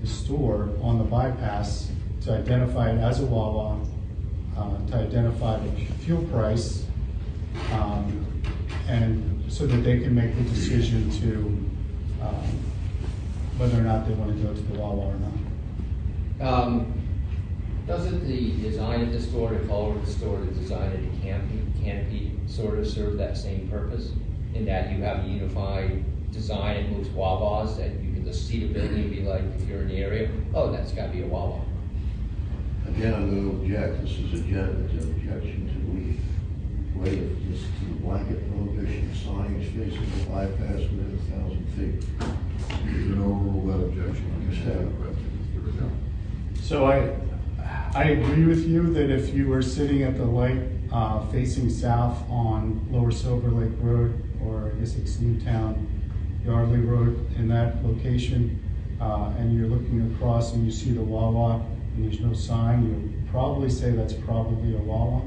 this 0.00 0.10
store 0.10 0.70
on 0.80 0.96
the 0.96 1.04
bypass 1.04 1.90
to 2.22 2.32
identify 2.32 2.90
it 2.90 2.98
as 2.98 3.20
a 3.20 3.26
Wawa, 3.26 3.78
uh, 4.60 4.86
to 4.90 4.96
identify 4.96 5.58
the 5.58 5.70
fuel 6.04 6.22
price, 6.24 6.84
um, 7.72 8.26
and 8.86 9.42
so 9.48 9.66
that 9.66 9.78
they 9.78 10.00
can 10.00 10.14
make 10.14 10.34
the 10.36 10.42
decision 10.42 11.10
to, 11.20 11.36
um, 12.22 12.44
whether 13.56 13.78
or 13.78 13.82
not 13.82 14.06
they 14.06 14.14
want 14.14 14.36
to 14.36 14.42
go 14.42 14.52
to 14.54 14.60
the 14.60 14.78
Wawa 14.78 15.06
or 15.06 15.16
not. 16.38 16.52
Um, 16.52 16.92
doesn't 17.86 18.26
the 18.26 18.52
design 18.62 19.02
of 19.02 19.12
the 19.12 19.20
store, 19.20 19.50
the 19.50 19.66
color 19.66 19.96
of 19.96 20.06
the 20.06 20.12
store, 20.12 20.38
the 20.38 20.52
design 20.52 20.92
of 20.92 21.00
the 21.00 21.22
canopy, 21.22 21.62
canopy 21.82 22.38
sort 22.46 22.78
of 22.78 22.86
serve 22.86 23.16
that 23.18 23.36
same 23.36 23.68
purpose? 23.68 24.12
In 24.54 24.64
that 24.66 24.92
you 24.92 25.02
have 25.02 25.24
a 25.24 25.28
unified 25.28 26.04
design 26.32 26.76
at 26.76 26.90
most 26.90 27.10
Wawas 27.12 27.76
that 27.76 27.92
you 28.02 28.12
can 28.12 28.24
just 28.24 28.46
see 28.48 28.66
the 28.66 28.72
building 28.74 29.04
and 29.04 29.10
be 29.10 29.22
like, 29.22 29.42
if 29.42 29.68
you're 29.68 29.82
in 29.82 29.88
the 29.88 29.98
area, 29.98 30.28
oh, 30.54 30.70
that's 30.70 30.92
gotta 30.92 31.12
be 31.12 31.22
a 31.22 31.26
Wawa. 31.26 31.60
Again, 32.88 33.14
I'm 33.14 33.30
going 33.30 33.50
to 33.50 33.56
object, 33.62 34.02
this 34.02 34.18
is 34.18 34.34
a 34.34 34.42
gen- 34.44 34.88
an 34.90 35.14
objection 35.16 35.68
to 35.68 35.80
we 35.90 36.18
waive 37.00 37.50
this 37.50 37.62
blanket 38.00 38.46
prohibition 38.50 39.10
of 39.10 39.16
signage 39.16 39.66
facing 39.66 40.18
the 40.18 40.30
bypass 40.30 40.80
within 40.80 41.18
a 41.18 41.32
thousand 41.32 41.66
feet. 41.76 42.04
You're 42.92 43.16
gonna 43.16 43.68
that 43.68 43.84
objection, 43.86 44.50
you 44.50 44.56
can 44.56 44.72
ask 44.72 44.78
the 44.78 45.02
question, 45.02 45.48
Mr. 45.54 45.66
Riddell. 45.66 45.90
So 46.62 46.86
I, 46.86 47.16
I 47.94 48.04
agree 48.10 48.44
with 48.44 48.66
you 48.66 48.92
that 48.94 49.10
if 49.10 49.32
you 49.34 49.48
were 49.48 49.62
sitting 49.62 50.02
at 50.02 50.16
the 50.16 50.24
light 50.24 50.60
uh, 50.92 51.26
facing 51.28 51.70
south 51.70 52.28
on 52.28 52.86
Lower 52.90 53.10
Silver 53.12 53.50
Lake 53.50 53.72
Road, 53.80 54.22
or 54.44 54.72
I 54.74 54.78
guess 54.80 54.96
it's 54.96 55.20
Newtown 55.20 55.86
Yardley 56.44 56.80
Road, 56.80 57.30
in 57.36 57.48
that 57.48 57.84
location, 57.84 58.62
uh, 59.00 59.32
and 59.38 59.56
you're 59.56 59.68
looking 59.68 60.12
across 60.14 60.52
and 60.52 60.66
you 60.66 60.72
see 60.72 60.90
the 60.90 61.00
Wawa, 61.02 61.64
there's 61.96 62.20
no 62.20 62.32
sign, 62.32 62.86
you'd 62.86 63.30
probably 63.30 63.68
say 63.68 63.90
that's 63.90 64.12
probably 64.14 64.74
a 64.74 64.78
Wawa. 64.78 65.22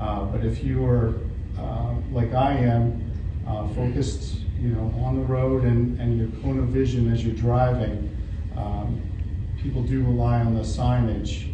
Uh, 0.00 0.24
But 0.26 0.44
if 0.44 0.62
you 0.62 0.84
are, 0.86 1.14
uh, 1.58 1.94
like 2.12 2.34
I 2.34 2.52
am, 2.52 3.10
uh, 3.46 3.66
focused, 3.68 4.40
you 4.60 4.68
know, 4.68 4.92
on 5.04 5.16
the 5.16 5.22
road 5.22 5.64
and, 5.64 5.98
and 6.00 6.18
your 6.18 6.28
cone 6.42 6.58
of 6.58 6.66
vision 6.68 7.12
as 7.12 7.24
you're 7.24 7.34
driving, 7.34 8.14
um, 8.56 9.00
people 9.62 9.82
do 9.82 10.02
rely 10.02 10.40
on 10.40 10.54
the 10.54 10.60
signage 10.62 11.50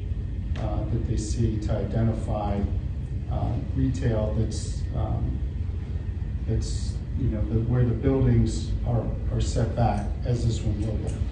uh, 0.59 0.85
that 0.91 1.07
they 1.09 1.16
see 1.16 1.59
to 1.61 1.72
identify 1.72 2.59
uh, 3.30 3.53
retail 3.76 4.35
that's, 4.39 4.82
um, 4.97 5.39
that's, 6.47 6.95
you 7.18 7.28
know, 7.28 7.41
the- 7.47 7.61
where 7.70 7.85
the 7.85 7.95
buildings 7.95 8.70
are, 8.87 9.05
are 9.32 9.41
set 9.41 9.74
back, 9.74 10.07
as 10.24 10.45
this 10.47 10.61
one 10.62 10.80
will 10.87 10.95
be. 10.97 11.24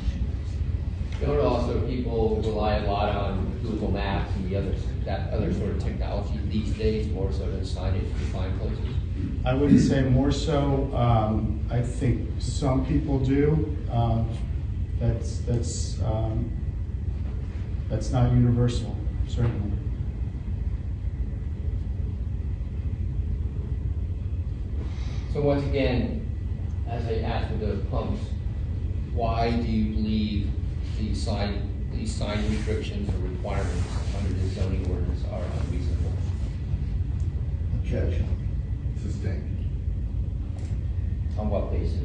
Also, 1.25 1.81
people 1.87 2.41
rely 2.45 2.77
a 2.77 2.91
lot 2.91 3.15
on 3.15 3.59
Google 3.63 3.91
Maps 3.91 4.35
and 4.37 4.51
the 4.51 4.57
other, 4.57 4.75
that 5.05 5.33
other 5.33 5.53
sort 5.53 5.71
of 5.71 5.83
technology 5.83 6.39
these 6.49 6.73
days, 6.75 7.09
more 7.09 7.33
so 7.33 7.51
than 7.51 7.61
signage 7.61 8.09
to 8.09 8.25
find 8.27 8.59
places. 8.61 8.79
I 9.45 9.55
wouldn't 9.55 9.81
say 9.81 10.03
more 10.03 10.33
so, 10.33 10.91
um, 10.95 11.65
I 11.71 11.81
think 11.81 12.29
some 12.39 12.85
people 12.87 13.19
do, 13.19 13.77
um, 13.91 14.29
that's, 14.99 15.39
that's, 15.41 16.01
um, 16.03 16.51
that's 17.89 18.11
not 18.11 18.33
universal, 18.33 18.97
certainly. 19.29 19.79
So 25.33 25.41
once 25.41 25.65
again, 25.65 26.29
as 26.89 27.07
I 27.07 27.21
asked 27.21 27.53
with 27.53 27.61
the 27.61 27.85
pumps, 27.91 28.21
why 29.15 29.51
do 29.51 29.67
you 29.67 29.95
believe 29.95 30.51
these 31.03 31.23
sign, 31.23 31.91
these 31.93 32.15
sign 32.15 32.39
restrictions 32.51 33.09
or 33.09 33.29
requirements 33.29 33.87
under 34.17 34.33
the 34.33 34.49
zoning 34.51 34.89
ordinance 34.91 35.25
are 35.33 35.43
unreasonable? 35.61 36.13
Objection. 37.81 38.29
Sustained. 39.03 39.71
On 41.39 41.51
what 41.51 41.73
basis? 41.73 41.99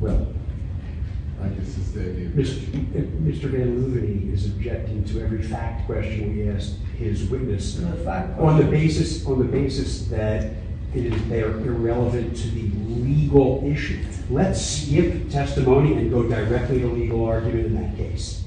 Well, 0.00 0.28
I 1.42 1.48
can 1.48 1.66
sustain 1.66 2.16
the 2.16 2.26
objection. 2.26 3.22
Mr. 3.22 3.50
VanLuvanee 3.50 4.32
is 4.32 4.46
objecting 4.46 5.04
to 5.04 5.20
every 5.22 5.42
fact 5.42 5.86
question 5.86 6.36
we 6.36 6.48
asked 6.48 6.76
his 6.98 7.28
witness. 7.28 7.74
The 7.74 7.92
fact 7.96 8.38
On 8.38 8.56
the 8.56 8.64
basis, 8.64 9.26
on 9.26 9.38
the 9.38 9.44
basis 9.44 10.06
that 10.06 10.52
it 10.94 11.06
is, 11.06 11.28
they 11.28 11.42
are 11.42 11.56
irrelevant 11.60 12.36
to 12.36 12.48
the 12.48 12.70
legal 12.88 13.62
issue. 13.64 14.04
Let's 14.28 14.60
skip 14.64 15.30
testimony 15.30 15.94
and 15.94 16.10
go 16.10 16.24
directly 16.24 16.80
to 16.80 16.86
legal 16.88 17.24
argument 17.24 17.66
in 17.66 17.74
that 17.80 17.96
case. 17.96 18.44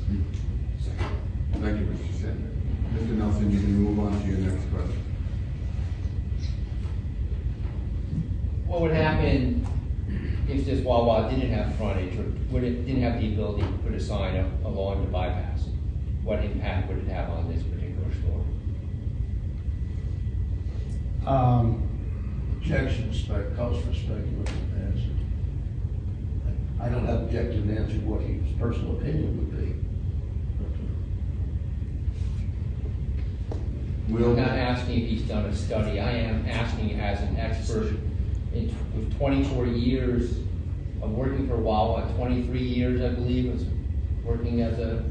Thank 1.54 1.80
you, 1.80 1.86
Mr. 1.86 2.22
Sanders. 2.22 2.54
Mr. 2.96 3.18
Nelson, 3.18 3.52
you 3.52 3.60
can 3.60 3.74
move 3.74 4.00
on 4.00 4.22
to 4.22 4.28
your 4.28 4.38
next 4.40 4.70
question. 4.72 5.02
What 8.68 8.82
would 8.82 8.92
happen 8.92 9.66
if 10.50 10.66
this 10.66 10.84
Wawa 10.84 11.30
didn't 11.30 11.52
have 11.52 11.76
frontage 11.76 12.18
or 12.18 12.26
would 12.52 12.64
it, 12.64 12.86
didn't 12.86 13.04
have 13.04 13.22
the 13.22 13.34
ability 13.34 13.62
to 13.62 13.78
put 13.84 13.94
a 13.94 14.00
sign 14.00 14.38
up 14.38 14.66
along 14.66 15.06
the 15.06 15.12
bypass? 15.12 15.66
What 16.24 16.44
impact 16.44 16.90
would 16.90 16.98
it 16.98 17.08
have 17.08 17.30
on 17.30 17.54
this 17.54 17.64
particular 17.64 18.10
store? 18.22 18.44
Um, 21.26 21.93
Objection, 22.64 23.14
spec, 23.14 23.58
calls 23.58 23.84
for 23.84 23.94
speculative 23.94 24.56
answer. 24.88 25.10
I 26.80 26.84
I 26.84 26.90
don't 26.90 27.06
have 27.06 27.24
objective 27.24 27.70
answer 27.70 27.96
what 28.00 28.22
his 28.22 28.42
personal 28.60 28.98
opinion 28.98 29.38
would 29.38 29.52
be. 29.58 29.74
Will, 34.14 34.32
I'm 34.32 34.36
not 34.36 34.50
asking 34.50 35.02
if 35.02 35.10
he's 35.10 35.22
done 35.22 35.46
a 35.46 35.56
study, 35.56 36.02
I 36.02 36.12
am 36.12 36.46
asking 36.46 37.00
as 37.00 37.22
an 37.22 37.38
expert 37.38 37.96
in, 38.54 38.74
with 38.94 39.18
twenty-four 39.18 39.66
years 39.68 40.40
of 41.02 41.12
working 41.12 41.48
for 41.48 41.56
Wawa, 41.56 42.12
twenty-three 42.16 42.64
years, 42.64 43.02
I 43.02 43.10
believe, 43.16 43.54
was 43.54 43.66
working 44.26 44.62
as 44.62 44.78
a 44.80 45.06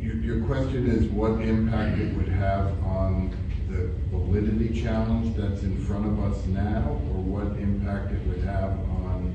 Your, 0.00 0.16
your 0.16 0.46
question 0.46 0.86
is 0.86 1.10
what 1.10 1.40
impact 1.42 1.98
it 1.98 2.14
would 2.16 2.28
have 2.28 2.66
on 2.82 3.36
the 3.68 3.90
validity 4.10 4.80
challenge 4.80 5.36
that's 5.36 5.62
in 5.62 5.76
front 5.84 6.06
of 6.06 6.18
us 6.20 6.44
now? 6.46 7.00
Or 7.10 7.20
what 7.22 7.58
impact 7.60 8.12
it 8.12 8.26
would 8.26 8.42
have 8.44 8.70
on, 8.70 9.34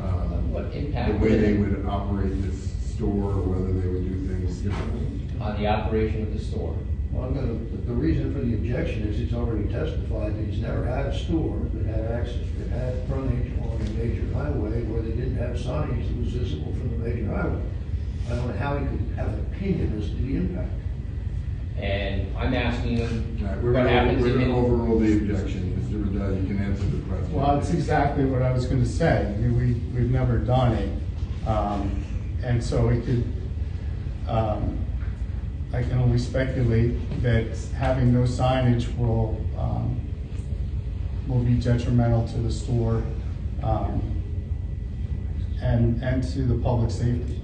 um, 0.00 0.52
What 0.52 0.74
impact 0.74 1.12
The 1.12 1.18
way 1.18 1.36
they 1.38 1.54
would 1.54 1.84
operate 1.86 2.40
this 2.42 2.70
store, 2.94 3.32
or 3.32 3.42
whether 3.42 3.72
they 3.72 3.88
would 3.88 4.04
do 4.06 4.26
things 4.28 4.58
differently? 4.58 5.26
On 5.40 5.60
the 5.60 5.66
operation 5.66 6.22
of 6.22 6.32
the 6.32 6.38
store? 6.38 6.76
Well, 7.10 7.24
I'm 7.24 7.34
gonna, 7.34 7.54
the- 7.54 7.82
the 7.86 7.92
reason 7.94 8.32
for 8.32 8.40
the 8.40 8.54
objection 8.54 9.02
is 9.02 9.18
he's 9.18 9.34
already 9.34 9.68
testified 9.68 10.36
that 10.36 10.44
he's 10.44 10.60
never 10.60 10.84
had 10.84 11.06
a 11.06 11.14
store 11.18 11.58
that 11.74 11.86
had 11.86 12.04
access, 12.10 12.42
that 12.58 12.68
had 12.70 13.06
frontage 13.08 13.50
on 13.60 13.80
a 13.80 13.90
major 13.90 14.22
highway 14.32 14.82
where 14.84 15.02
they 15.02 15.10
didn't 15.12 15.36
have 15.36 15.56
signage 15.56 16.06
that 16.08 16.16
was 16.18 16.28
visible 16.34 16.72
from 16.72 16.90
the 16.90 17.08
major 17.08 17.26
highway. 17.34 17.62
I 18.26 18.34
don't 18.36 18.48
know 18.48 18.56
how 18.58 18.78
he 18.78 18.86
could 18.86 19.14
have 19.16 19.28
an 19.28 19.40
opinion 19.52 19.98
as 19.98 20.08
to 20.10 20.16
the 20.16 20.36
impact. 20.36 20.70
And 21.76 22.36
I'm 22.36 22.54
asking 22.54 23.00
All 23.00 23.06
him, 23.08 23.38
right, 23.42 23.58
We're 23.62 23.72
what 23.72 23.78
gonna, 23.78 23.90
happens 23.90 24.22
we're 24.22 24.28
if 24.28 24.34
gonna 24.40 24.56
it? 24.56 24.58
overrule 24.58 24.98
the 25.00 25.12
objection. 25.18 25.72
Mr. 25.82 26.04
Riddell, 26.04 26.34
you 26.36 26.46
can 26.46 26.58
answer 26.62 26.84
the 26.84 27.02
question. 27.02 27.32
Well, 27.34 27.56
that's 27.56 27.72
exactly 27.72 28.24
what 28.24 28.42
I 28.42 28.52
was 28.52 28.66
gonna 28.66 28.86
say. 28.86 29.26
I 29.26 29.38
mean, 29.38 29.56
We, 29.92 30.00
we've 30.00 30.10
never 30.10 30.38
done 30.38 30.72
it. 30.72 31.48
Um, 31.48 32.00
And 32.42 32.62
so 32.62 32.90
it 32.90 33.04
could, 33.06 33.24
um, 34.28 34.78
I 35.72 35.82
can 35.82 35.98
only 35.98 36.18
speculate 36.18 37.22
that 37.22 37.56
having 37.76 38.12
no 38.12 38.20
signage 38.24 38.94
will, 38.98 39.40
um, 39.58 39.98
will 41.26 41.40
be 41.40 41.54
detrimental 41.54 42.28
to 42.28 42.38
the 42.38 42.52
store, 42.52 43.02
um, 43.62 44.02
and, 45.62 46.02
and 46.02 46.22
to 46.34 46.42
the 46.42 46.54
public 46.62 46.90
safety. 46.90 47.40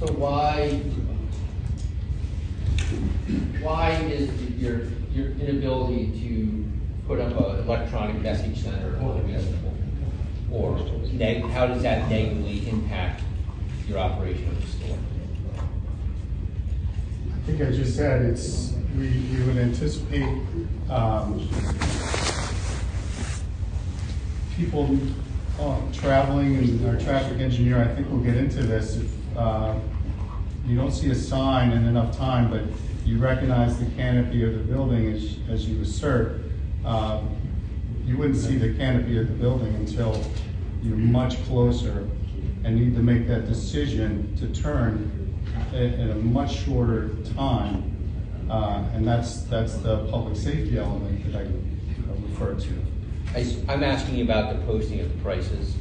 So 0.00 0.06
why, 0.14 0.78
why 3.60 3.90
is 4.10 4.30
your, 4.58 4.84
your 5.12 5.32
inability 5.32 6.06
to 6.22 6.64
put 7.06 7.20
up 7.20 7.38
an 7.38 7.66
electronic 7.66 8.22
message 8.22 8.62
center? 8.62 8.98
Or 10.50 10.78
how 11.50 11.66
does 11.66 11.82
that 11.82 12.08
negatively 12.08 12.66
impact 12.70 13.22
your 13.86 13.98
operation 13.98 14.48
of 14.48 14.58
the 14.62 14.66
store? 14.66 14.98
I 17.34 17.40
think 17.42 17.60
I 17.60 17.70
just 17.70 17.94
said, 17.94 18.22
it's, 18.22 18.72
we, 18.96 19.10
we 19.10 19.42
would 19.44 19.58
anticipate, 19.58 20.40
um, 20.88 21.46
people, 24.56 24.98
uh, 25.60 25.78
traveling, 25.92 26.56
and 26.56 26.88
our 26.88 26.96
traffic 26.96 27.38
engineer, 27.38 27.82
I 27.82 27.94
think 27.94 28.08
we'll 28.08 28.20
get 28.22 28.38
into 28.38 28.62
this, 28.62 28.96
if, 28.96 29.36
uh, 29.36 29.74
you 30.66 30.76
don't 30.76 30.92
see 30.92 31.10
a 31.10 31.14
sign 31.14 31.72
in 31.72 31.86
enough 31.86 32.16
time, 32.16 32.50
but 32.50 32.62
you 33.04 33.18
recognize 33.18 33.78
the 33.78 33.90
canopy 33.96 34.44
of 34.44 34.52
the 34.52 34.60
building 34.60 35.12
as, 35.12 35.38
as 35.48 35.68
you 35.68 35.80
assert, 35.82 36.40
um, 36.84 37.36
you 38.04 38.16
wouldn't 38.16 38.38
see 38.38 38.56
the 38.56 38.74
canopy 38.74 39.18
of 39.18 39.28
the 39.28 39.34
building 39.34 39.74
until 39.76 40.22
you're 40.82 40.96
much 40.96 41.42
closer 41.44 42.08
and 42.64 42.76
need 42.76 42.94
to 42.94 43.02
make 43.02 43.26
that 43.26 43.46
decision 43.46 44.34
to 44.36 44.48
turn 44.48 45.34
in, 45.72 46.10
a 46.10 46.14
much 46.14 46.64
shorter 46.64 47.10
time. 47.34 47.86
Uh, 48.50 48.84
and 48.94 49.06
that's, 49.06 49.42
that's 49.42 49.76
the 49.76 50.06
public 50.10 50.36
safety 50.36 50.78
element 50.78 51.32
that 51.32 51.42
I 51.42 51.46
referred 52.28 52.60
to. 52.60 52.70
I, 53.34 53.72
am 53.72 53.84
asking 53.84 54.16
you 54.16 54.24
about 54.24 54.56
the 54.56 54.66
posting 54.66 55.00
of 55.00 55.12
the 55.12 55.22
prices. 55.22 55.76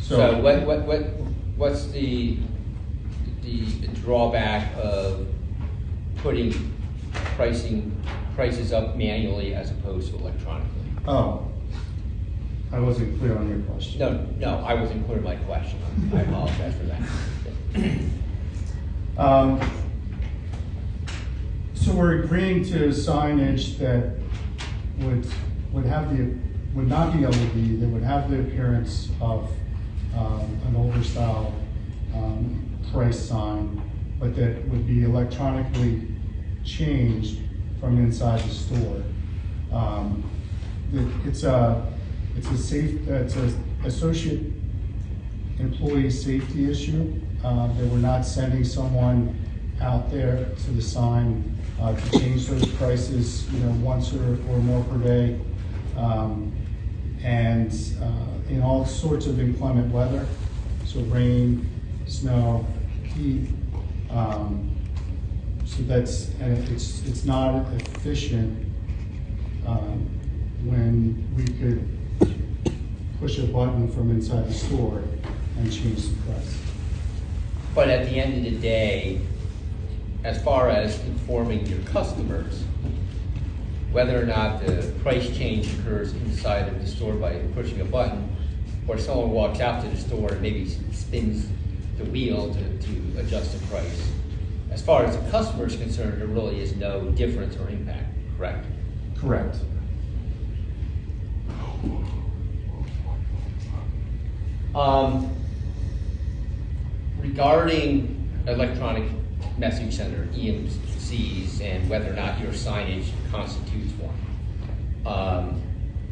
So 0.00 0.38
what, 0.40 0.62
what, 0.62 0.82
what, 0.82 1.00
what's 1.56 1.86
the, 1.88 2.38
the 3.42 3.88
drawback 4.02 4.72
of 4.76 5.26
putting 6.16 6.72
pricing, 7.36 8.00
prices 8.34 8.72
up 8.72 8.96
manually 8.96 9.54
as 9.54 9.70
opposed 9.70 10.10
to 10.12 10.18
electronically? 10.18 10.82
Oh, 11.06 11.48
I 12.72 12.78
wasn't 12.78 13.18
clear 13.18 13.36
on 13.36 13.48
your 13.48 13.58
question. 13.60 13.98
No, 13.98 14.26
no, 14.38 14.64
I 14.64 14.74
wasn't 14.74 15.04
clear 15.06 15.18
on 15.18 15.24
my 15.24 15.36
question. 15.36 15.78
I 16.14 16.20
apologize 16.20 16.74
for 16.74 16.84
that. 16.84 17.98
Um, 19.18 19.60
So 21.74 21.92
we're 21.92 22.22
agreeing 22.22 22.64
to 22.66 22.88
signage 22.88 23.76
that 23.78 24.14
would, 25.00 25.26
would 25.72 25.84
have 25.84 26.16
the, 26.16 26.34
would 26.74 26.88
not 26.88 27.12
be 27.12 27.26
LED, 27.26 27.80
that 27.80 27.88
would 27.88 28.04
have 28.04 28.30
the 28.30 28.40
appearance 28.40 29.10
of 29.20 29.50
um, 30.16 30.58
an 30.66 30.76
older 30.76 31.02
style 31.04 31.52
um, 32.14 32.71
price 32.92 33.18
sign, 33.18 33.80
but 34.20 34.36
that 34.36 34.66
would 34.68 34.86
be 34.86 35.02
electronically 35.04 36.06
changed 36.64 37.38
from 37.80 37.98
inside 37.98 38.40
the 38.40 38.50
store. 38.50 39.02
Um, 39.72 40.22
it- 40.92 41.26
It's 41.26 41.42
a, 41.44 41.86
it's 42.36 42.50
a 42.50 42.56
safe, 42.56 43.08
it's 43.08 43.36
a 43.36 43.50
associate 43.84 44.52
employee 45.58 46.10
safety 46.10 46.70
issue, 46.70 47.14
uh, 47.44 47.66
that 47.68 47.86
we're 47.86 47.98
not 47.98 48.24
sending 48.26 48.64
someone 48.64 49.36
out 49.80 50.10
there 50.10 50.44
to 50.64 50.70
the 50.70 50.82
sign, 50.82 51.56
uh, 51.80 51.94
to 51.94 52.18
change 52.18 52.46
those 52.46 52.66
prices, 52.74 53.50
you 53.52 53.58
know, 53.60 53.72
once 53.84 54.12
or, 54.12 54.38
or 54.50 54.58
more 54.58 54.84
per 54.84 54.98
day. 54.98 55.38
Um, 55.96 56.52
and, 57.24 57.72
uh, 58.02 58.50
in 58.52 58.60
all 58.62 58.84
sorts 58.84 59.26
of 59.26 59.40
inclement 59.40 59.90
weather, 59.92 60.26
so 60.84 61.00
rain, 61.02 61.68
snow, 62.06 62.66
Um, 64.10 64.70
so 65.66 65.82
that's, 65.82 66.30
and 66.40 66.68
it's, 66.70 67.04
it's 67.06 67.24
not 67.24 67.66
efficient, 67.74 68.66
um, 69.66 70.08
when 70.64 71.28
we 71.36 71.44
could 71.44 71.86
push 73.20 73.38
a 73.38 73.42
button 73.44 73.90
from 73.90 74.10
inside 74.10 74.48
the 74.48 74.54
store 74.54 75.02
and 75.58 75.72
change 75.72 76.08
the 76.08 76.16
price. 76.22 76.58
But 77.74 77.88
at 77.88 78.08
the 78.08 78.16
end 78.16 78.46
of 78.46 78.52
the 78.52 78.58
day, 78.58 79.20
as 80.24 80.42
far 80.42 80.70
as 80.70 80.98
informing 81.04 81.66
your 81.66 81.80
customers, 81.80 82.64
whether 83.92 84.20
or 84.20 84.24
not 84.24 84.64
the 84.64 84.90
price 85.02 85.36
change 85.36 85.72
occurs 85.74 86.14
inside 86.14 86.68
of 86.68 86.80
the 86.80 86.86
store 86.86 87.14
by 87.14 87.34
pushing 87.54 87.80
a 87.82 87.84
button, 87.84 88.34
or 88.88 88.98
someone 88.98 89.30
walks 89.30 89.60
out 89.60 89.82
to 89.82 89.88
the 89.90 89.96
store 89.96 90.32
and 90.32 90.40
maybe 90.40 90.66
spins 90.92 91.46
the 91.98 92.04
wheel 92.06 92.52
to, 92.54 92.78
to 92.78 93.01
adjust 93.18 93.58
the 93.58 93.66
price. 93.66 94.10
As 94.70 94.80
far 94.80 95.04
as 95.04 95.16
the 95.16 95.30
customer 95.30 95.66
is 95.66 95.76
concerned, 95.76 96.20
there 96.20 96.28
really 96.28 96.60
is 96.60 96.74
no 96.76 97.10
difference 97.10 97.56
or 97.56 97.68
impact, 97.68 98.06
correct? 98.38 98.66
Correct. 99.18 99.56
Um, 104.74 105.30
regarding 107.20 108.30
electronic 108.46 109.04
message 109.58 109.94
center, 109.94 110.26
EMCs, 110.32 111.60
and 111.60 111.88
whether 111.90 112.10
or 112.10 112.14
not 112.14 112.40
your 112.40 112.52
signage 112.52 113.10
constitutes 113.30 113.92
one, 113.98 114.14
um, 115.06 115.62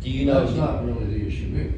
do 0.01 0.11
you 0.11 0.27
know? 0.27 0.45
That's 0.45 0.57
not 0.57 0.85
really 0.85 1.07
the 1.07 1.27
issue 1.27 1.55
here. 1.55 1.73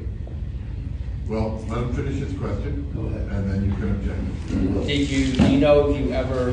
Well, 1.27 1.63
let 1.69 1.77
him 1.79 1.93
finish 1.93 2.15
his 2.15 2.37
question. 2.37 2.91
Go 2.93 3.05
ahead. 3.07 3.31
And 3.31 3.49
then 3.49 3.65
you 3.65 3.71
can 3.75 3.91
object. 3.91 4.87
Did 4.87 5.09
you, 5.09 5.33
do 5.33 5.47
you 5.51 5.57
know 5.59 5.89
if 5.89 5.99
you 5.99 6.11
ever 6.11 6.49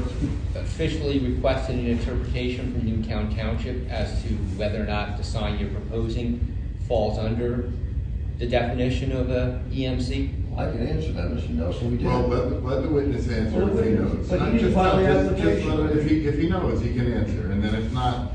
officially 0.55 1.18
requested 1.18 1.77
an 1.77 1.87
interpretation 1.87 2.73
from 2.73 2.87
Newtown 2.87 3.35
Township 3.35 3.89
as 3.91 4.23
to 4.23 4.29
whether 4.57 4.81
or 4.83 4.87
not 4.87 5.16
the 5.16 5.25
sign 5.25 5.59
you're 5.59 5.71
proposing 5.71 6.57
falls 6.87 7.18
under 7.18 7.73
the 8.39 8.47
definition 8.47 9.11
of 9.12 9.31
a 9.31 9.61
EMC? 9.71 10.37
I 10.57 10.71
can 10.71 10.87
answer 10.87 11.12
that, 11.12 11.31
Mr. 11.31 11.51
Nelson, 11.51 11.91
we 11.91 11.97
did. 11.99 12.07
Well, 12.07 12.29
let, 12.29 12.62
let 12.64 12.83
the 12.83 12.89
witness 12.89 13.29
answer 13.29 13.59
Well, 13.64 13.77
if 13.79 13.85
he 13.85 13.91
knows. 13.93 14.29
but 14.29 14.35
you 14.35 14.41
Not 14.41 14.53
need 14.53 14.59
to 14.61 14.64
just- 14.66 14.75
file 14.75 14.97
the 14.97 15.03
just- 15.03 15.29
just 15.31 15.41
application. 15.41 15.81
let 15.81 15.91
him- 15.91 15.99
If 15.99 16.09
he, 16.11 16.27
if 16.27 16.39
he 16.39 16.49
knows, 16.49 16.81
he 16.83 16.93
can 16.95 17.12
answer, 17.12 17.51
and 17.51 17.62
then 17.62 17.75
if 17.75 17.93
not, 17.93 18.33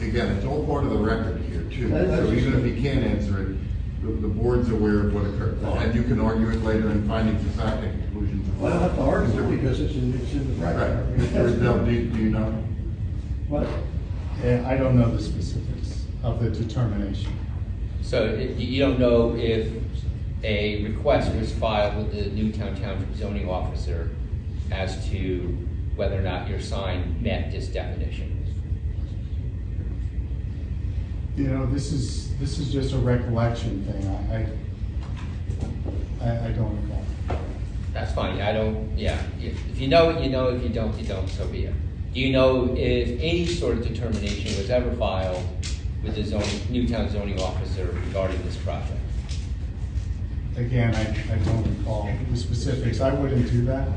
again, 0.00 0.28
it's 0.36 0.44
all 0.46 0.64
part 0.66 0.84
of 0.84 0.90
the 0.90 0.96
record 0.98 1.40
here 1.42 1.62
too. 1.70 1.88
That's 1.88 2.10
So 2.10 2.32
even 2.32 2.52
just- 2.52 2.64
if 2.66 2.74
he 2.76 2.82
can't 2.82 3.04
answer 3.04 3.42
it, 3.42 3.56
the, 4.02 4.08
the 4.12 4.28
board's 4.28 4.70
aware 4.70 5.06
of 5.06 5.14
what 5.14 5.24
occurred. 5.24 5.58
And 5.62 5.94
you 5.94 6.02
can 6.02 6.20
argue 6.20 6.48
it 6.50 6.62
later 6.62 6.90
in 6.90 7.06
findings 7.08 7.44
of 7.46 7.52
fact 7.52 7.84
and 7.84 8.02
conclusions 8.02 8.48
of 8.48 8.60
law. 8.60 8.68
Well, 8.68 8.72
I 8.76 8.80
don't 8.80 8.88
have 8.88 8.96
to 8.96 9.02
argue 9.02 9.42
it 9.54 9.56
because 9.60 9.80
it's 9.80 9.94
in, 9.94 10.14
it's 10.20 10.32
in 10.32 10.48
the 10.60 10.64
Right. 10.64 10.76
record. 10.76 11.16
Mr. 11.16 11.44
Riddell, 11.44 11.84
do, 11.84 12.06
do 12.08 12.18
you 12.18 12.30
know? 12.30 12.64
What? 13.48 13.68
Yeah, 14.42 14.64
I 14.66 14.76
don't 14.76 14.98
know 14.98 15.10
the 15.14 15.22
specifics 15.22 16.04
of 16.24 16.42
the 16.42 16.50
determination. 16.50 17.32
So 18.02 18.24
it- 18.24 18.56
you 18.56 18.80
don't 18.80 18.98
know 18.98 19.36
if 19.36 19.68
a 20.42 20.82
request 20.84 21.32
was 21.36 21.52
filed 21.54 21.96
with 21.96 22.12
the 22.12 22.30
Newtown 22.30 22.74
Township 22.80 23.14
zoning 23.14 23.48
officer 23.48 24.10
as 24.72 25.08
to 25.10 25.56
whether 25.94 26.18
or 26.18 26.22
not 26.22 26.48
your 26.48 26.58
sign 26.60 27.16
met 27.20 27.52
this 27.52 27.68
definition? 27.68 28.41
You 31.36 31.44
know, 31.44 31.66
this 31.66 31.92
is, 31.92 32.36
this 32.38 32.58
is 32.58 32.70
just 32.70 32.92
a 32.92 32.98
recollection 32.98 33.84
thing, 33.84 34.06
I, 34.30 34.46
I, 36.24 36.48
I, 36.48 36.50
don't 36.50 36.76
recall. 36.82 37.04
That's 37.94 38.12
fine, 38.12 38.40
I 38.40 38.52
don't, 38.52 38.96
yeah, 38.98 39.18
if, 39.40 39.54
if 39.70 39.80
you 39.80 39.88
know 39.88 40.10
it, 40.10 40.22
you 40.22 40.28
know, 40.28 40.48
if 40.48 40.62
you 40.62 40.68
don't, 40.68 40.96
you 40.98 41.06
don't, 41.06 41.26
so 41.28 41.46
be 41.48 41.64
it. 41.64 41.74
Do 42.12 42.20
you 42.20 42.32
know 42.32 42.74
if 42.76 43.08
any 43.20 43.46
sort 43.46 43.78
of 43.78 43.88
determination 43.88 44.58
was 44.58 44.68
ever 44.68 44.92
filed 44.96 45.42
with 46.04 46.16
the 46.16 46.24
zoning, 46.24 46.60
Newtown 46.68 47.08
zoning 47.08 47.40
officer 47.40 47.86
regarding 48.06 48.42
this 48.42 48.56
project? 48.56 48.92
Again, 50.56 50.94
I, 50.94 51.00
I 51.32 51.38
don't 51.38 51.78
recall 51.78 52.10
the 52.30 52.36
specifics, 52.36 53.00
I 53.00 53.14
wouldn't 53.14 53.50
do 53.50 53.64
that. 53.64 53.88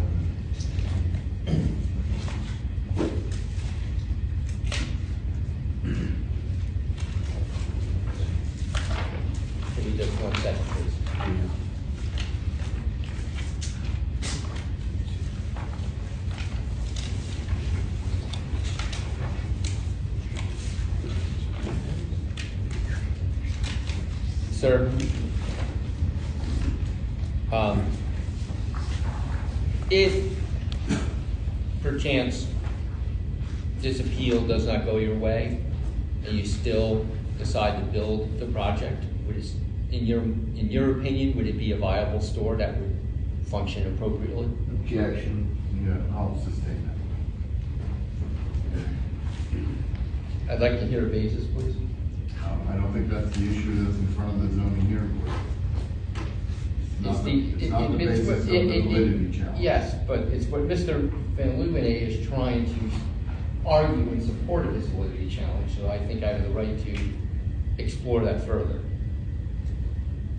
Give 9.75 9.85
me 9.85 9.97
just 9.97 10.11
one 10.21 10.35
second, 10.35 10.65
please. 10.65 11.55
Sir? 24.51 24.89
Um, 27.51 27.85
if 29.91 30.33
perchance 31.83 32.47
this 33.79 33.99
appeal 33.99 34.47
does 34.47 34.65
not 34.65 34.85
go 34.85 34.97
your 34.97 35.15
way, 35.15 35.63
and 36.25 36.35
you 36.35 36.45
still 36.45 37.05
decide 37.37 37.77
to 37.79 37.85
build 37.91 38.39
the 38.39 38.47
project, 38.47 39.03
would 39.27 39.37
it, 39.37 39.51
in 39.95 40.05
your, 40.05 40.21
in 40.21 40.69
your 40.69 40.99
opinion, 40.99 41.35
would 41.37 41.47
it 41.47 41.57
be 41.57 41.71
a 41.71 41.77
viable 41.77 42.19
store 42.21 42.55
that 42.57 42.77
would 42.79 42.95
function 43.47 43.87
appropriately? 43.93 44.45
Objection. 44.81 45.55
Yeah, 45.85 46.17
I'll 46.17 46.37
sustain 46.43 46.89
that. 50.47 50.53
I'd 50.53 50.59
like 50.59 50.79
to 50.79 50.85
hear 50.85 51.05
a 51.05 51.09
basis, 51.09 51.45
please. 51.47 51.75
Um, 52.45 52.67
I 52.69 52.75
don't 52.75 52.91
think 52.93 53.09
that's 53.09 53.35
the 53.37 53.49
issue 53.49 53.83
that's 53.85 53.97
in 53.97 54.07
front 54.09 54.31
of 54.31 54.41
the 54.41 54.55
zoning 54.55 54.81
hearing 54.81 55.17
board. 55.19 55.31
It's 56.97 57.01
not 57.05 57.23
the- 57.23 57.31
the, 57.41 57.53
it's 57.55 57.63
it- 57.63 57.69
not 57.69 57.91
the 57.91 57.95
it- 57.97 58.01
it's 58.01 58.19
basis 58.19 58.27
what- 58.27 58.37
of 58.37 58.49
it- 58.49 58.67
the 58.67 58.75
it- 58.77 58.83
validity 58.83 59.37
challenge. 59.37 59.59
Yes, 59.59 59.95
but 60.07 60.19
it's 60.19 60.45
what 60.47 60.61
Mr. 60.67 61.09
VanLuvanee 61.37 62.01
is 62.01 62.27
trying 62.27 62.65
to 62.65 62.79
argue 63.67 64.11
in 64.11 64.21
support 64.21 64.65
of 64.67 64.75
his 64.75 64.87
validity 64.87 65.29
challenge, 65.29 65.71
so 65.77 65.87
I 65.89 65.97
think 66.05 66.23
I 66.23 66.33
have 66.33 66.43
the 66.43 66.49
right 66.49 66.77
to 66.85 66.97
explore 67.81 68.23
that 68.25 68.45
further. 68.45 68.81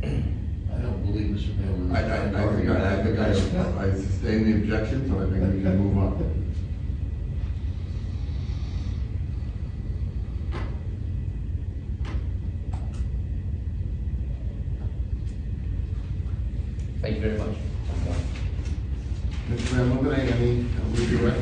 I 0.06 0.78
don't 0.78 1.02
believe 1.04 1.36
Mr. 1.36 1.56
Miller. 1.58 1.96
I, 1.96 2.02
I, 2.02 2.44
I 2.44 2.56
think 2.56 2.68
I, 2.68 3.00
I 3.00 3.02
think 3.02 3.18
I, 3.18 3.84
I 3.84 3.90
sustain 3.92 4.44
the 4.44 4.56
objection, 4.58 5.08
so 5.08 5.18
I 5.18 5.30
think 5.30 5.54
we 5.54 5.62
can 5.62 5.78
move 5.78 5.98
on. 5.98 6.46
Thank 17.02 17.16
you 17.16 17.22
very 17.22 17.38
much. 17.38 17.56
Mr. 19.48 19.58
Van 19.58 19.90
Limberday, 19.90 20.32
any 20.32 20.60
uh, 20.62 20.88
redirect? 20.90 21.40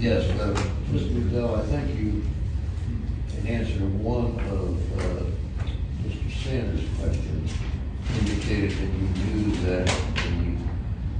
Yes, 0.00 0.28
uh, 0.40 0.52
Mr. 0.90 1.10
McDowell, 1.10 1.60
I 1.60 1.66
think 1.66 1.98
you, 1.98 2.24
in 3.38 3.46
answer 3.46 3.78
to 3.78 3.86
one 3.86 4.38
of 4.50 4.98
uh, 4.98 5.02
Mr. 5.04 5.35
Sanders' 6.46 6.84
questions, 7.00 7.52
indicated 8.20 8.70
that 8.70 8.82
you 8.82 9.34
knew 9.34 9.50
that 9.66 9.86
the- 9.86 10.56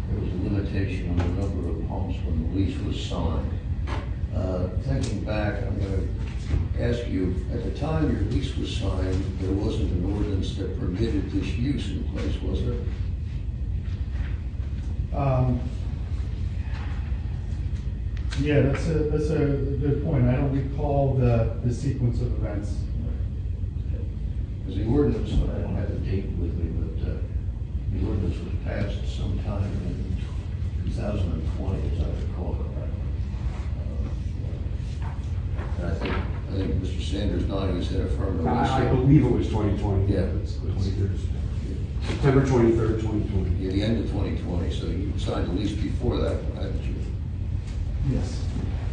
there 0.08 0.20
was 0.20 0.32
a 0.32 0.36
limitation 0.44 1.10
on 1.10 1.16
the 1.16 1.24
number 1.40 1.68
of 1.68 1.82
homes 1.88 2.14
when 2.24 2.42
the 2.44 2.48
lease 2.60 2.78
was 2.86 3.04
signed. 3.04 3.50
Uh, 4.32 4.68
Thinking 4.84 5.24
back, 5.24 5.64
I'm 5.66 5.80
going 5.80 6.08
to 6.76 6.80
ask 6.80 7.08
you, 7.10 7.34
at 7.52 7.64
the 7.64 7.72
time 7.72 8.08
your 8.12 8.22
lease 8.30 8.56
was 8.56 8.76
signed, 8.76 9.20
there 9.40 9.50
wasn't 9.50 9.90
an 9.94 10.12
ordinance 10.14 10.54
that 10.58 10.78
permitted 10.78 11.32
this 11.32 11.56
use 11.58 11.90
in 11.90 12.04
place, 12.04 12.40
was 12.40 12.60
there? 12.64 12.78
Um, 15.20 15.58
Yeah, 18.40 18.60
that's 18.60 18.86
a, 18.88 18.92
that's 19.10 19.30
a 19.30 19.38
good 19.80 20.04
point, 20.04 20.28
I 20.28 20.36
don't 20.36 20.52
recall 20.52 21.14
the, 21.14 21.56
the 21.64 21.72
sequence 21.74 22.20
of 22.20 22.28
events. 22.34 22.74
Because 24.66 24.80
the 24.80 24.86
ordinance, 24.90 25.32
I 25.32 25.58
don't 25.62 25.76
have 25.76 25.88
the 25.90 25.98
date 26.10 26.26
with 26.38 26.54
me, 26.58 26.70
but 26.80 27.08
uh, 27.08 27.14
the 27.92 28.06
ordinance 28.08 28.36
was 28.38 28.52
passed 28.64 29.16
sometime 29.16 29.62
in 29.62 30.16
2020, 30.92 31.96
as 31.96 32.02
I 32.02 32.08
recall 32.26 32.54
correctly. 32.56 33.00
Uh, 35.02 35.78
And 35.78 35.86
I 35.86 35.94
think, 35.94 36.14
I 36.14 36.52
think 36.56 36.74
Mr. 36.82 37.02
Sanders 37.02 37.46
nodding 37.46 37.76
his 37.76 37.90
head 37.90 38.00
affirmatively. 38.00 38.48
I, 38.48 38.88
I 38.88 38.94
believe 38.94 39.24
it 39.24 39.30
was 39.30 39.48
twenty 39.48 39.78
twenty. 39.78 40.12
Yeah. 40.12 40.26
September 42.08 42.46
twenty-third, 42.46 43.00
twenty 43.02 43.28
twenty. 43.28 43.50
Yeah, 43.64 43.70
the 43.72 43.82
end 43.82 43.98
of 43.98 44.10
2020, 44.10 44.72
so 44.72 44.86
you 44.86 45.12
signed 45.18 45.48
the 45.48 45.52
lease 45.52 45.72
before 45.72 46.18
that, 46.18 46.40
hadn't 46.54 46.82
you? 46.84 46.94
Yes. 48.10 48.42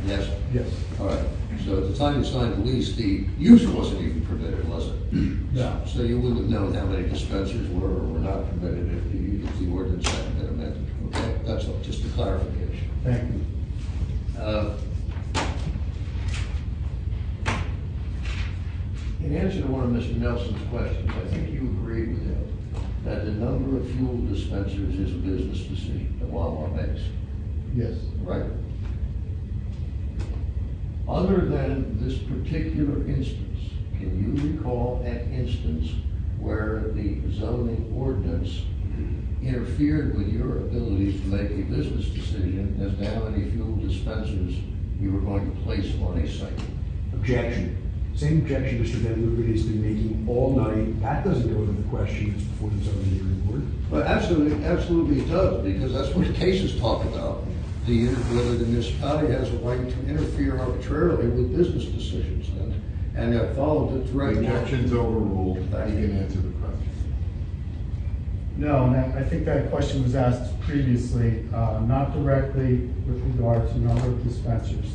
Yes? 0.06 0.30
Yes. 0.54 0.68
All 1.00 1.08
right, 1.08 1.24
so 1.66 1.78
at 1.78 1.88
the 1.92 1.98
time 1.98 2.20
you 2.20 2.26
signed 2.26 2.54
the 2.54 2.66
lease, 2.72 2.96
the 2.96 3.26
use 3.38 3.66
wasn't 3.68 4.02
even 4.02 4.26
permitted, 4.26 4.68
was 4.68 4.88
it? 4.88 4.96
No. 5.54 5.82
So 5.86 6.02
you 6.02 6.20
wouldn't 6.20 6.42
have 6.42 6.50
known 6.50 6.74
how 6.74 6.86
many 6.86 7.08
dispensers 7.08 7.70
were 7.70 7.88
or 7.88 8.00
were 8.08 8.18
not 8.20 8.50
permitted 8.50 8.92
if 8.92 9.12
the, 9.12 9.48
if 9.48 9.60
the 9.60 9.70
ordinance 9.72 10.08
hadn't 10.08 10.34
been 10.40 10.48
amended, 10.50 10.88
okay? 11.10 11.40
That's 11.46 11.68
all, 11.68 11.80
just 11.84 12.04
a 12.06 12.10
clarification. 12.10 12.90
Thank 13.04 13.32
you. 13.34 14.42
Uh, 14.42 14.78
In 19.22 19.38
answer 19.38 19.62
to 19.62 19.68
one 19.68 19.84
of 19.86 19.90
Mr. 20.04 20.18
Nelson's 20.18 20.60
questions, 20.70 21.10
I 21.10 21.28
think 21.34 21.50
you 21.52 21.60
agreed 21.62 22.10
with 22.10 22.24
him 22.26 22.54
that 23.06 23.26
the 23.26 23.32
number 23.32 23.78
of 23.78 23.90
fuel 23.92 24.18
dispensers 24.28 24.96
is 25.00 25.12
a 25.14 25.18
business 25.20 25.60
decision 25.60 26.18
that 26.20 26.28
Wawa 26.30 26.68
makes, 26.76 27.02
Yes. 27.76 27.94
right? 28.24 28.44
Other 31.08 31.42
than 31.46 31.98
this 32.02 32.18
particular 32.20 33.06
instance, 33.08 33.60
can 33.98 34.18
you 34.18 34.54
recall 34.54 35.02
an 35.06 35.34
instance 35.34 35.92
where 36.40 36.86
the 36.94 37.20
zoning 37.32 37.94
ordinance 37.96 38.62
interfered 39.42 40.18
with 40.18 40.30
your 40.30 40.60
ability 40.60 41.20
to 41.20 41.28
make 41.28 41.52
a 41.52 41.64
business 41.70 42.08
decision 42.08 42.80
as 42.82 42.98
to 42.98 43.14
how 43.14 43.28
many 43.28 43.52
fuel 43.52 43.76
dispensers 43.78 44.56
you 45.00 45.12
were 45.12 45.20
going 45.20 45.54
to 45.54 45.62
place 45.64 45.94
on 46.02 46.18
a 46.20 46.28
site? 46.28 46.54
Objection. 47.12 47.78
Same 48.16 48.40
objection 48.40 48.84
Mr. 48.84 48.96
Van 48.96 49.52
has 49.52 49.64
been 49.64 49.82
making 49.82 50.26
all 50.30 50.56
night. 50.56 51.02
That 51.02 51.26
doesn't 51.26 51.52
go 51.52 51.66
to 51.66 51.72
the 51.72 51.90
question 51.90 52.32
that's 52.32 52.44
before 52.44 52.70
the 52.70 52.84
zoning 52.84 53.06
hearing 53.06 53.40
board. 53.42 53.64
But 53.90 54.06
absolutely, 54.06 54.64
absolutely 54.66 55.22
it 55.22 55.30
does, 55.30 55.64
because 55.64 55.94
that's 55.94 56.16
what 56.16 56.28
the 56.28 56.34
cases 56.34 56.80
talk 56.80 57.04
about. 57.06 57.44
The, 57.86 58.08
whether 58.08 58.56
the 58.56 58.66
municipality 58.66 59.34
has 59.34 59.52
a 59.52 59.58
right 59.58 59.78
to 59.90 60.00
interfere 60.08 60.58
arbitrarily 60.58 61.28
with 61.28 61.54
business 61.56 61.84
decisions, 61.86 62.48
and, 62.60 62.82
and 63.18 63.38
I 63.38 63.54
followed 63.56 63.98
it 64.02 64.08
The 64.08 64.14
right 64.18 64.38
now. 64.38 64.56
objection's 64.56 64.94
overruled, 64.94 65.58
you 65.58 65.64
Thank 65.70 66.00
you. 66.00 66.08
can 66.08 66.18
answer 66.20 66.40
the 66.40 66.50
question. 66.52 67.14
No, 68.56 68.86
and 68.86 68.96
I 68.96 69.20
I 69.20 69.24
think 69.24 69.44
that 69.46 69.70
question 69.70 70.02
was 70.04 70.16
asked 70.16 70.58
previously, 70.62 71.46
uh, 71.54 71.82
not 71.82 72.14
directly 72.14 72.78
with 73.06 73.22
regard 73.36 73.68
to 73.70 73.80
number 73.80 74.08
of 74.08 74.24
dispensers, 74.24 74.86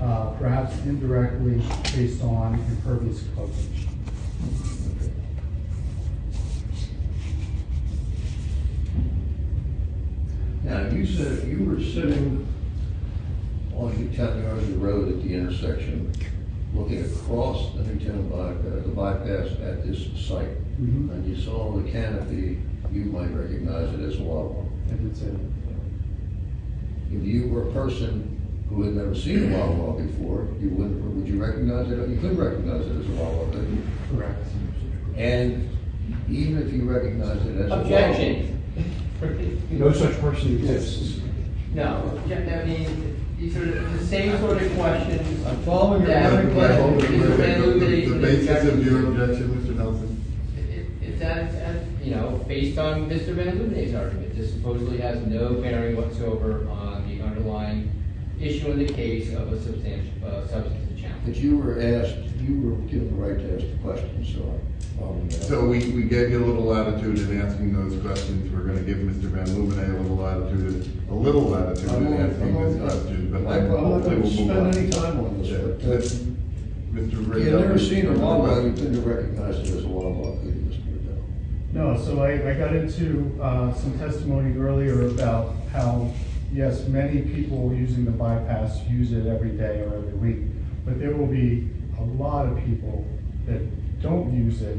uh, 0.00 0.30
perhaps 0.32 0.76
indirectly 0.86 1.62
based 1.94 2.20
on 2.24 2.54
impervious 2.54 3.22
coverage. 3.36 3.86
Now, 10.64 10.88
you 10.88 11.04
said 11.06 11.46
you 11.46 11.64
were 11.64 11.78
sitting 11.78 12.46
on 13.76 13.94
Newtown 13.98 14.42
Yardley 14.42 14.72
Road 14.74 15.08
at 15.12 15.22
the 15.22 15.34
intersection, 15.34 16.10
looking 16.74 17.04
across 17.04 17.74
the 17.74 17.82
Newtown 17.82 18.28
by, 18.28 18.36
uh, 18.68 18.82
the 18.82 18.88
bypass 18.88 19.48
at 19.62 19.86
this 19.86 20.06
site. 20.16 20.48
Mhm. 20.80 21.10
And 21.10 21.26
you 21.26 21.36
saw 21.36 21.76
the 21.76 21.82
canopy, 21.90 22.58
you 22.92 23.04
might 23.04 23.34
recognize 23.34 23.92
it 23.94 24.00
as 24.00 24.18
Wawa. 24.18 24.64
I 24.90 24.94
did 24.94 25.14
say 25.16 25.26
that. 25.26 27.14
If 27.14 27.24
you 27.24 27.48
were 27.48 27.64
a 27.68 27.72
person 27.72 28.24
who 28.70 28.82
had 28.84 28.96
never 28.96 29.14
seen 29.14 29.52
a 29.52 29.58
Wawa 29.58 30.00
before, 30.00 30.46
you 30.62 30.70
wouldn't, 30.70 31.14
would 31.14 31.28
you 31.28 31.40
recognize 31.42 31.90
it? 31.90 32.08
You 32.08 32.16
could 32.16 32.38
recognize 32.38 32.86
it 32.86 32.96
as 33.00 33.06
a 33.06 33.22
Wawa, 33.22 33.46
couldn't 33.50 33.70
you? 33.70 33.82
Correct. 34.16 34.46
And 35.16 35.68
even 36.30 36.62
if 36.62 36.72
you 36.72 36.90
recognize 36.90 37.44
it 37.46 37.56
as 37.60 37.70
a 37.70 37.76
Wawa. 37.76 38.53
Objection. 39.24 39.78
No 39.78 39.92
such 39.92 40.20
person 40.20 40.56
exists. 40.56 41.20
No, 41.74 42.20
I 42.30 42.64
mean, 42.64 43.20
these 43.38 43.56
are 43.56 43.64
the 43.64 44.06
same 44.06 44.38
sort 44.38 44.62
of 44.62 44.72
questions. 44.74 45.46
I'm 45.46 45.56
following 45.58 46.02
your 46.02 46.10
that- 46.10 46.32
logic, 46.32 46.54
but 46.54 46.70
I 46.70 46.76
hope 46.76 47.00
that 47.00 47.10
you- 47.10 47.16
Mr. 47.18 47.36
Van 47.36 47.78
The- 47.78 48.18
basis 48.20 48.64
of 48.72 48.86
your 48.86 49.06
objection, 49.08 49.48
Mr. 49.48 49.76
Nelson? 49.76 50.16
It- 50.56 51.08
It's 51.08 51.20
that, 51.20 51.52
you 52.02 52.12
know, 52.12 52.40
based 52.46 52.78
on 52.78 53.08
Mr. 53.08 53.34
VanLuvanee's 53.34 53.94
argument, 53.94 54.36
this 54.36 54.52
supposedly 54.52 54.98
has 54.98 55.26
no 55.26 55.54
bearing 55.54 55.96
whatsoever 55.96 56.66
on 56.70 57.04
the 57.08 57.24
underlying 57.24 57.90
issue 58.40 58.70
in 58.70 58.78
the 58.78 58.92
case 58.92 59.34
of 59.34 59.52
a 59.52 59.60
substantial, 59.60 60.12
uh, 60.24 60.46
substantive 60.46 60.80
But 61.26 61.36
you 61.36 61.56
were 61.56 61.80
asked, 61.80 62.16
you 62.40 62.60
were 62.60 62.76
given 62.90 63.08
the 63.16 63.22
right 63.22 63.38
to 63.38 63.54
ask 63.56 63.64
the 63.70 63.78
question, 63.82 64.24
so 64.24 64.60
I'm 64.94 65.00
following 65.00 65.28
that. 65.28 65.42
So 65.42 65.64
we, 65.66 65.78
we 65.90 66.02
gave 66.04 66.30
you 66.30 66.44
a 66.44 66.46
little 66.46 66.64
latitude 66.64 67.18
in 67.18 67.40
asking 67.40 67.72
those 67.72 68.00
questions. 68.02 68.52
We're 68.52 68.62
gonna 68.64 68.82
give 68.82 68.98
Mr. 68.98 69.30
VanLuvanee 69.30 69.98
a 69.98 70.02
little 70.02 70.16
latitude, 70.16 71.02
a 71.10 71.14
little 71.14 71.42
latitude 71.42 71.90
I'm 71.90 72.06
in 72.06 72.10
not- 72.12 72.20
asking 72.30 72.56
I'm 72.56 72.64
this 72.64 72.76
not- 72.76 72.90
question, 72.90 73.30
but 73.32 73.38
I'm 73.38 73.44
then 73.44 73.68
not 73.70 73.78
hopefully 73.80 74.16
going 74.16 74.22
to 74.22 74.36
we'll 74.36 74.46
move 74.46 74.56
on. 74.66 74.72
spend 74.72 74.76
any 74.76 74.90
time 74.90 75.20
on 75.24 75.38
this, 75.38 75.48
Yeah, 75.48 75.58
but, 75.58 75.84
uh, 75.84 75.88
let's- 75.88 76.14
Mr. 76.94 77.28
Riddell. 77.28 77.38
You've 77.40 77.60
never 77.60 77.78
seen 77.78 78.06
a 78.06 78.10
Mr. 78.10 78.18
Wawa, 78.20 78.48
Riddell. 78.48 78.66
you 78.68 78.72
couldn't 78.74 79.04
recognize 79.04 79.56
it 79.58 79.76
as 79.78 79.84
a 79.84 79.88
Wawa, 79.88 80.36
could 80.38 80.44
you, 80.54 80.60
Mr. 80.60 80.78
Riddell? 80.86 81.22
No, 81.72 81.98
so 82.00 82.20
I, 82.22 82.50
I 82.50 82.54
got 82.54 82.74
into, 82.76 83.36
uh, 83.42 83.74
some 83.74 83.98
testimony 83.98 84.56
earlier 84.56 85.08
about 85.08 85.54
how, 85.72 86.08
yes, 86.52 86.86
many 86.86 87.22
people 87.22 87.74
using 87.74 88.04
the 88.04 88.12
bypass 88.12 88.80
use 88.88 89.10
it 89.12 89.26
every 89.26 89.50
day 89.50 89.80
or 89.80 89.96
every 89.96 90.12
week, 90.14 90.38
but 90.84 91.00
there 91.00 91.10
will 91.16 91.26
be 91.26 91.68
a 91.98 92.02
lot 92.04 92.46
of 92.46 92.56
people 92.64 93.04
that 93.46 94.00
don't 94.02 94.32
use 94.32 94.62
it, 94.62 94.78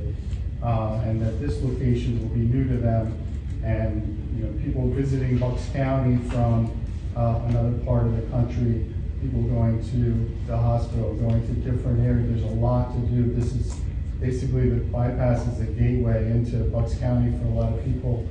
uh, 0.64 1.02
and 1.06 1.22
that 1.22 1.40
this 1.40 1.62
location 1.62 2.20
will 2.22 2.36
be 2.36 2.42
new 2.42 2.68
to 2.68 2.78
them, 2.78 3.18
and, 3.64 3.94
you 4.38 4.46
know, 4.46 4.64
people 4.64 4.90
visiting 4.90 5.38
Bucks 5.38 5.68
County 5.74 6.18
from, 6.30 6.72
uh, 7.16 7.42
another 7.48 7.78
part 7.86 8.06
of 8.06 8.16
the 8.16 8.24
country, 8.30 8.86
people 9.22 9.42
going 9.44 9.84
to 9.92 10.48
the 10.48 10.58
hospital, 10.58 11.14
going 11.16 11.42
to 11.48 11.54
different 11.72 12.06
areas, 12.06 12.30
there's 12.30 12.52
a 12.52 12.56
lot 12.56 12.94
to 12.94 13.00
do, 13.08 13.34
this 13.34 13.54
is, 13.54 13.76
basically 14.20 14.70
the 14.70 14.78
bypass 14.78 15.46
is 15.48 15.60
a 15.60 15.66
gateway 15.66 16.32
into 16.32 16.58
Bucks 16.72 16.96
County 16.96 17.38
for 17.38 17.46
a 17.48 17.50
lot 17.50 17.74
of 17.74 17.84
people 17.84 18.26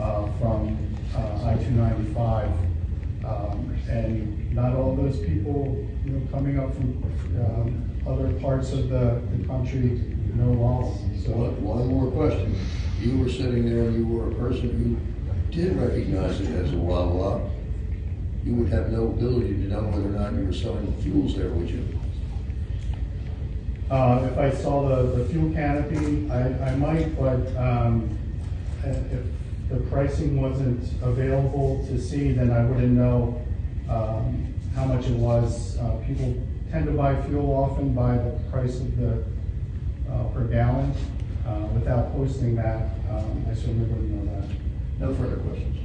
uh, 0.00 0.26
from 0.38 0.76
uh, 1.14 1.44
I-295. 1.44 2.52
Um, 3.24 3.74
And 3.88 4.54
not 4.54 4.74
all 4.74 4.94
those 4.94 5.18
people, 5.18 5.86
you 6.04 6.12
know, 6.12 6.20
coming 6.30 6.58
up 6.58 6.74
from 6.74 7.02
um, 7.40 7.87
other 8.08 8.32
parts 8.40 8.72
of 8.72 8.88
the, 8.88 9.20
the 9.36 9.46
country 9.46 10.00
no 10.34 10.52
Wawa. 10.52 10.92
So 11.24 11.32
one, 11.32 11.62
one 11.62 11.86
more 11.88 12.10
question. 12.12 12.54
You 13.00 13.18
were 13.18 13.28
sitting 13.28 13.68
there 13.68 13.88
and 13.88 13.96
you 13.96 14.06
were 14.06 14.30
a 14.30 14.34
person 14.34 14.70
who 14.70 15.50
did 15.50 15.76
recognize 15.76 16.40
it 16.40 16.50
as 16.50 16.72
a 16.72 16.76
Wawa. 16.76 17.50
You 18.44 18.54
would 18.54 18.68
have 18.68 18.90
no 18.90 19.08
ability 19.08 19.54
to 19.54 19.68
know 19.68 19.82
whether 19.82 20.06
or 20.06 20.10
not 20.10 20.32
you 20.32 20.46
were 20.46 20.52
selling 20.52 20.92
fuels 21.02 21.36
there, 21.36 21.50
would 21.50 21.68
you? 21.68 21.84
uh, 23.90 24.28
if 24.30 24.38
I 24.38 24.50
saw 24.50 24.88
the, 24.88 25.02
the 25.16 25.24
fuel 25.26 25.52
canopy, 25.52 26.30
I, 26.30 26.70
I 26.70 26.76
might, 26.76 27.18
but 27.18 27.56
um, 27.56 28.18
if 28.84 29.24
the 29.70 29.76
pricing 29.90 30.40
wasn't 30.40 30.84
available 31.02 31.84
to 31.88 32.00
see, 32.00 32.32
then 32.32 32.50
I 32.50 32.64
wouldn't 32.64 32.92
know 32.92 33.42
um, 33.88 34.54
how 34.74 34.84
much 34.84 35.06
it 35.06 35.16
was. 35.16 35.78
Uh, 35.78 35.96
People 36.06 36.34
tend 36.70 36.86
to 36.86 36.92
buy 36.92 37.20
fuel 37.22 37.50
often 37.52 37.94
by 37.94 38.16
the 38.16 38.30
price 38.50 38.76
of 38.80 38.96
the, 38.96 39.24
uh, 40.10 40.24
per 40.34 40.44
gallon. 40.44 40.92
Uh, 41.46 41.66
Without 41.74 42.12
posting 42.12 42.56
that, 42.56 42.88
um, 43.10 43.44
I 43.50 43.54
certainly 43.54 43.86
wouldn't 43.86 44.10
know 44.10 44.32
that. 44.34 44.48
No 45.00 45.14
further 45.14 45.36
questions. 45.36 45.76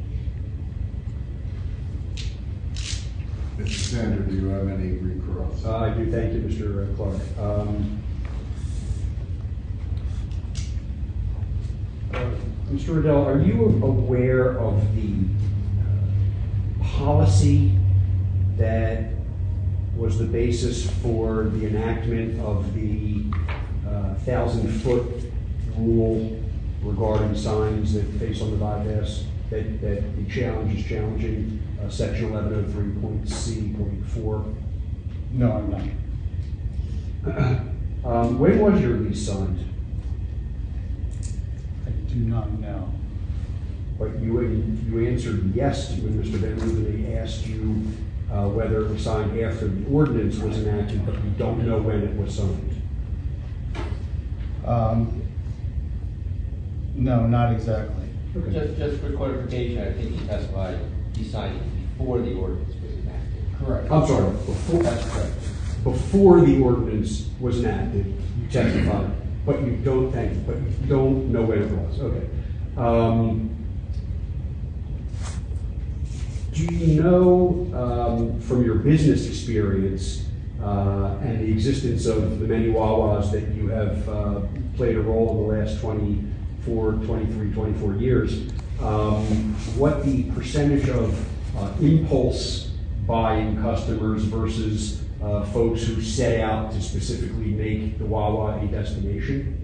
Mr. 3.57 3.69
Sander, 3.69 4.23
do 4.23 4.35
you 4.35 4.47
have 4.47 4.67
any 4.67 4.93
recross? 4.93 5.63
Uh, 5.63 5.77
I 5.77 5.89
do, 5.91 6.11
thank 6.11 6.33
you, 6.33 6.41
Mr. 6.41 6.95
Clark. 6.97 7.21
Um, 7.39 8.01
uh, 12.13 12.29
Mr. 12.71 12.95
Riddell, 12.95 13.25
are 13.25 13.39
you 13.39 13.65
aware 13.83 14.57
of 14.59 14.95
the 14.95 15.13
uh, 15.79 16.83
policy 16.83 17.77
that 18.57 19.11
was 19.95 20.17
the 20.17 20.25
basis 20.25 20.89
for 21.01 21.45
the 21.45 21.65
enactment 21.67 22.39
of 22.41 22.73
the 22.73 23.23
uh, 23.87 24.15
thousand-foot 24.15 25.05
rule 25.77 26.39
regarding 26.81 27.35
signs 27.35 27.93
that 27.93 28.05
face 28.19 28.41
on 28.41 28.51
the 28.51 28.57
bypass, 28.57 29.25
that, 29.49 29.81
that 29.81 30.15
the 30.17 30.25
challenge 30.31 30.79
is 30.79 30.85
challenging, 30.85 31.61
uh, 31.83 31.89
section 31.89 32.31
eleven 32.31 32.53
oh 32.53 32.71
three 32.71 32.91
point 33.01 33.29
C 33.29 33.73
point 33.77 34.05
four? 34.07 34.45
No, 35.31 35.51
I'm 35.51 35.69
not. 37.23 37.59
Um, 38.05 38.37
when 38.37 38.59
was 38.59 38.81
your 38.81 38.97
lease 38.97 39.25
signed? 39.27 39.65
I 41.87 41.89
do 41.89 42.15
not 42.15 42.51
know. 42.59 42.91
But 43.97 44.19
you, 44.19 44.41
you 44.41 45.07
answered 45.07 45.55
yes 45.55 45.87
to 45.95 46.01
when 46.01 46.21
Mr. 46.21 46.33
Van 46.33 46.59
Ruzen 46.59 47.15
asked 47.15 47.47
you, 47.47 47.81
uh, 48.33 48.47
whether 48.47 48.85
it 48.85 48.89
was 48.89 49.03
signed 49.03 49.39
after 49.39 49.67
the 49.67 49.85
ordinance 49.93 50.37
was 50.39 50.57
enacted, 50.57 51.05
but 51.05 51.13
you 51.15 51.29
don't 51.37 51.65
know 51.65 51.77
when 51.79 52.01
it 52.01 52.15
was 52.17 52.35
signed. 52.35 52.81
Um, 54.65 55.21
No, 56.95 57.27
not 57.27 57.51
exactly. 57.53 58.05
Just, 58.51 58.77
just 58.77 59.01
for 59.01 59.11
clarification, 59.13 59.79
I 59.81 59.91
think 59.93 60.19
he 60.19 60.25
testified, 60.25 60.79
he 61.15 61.23
signed 61.23 61.57
it 61.57 61.97
before 61.97 62.19
the 62.19 62.33
ordinance 62.33 62.73
was 62.81 62.93
enacted. 62.93 63.43
Correct. 63.59 63.91
I'm 63.91 64.07
sorry, 64.07 64.31
before, 64.31 64.83
That's 64.83 65.09
correct. 65.11 65.33
before 65.83 66.41
the 66.41 66.59
ordinance 66.59 67.29
was 67.39 67.59
enacted, 67.63 68.05
you 68.07 68.47
testified, 68.49 69.11
but 69.45 69.61
you 69.61 69.75
don't, 69.77 70.11
thank 70.11 70.33
you, 70.33 70.39
but 70.47 70.55
you 70.57 70.87
don't 70.87 71.31
know 71.31 71.43
when 71.43 71.61
it 71.61 71.69
was, 71.71 71.99
okay. 71.99 72.27
Um, 72.77 73.52
Do 76.53 76.65
you 76.65 77.01
know, 77.01 77.67
um, 77.73 78.39
from 78.41 78.63
your 78.63 78.75
business 78.75 79.27
experience, 79.27 80.27
uh, 80.61 81.17
and 81.23 81.39
the 81.39 81.51
existence 81.51 82.05
of 82.05 82.39
the 82.39 82.47
many 82.47 82.67
Wawas 82.67 83.31
that 83.31 83.55
you 83.55 83.69
have, 83.69 84.07
uh, 84.07 84.41
played 84.75 84.95
a 84.95 85.01
role 85.01 85.31
in 85.31 85.57
the 85.57 85.63
last 85.65 85.81
24, 85.81 86.91
23, 86.91 87.51
24 87.53 87.95
years, 87.95 88.51
um, 88.79 89.55
what 89.75 90.05
the 90.05 90.23
percentage 90.31 90.87
of 90.89 91.17
uh, 91.57 91.73
impulse 91.81 92.71
buying 93.07 93.59
customers 93.59 94.23
versus, 94.25 95.01
uh, 95.23 95.43
folks 95.45 95.81
who 95.83 96.03
set 96.03 96.39
out 96.39 96.71
to 96.71 96.79
specifically 96.81 97.47
make 97.47 97.97
the 97.97 98.05
Wawa 98.05 98.59
a 98.61 98.67
destination? 98.67 99.62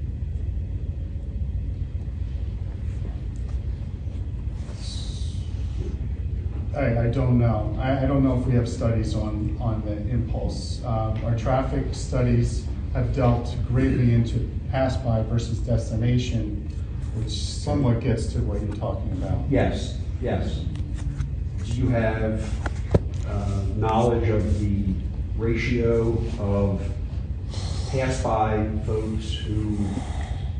I, 6.76 7.06
I 7.06 7.08
don't 7.08 7.40
know. 7.40 7.76
I, 7.80 8.04
I 8.04 8.06
don't 8.06 8.24
know 8.24 8.40
if 8.40 8.46
we 8.46 8.54
have 8.54 8.70
studies 8.70 9.16
on, 9.16 9.58
on 9.60 9.82
the 9.86 9.94
impulse. 10.10 10.84
Um, 10.86 11.24
Our 11.26 11.36
traffic 11.36 11.94
studies 11.94 12.66
have 12.94 13.16
delved 13.16 13.56
greatly 13.68 14.14
into 14.14 14.50
pass-by 14.72 15.24
versus 15.24 15.60
destination, 15.60 16.68
which 17.16 17.32
somewhat 17.32 18.02
gets 18.02 18.28
to 18.34 18.40
what 18.40 18.62
you're 18.62 18.76
talking 18.76 19.12
about. 19.14 19.40
Yes, 19.50 19.98
yes. 20.22 20.62
Do 21.66 21.74
you 21.74 21.90
have 21.90 22.50
uh, 23.28 23.64
knowledge 23.76 24.30
of 24.30 24.60
the 24.60 24.94
ratio 25.38 26.18
of 26.40 26.82
pass-by 27.92 28.70
folks 28.86 29.34
who 29.34 29.78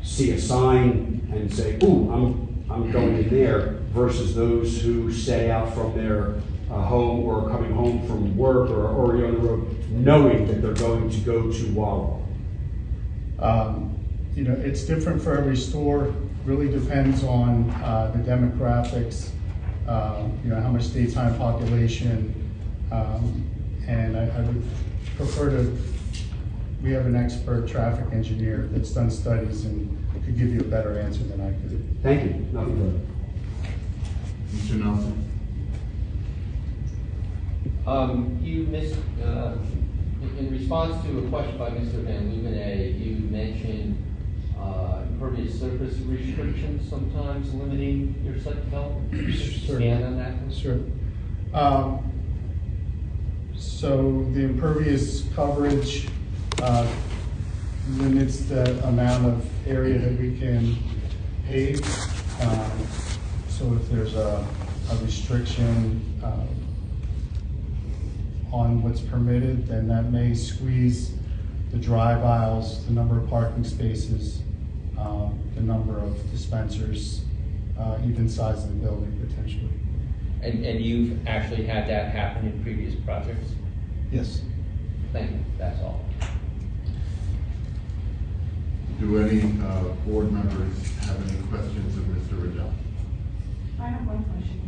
see 0.02 0.32
a 0.32 0.40
sign 0.40 1.28
and 1.32 1.52
say, 1.52 1.78
ooh, 1.84 2.10
I'm, 2.12 2.49
I'm 2.70 2.90
going 2.90 3.16
in 3.18 3.28
there, 3.28 3.80
versus 3.90 4.34
those 4.34 4.80
who 4.80 5.12
set 5.12 5.50
out 5.50 5.74
from 5.74 5.94
their 5.96 6.34
uh, 6.70 6.80
home 6.82 7.24
or 7.24 7.48
coming 7.50 7.72
home 7.72 8.06
from 8.06 8.36
work 8.36 8.70
or 8.70 8.86
already 8.86 9.24
on 9.24 9.32
the 9.32 9.38
road, 9.38 9.90
knowing 9.90 10.46
that 10.46 10.62
they're 10.62 10.74
going 10.74 11.10
to 11.10 11.18
go 11.20 11.50
to 11.50 11.72
Wawa? 11.72 12.20
Um, 13.40 13.96
You 14.36 14.44
know, 14.44 14.52
it's 14.52 14.84
different 14.84 15.20
for 15.20 15.36
every 15.36 15.56
store, 15.56 16.14
really 16.44 16.68
depends 16.68 17.24
on 17.24 17.68
uh, 17.82 18.12
the 18.14 18.22
demographics, 18.22 19.30
um, 19.88 20.38
you 20.44 20.50
know, 20.50 20.60
how 20.60 20.70
much 20.70 20.92
daytime 20.94 21.36
population. 21.36 22.32
um, 22.92 23.44
And 23.88 24.16
I 24.16 24.26
I 24.26 24.40
would 24.42 24.62
prefer 25.16 25.50
to, 25.50 25.76
we 26.82 26.92
have 26.92 27.06
an 27.06 27.16
expert 27.16 27.66
traffic 27.66 28.06
engineer 28.12 28.68
that's 28.70 28.92
done 28.92 29.10
studies 29.10 29.64
and 29.64 29.90
could 30.24 30.38
give 30.38 30.54
you 30.54 30.60
a 30.60 30.64
better 30.64 30.96
answer 30.98 31.24
than 31.24 31.40
I 31.40 31.50
could. 31.60 31.82
Thank 32.02 32.22
you, 32.24 32.46
nothing 32.52 32.76
further. 32.76 33.00
Mr. 34.54 34.82
Nelson? 34.82 35.24
Um, 37.86 38.38
you 38.42 38.64
missed, 38.64 38.96
uh, 39.22 39.52
in- 40.22 40.46
in 40.46 40.52
response 40.52 41.02
to 41.04 41.18
a 41.18 41.22
question 41.28 41.58
by 41.58 41.70
Mr. 41.70 42.02
VanLuvanee, 42.04 42.98
you 42.98 43.28
mentioned, 43.30 43.96
uh, 44.58 45.02
impervious 45.10 45.58
surface 45.60 45.98
restrictions 46.06 46.88
sometimes 46.88 47.52
limiting 47.54 48.14
your 48.24 48.38
site 48.38 48.64
development. 48.64 49.10
Could 49.12 49.34
Sure. 49.34 49.76
Expand 49.80 50.04
on 50.04 50.16
that? 50.18 50.46
please? 50.48 50.56
Sure. 50.58 50.78
Um, 51.52 51.98
So 53.56 54.26
the 54.32 54.40
impervious 54.44 55.24
coverage 55.34 56.08
uh, 56.62 56.86
limits 57.98 58.40
the 58.46 58.86
amount 58.88 59.26
of 59.26 59.46
area 59.66 59.98
that 59.98 60.18
we 60.18 60.38
can 60.38 60.76
Um, 61.50 62.70
So 63.48 63.74
if 63.74 63.90
there's 63.90 64.14
a, 64.14 64.46
a 64.92 64.96
restriction 65.04 66.00
um, 66.22 66.48
on 68.52 68.82
what's 68.82 69.00
permitted, 69.00 69.66
then 69.66 69.88
that 69.88 70.12
may 70.12 70.32
squeeze 70.32 71.12
the 71.72 71.76
drive 71.76 72.22
aisles, 72.22 72.86
the 72.86 72.92
number 72.92 73.18
of 73.18 73.28
parking 73.28 73.64
spaces, 73.64 74.42
um, 74.96 75.40
the 75.56 75.60
number 75.60 75.98
of 75.98 76.30
dispensers, 76.30 77.22
uh, 77.76 77.98
even 78.06 78.28
size 78.28 78.62
of 78.62 78.68
the 78.68 78.86
building 78.86 79.12
potentially. 79.28 79.72
And, 80.42 80.64
and 80.64 80.80
you've 80.80 81.26
actually 81.26 81.64
had 81.64 81.88
that 81.88 82.14
happen 82.14 82.46
in 82.46 82.62
previous 82.62 82.94
projects? 83.04 83.54
Yes. 84.12 84.40
Thank 85.12 85.32
you, 85.32 85.44
that's 85.58 85.82
all. 85.82 86.04
Do 89.00 89.16
any 89.16 89.40
uh, 89.62 89.82
board 90.06 90.30
members 90.30 90.76
have 91.06 91.16
any 91.26 91.40
questions 91.48 91.96
of 91.96 92.04
Mr. 92.04 92.42
Riddell? 92.42 92.70
I 93.80 93.86
have 93.86 94.06
one 94.06 94.22
question. 94.24 94.60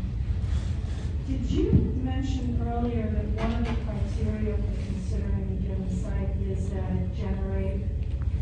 Did 1.28 1.50
you 1.50 1.70
mention 2.02 2.58
earlier 2.66 3.10
that 3.10 3.26
one 3.44 3.52
of 3.52 3.64
the 3.66 3.74
criteria 3.84 4.54
for 4.56 4.86
considering 4.86 5.60
a 5.60 5.68
given 5.68 6.02
site 6.02 6.34
is 6.48 6.70
that 6.70 6.92
it 6.92 7.14
generate, 7.14 7.84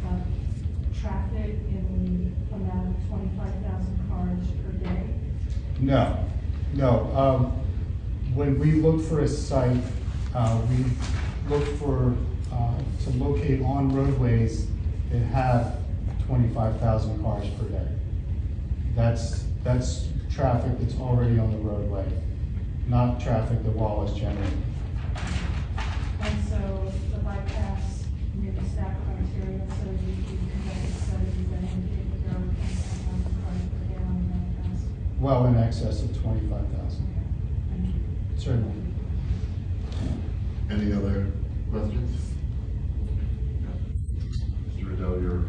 uh, 0.07 0.21
traffic 1.01 1.57
in 1.69 2.33
the 2.51 2.55
amount 2.55 2.97
of 2.97 3.09
twenty-five 3.09 3.55
thousand 3.67 4.09
cars 4.09 4.47
per 4.65 4.73
day? 4.79 5.07
No, 5.81 6.25
no. 6.75 7.17
Um, 7.17 7.53
when 8.37 8.61
we 8.61 8.75
look 8.75 9.03
for 9.03 9.21
a 9.21 9.29
site, 9.29 9.83
uh, 10.37 10.61
we 10.71 10.85
look 11.49 11.67
for, 11.79 12.15
uh, 12.53 12.75
to 13.05 13.11
locate 13.19 13.61
on 13.63 13.93
roadways 13.93 14.69
that 15.11 15.19
have 15.19 15.80
twenty-five 16.31 16.79
thousand 16.79 17.21
cars 17.25 17.45
per 17.59 17.65
day. 17.65 17.89
That's, 18.95 19.43
that's 19.65 20.07
traffic 20.33 20.79
that's 20.79 20.95
already 21.01 21.41
on 21.41 21.51
the 21.51 21.59
roadway, 21.59 22.07
not 22.87 23.21
traffic 23.21 23.65
that 23.65 23.73
Wawa 23.73 24.07
generates. 24.17 24.55
And 26.21 26.49
so 26.49 26.93
the 27.11 27.19
bypass 27.19 28.05
meets 28.37 28.75
that 28.77 28.95
criteria, 29.05 29.67
so 29.71 29.91
you 29.91 30.15
can 30.23 30.39
conduct 30.39 30.85
a 30.87 31.03
study 31.03 31.47
that 31.51 31.63
indicate 31.67 32.13
that 32.13 32.21
there 32.23 32.37
are 32.37 32.47
twenty-five 32.47 32.79
thousand 33.03 33.35
cars 33.43 33.63
per 33.67 33.83
day 33.93 33.99
on 33.99 34.15
the 34.23 34.69
bypass. 34.69 34.81
Well 35.19 35.47
in 35.47 35.57
excess 35.57 36.03
of 36.05 36.23
twenty-five 36.23 36.67
thousand, 36.69 37.07
certainly. 38.37 38.77
Any 40.71 40.93
other 40.93 41.33
questions? 41.73 42.35
Mr. 44.69 44.89
Riddell, 44.89 45.21
you're 45.21 45.45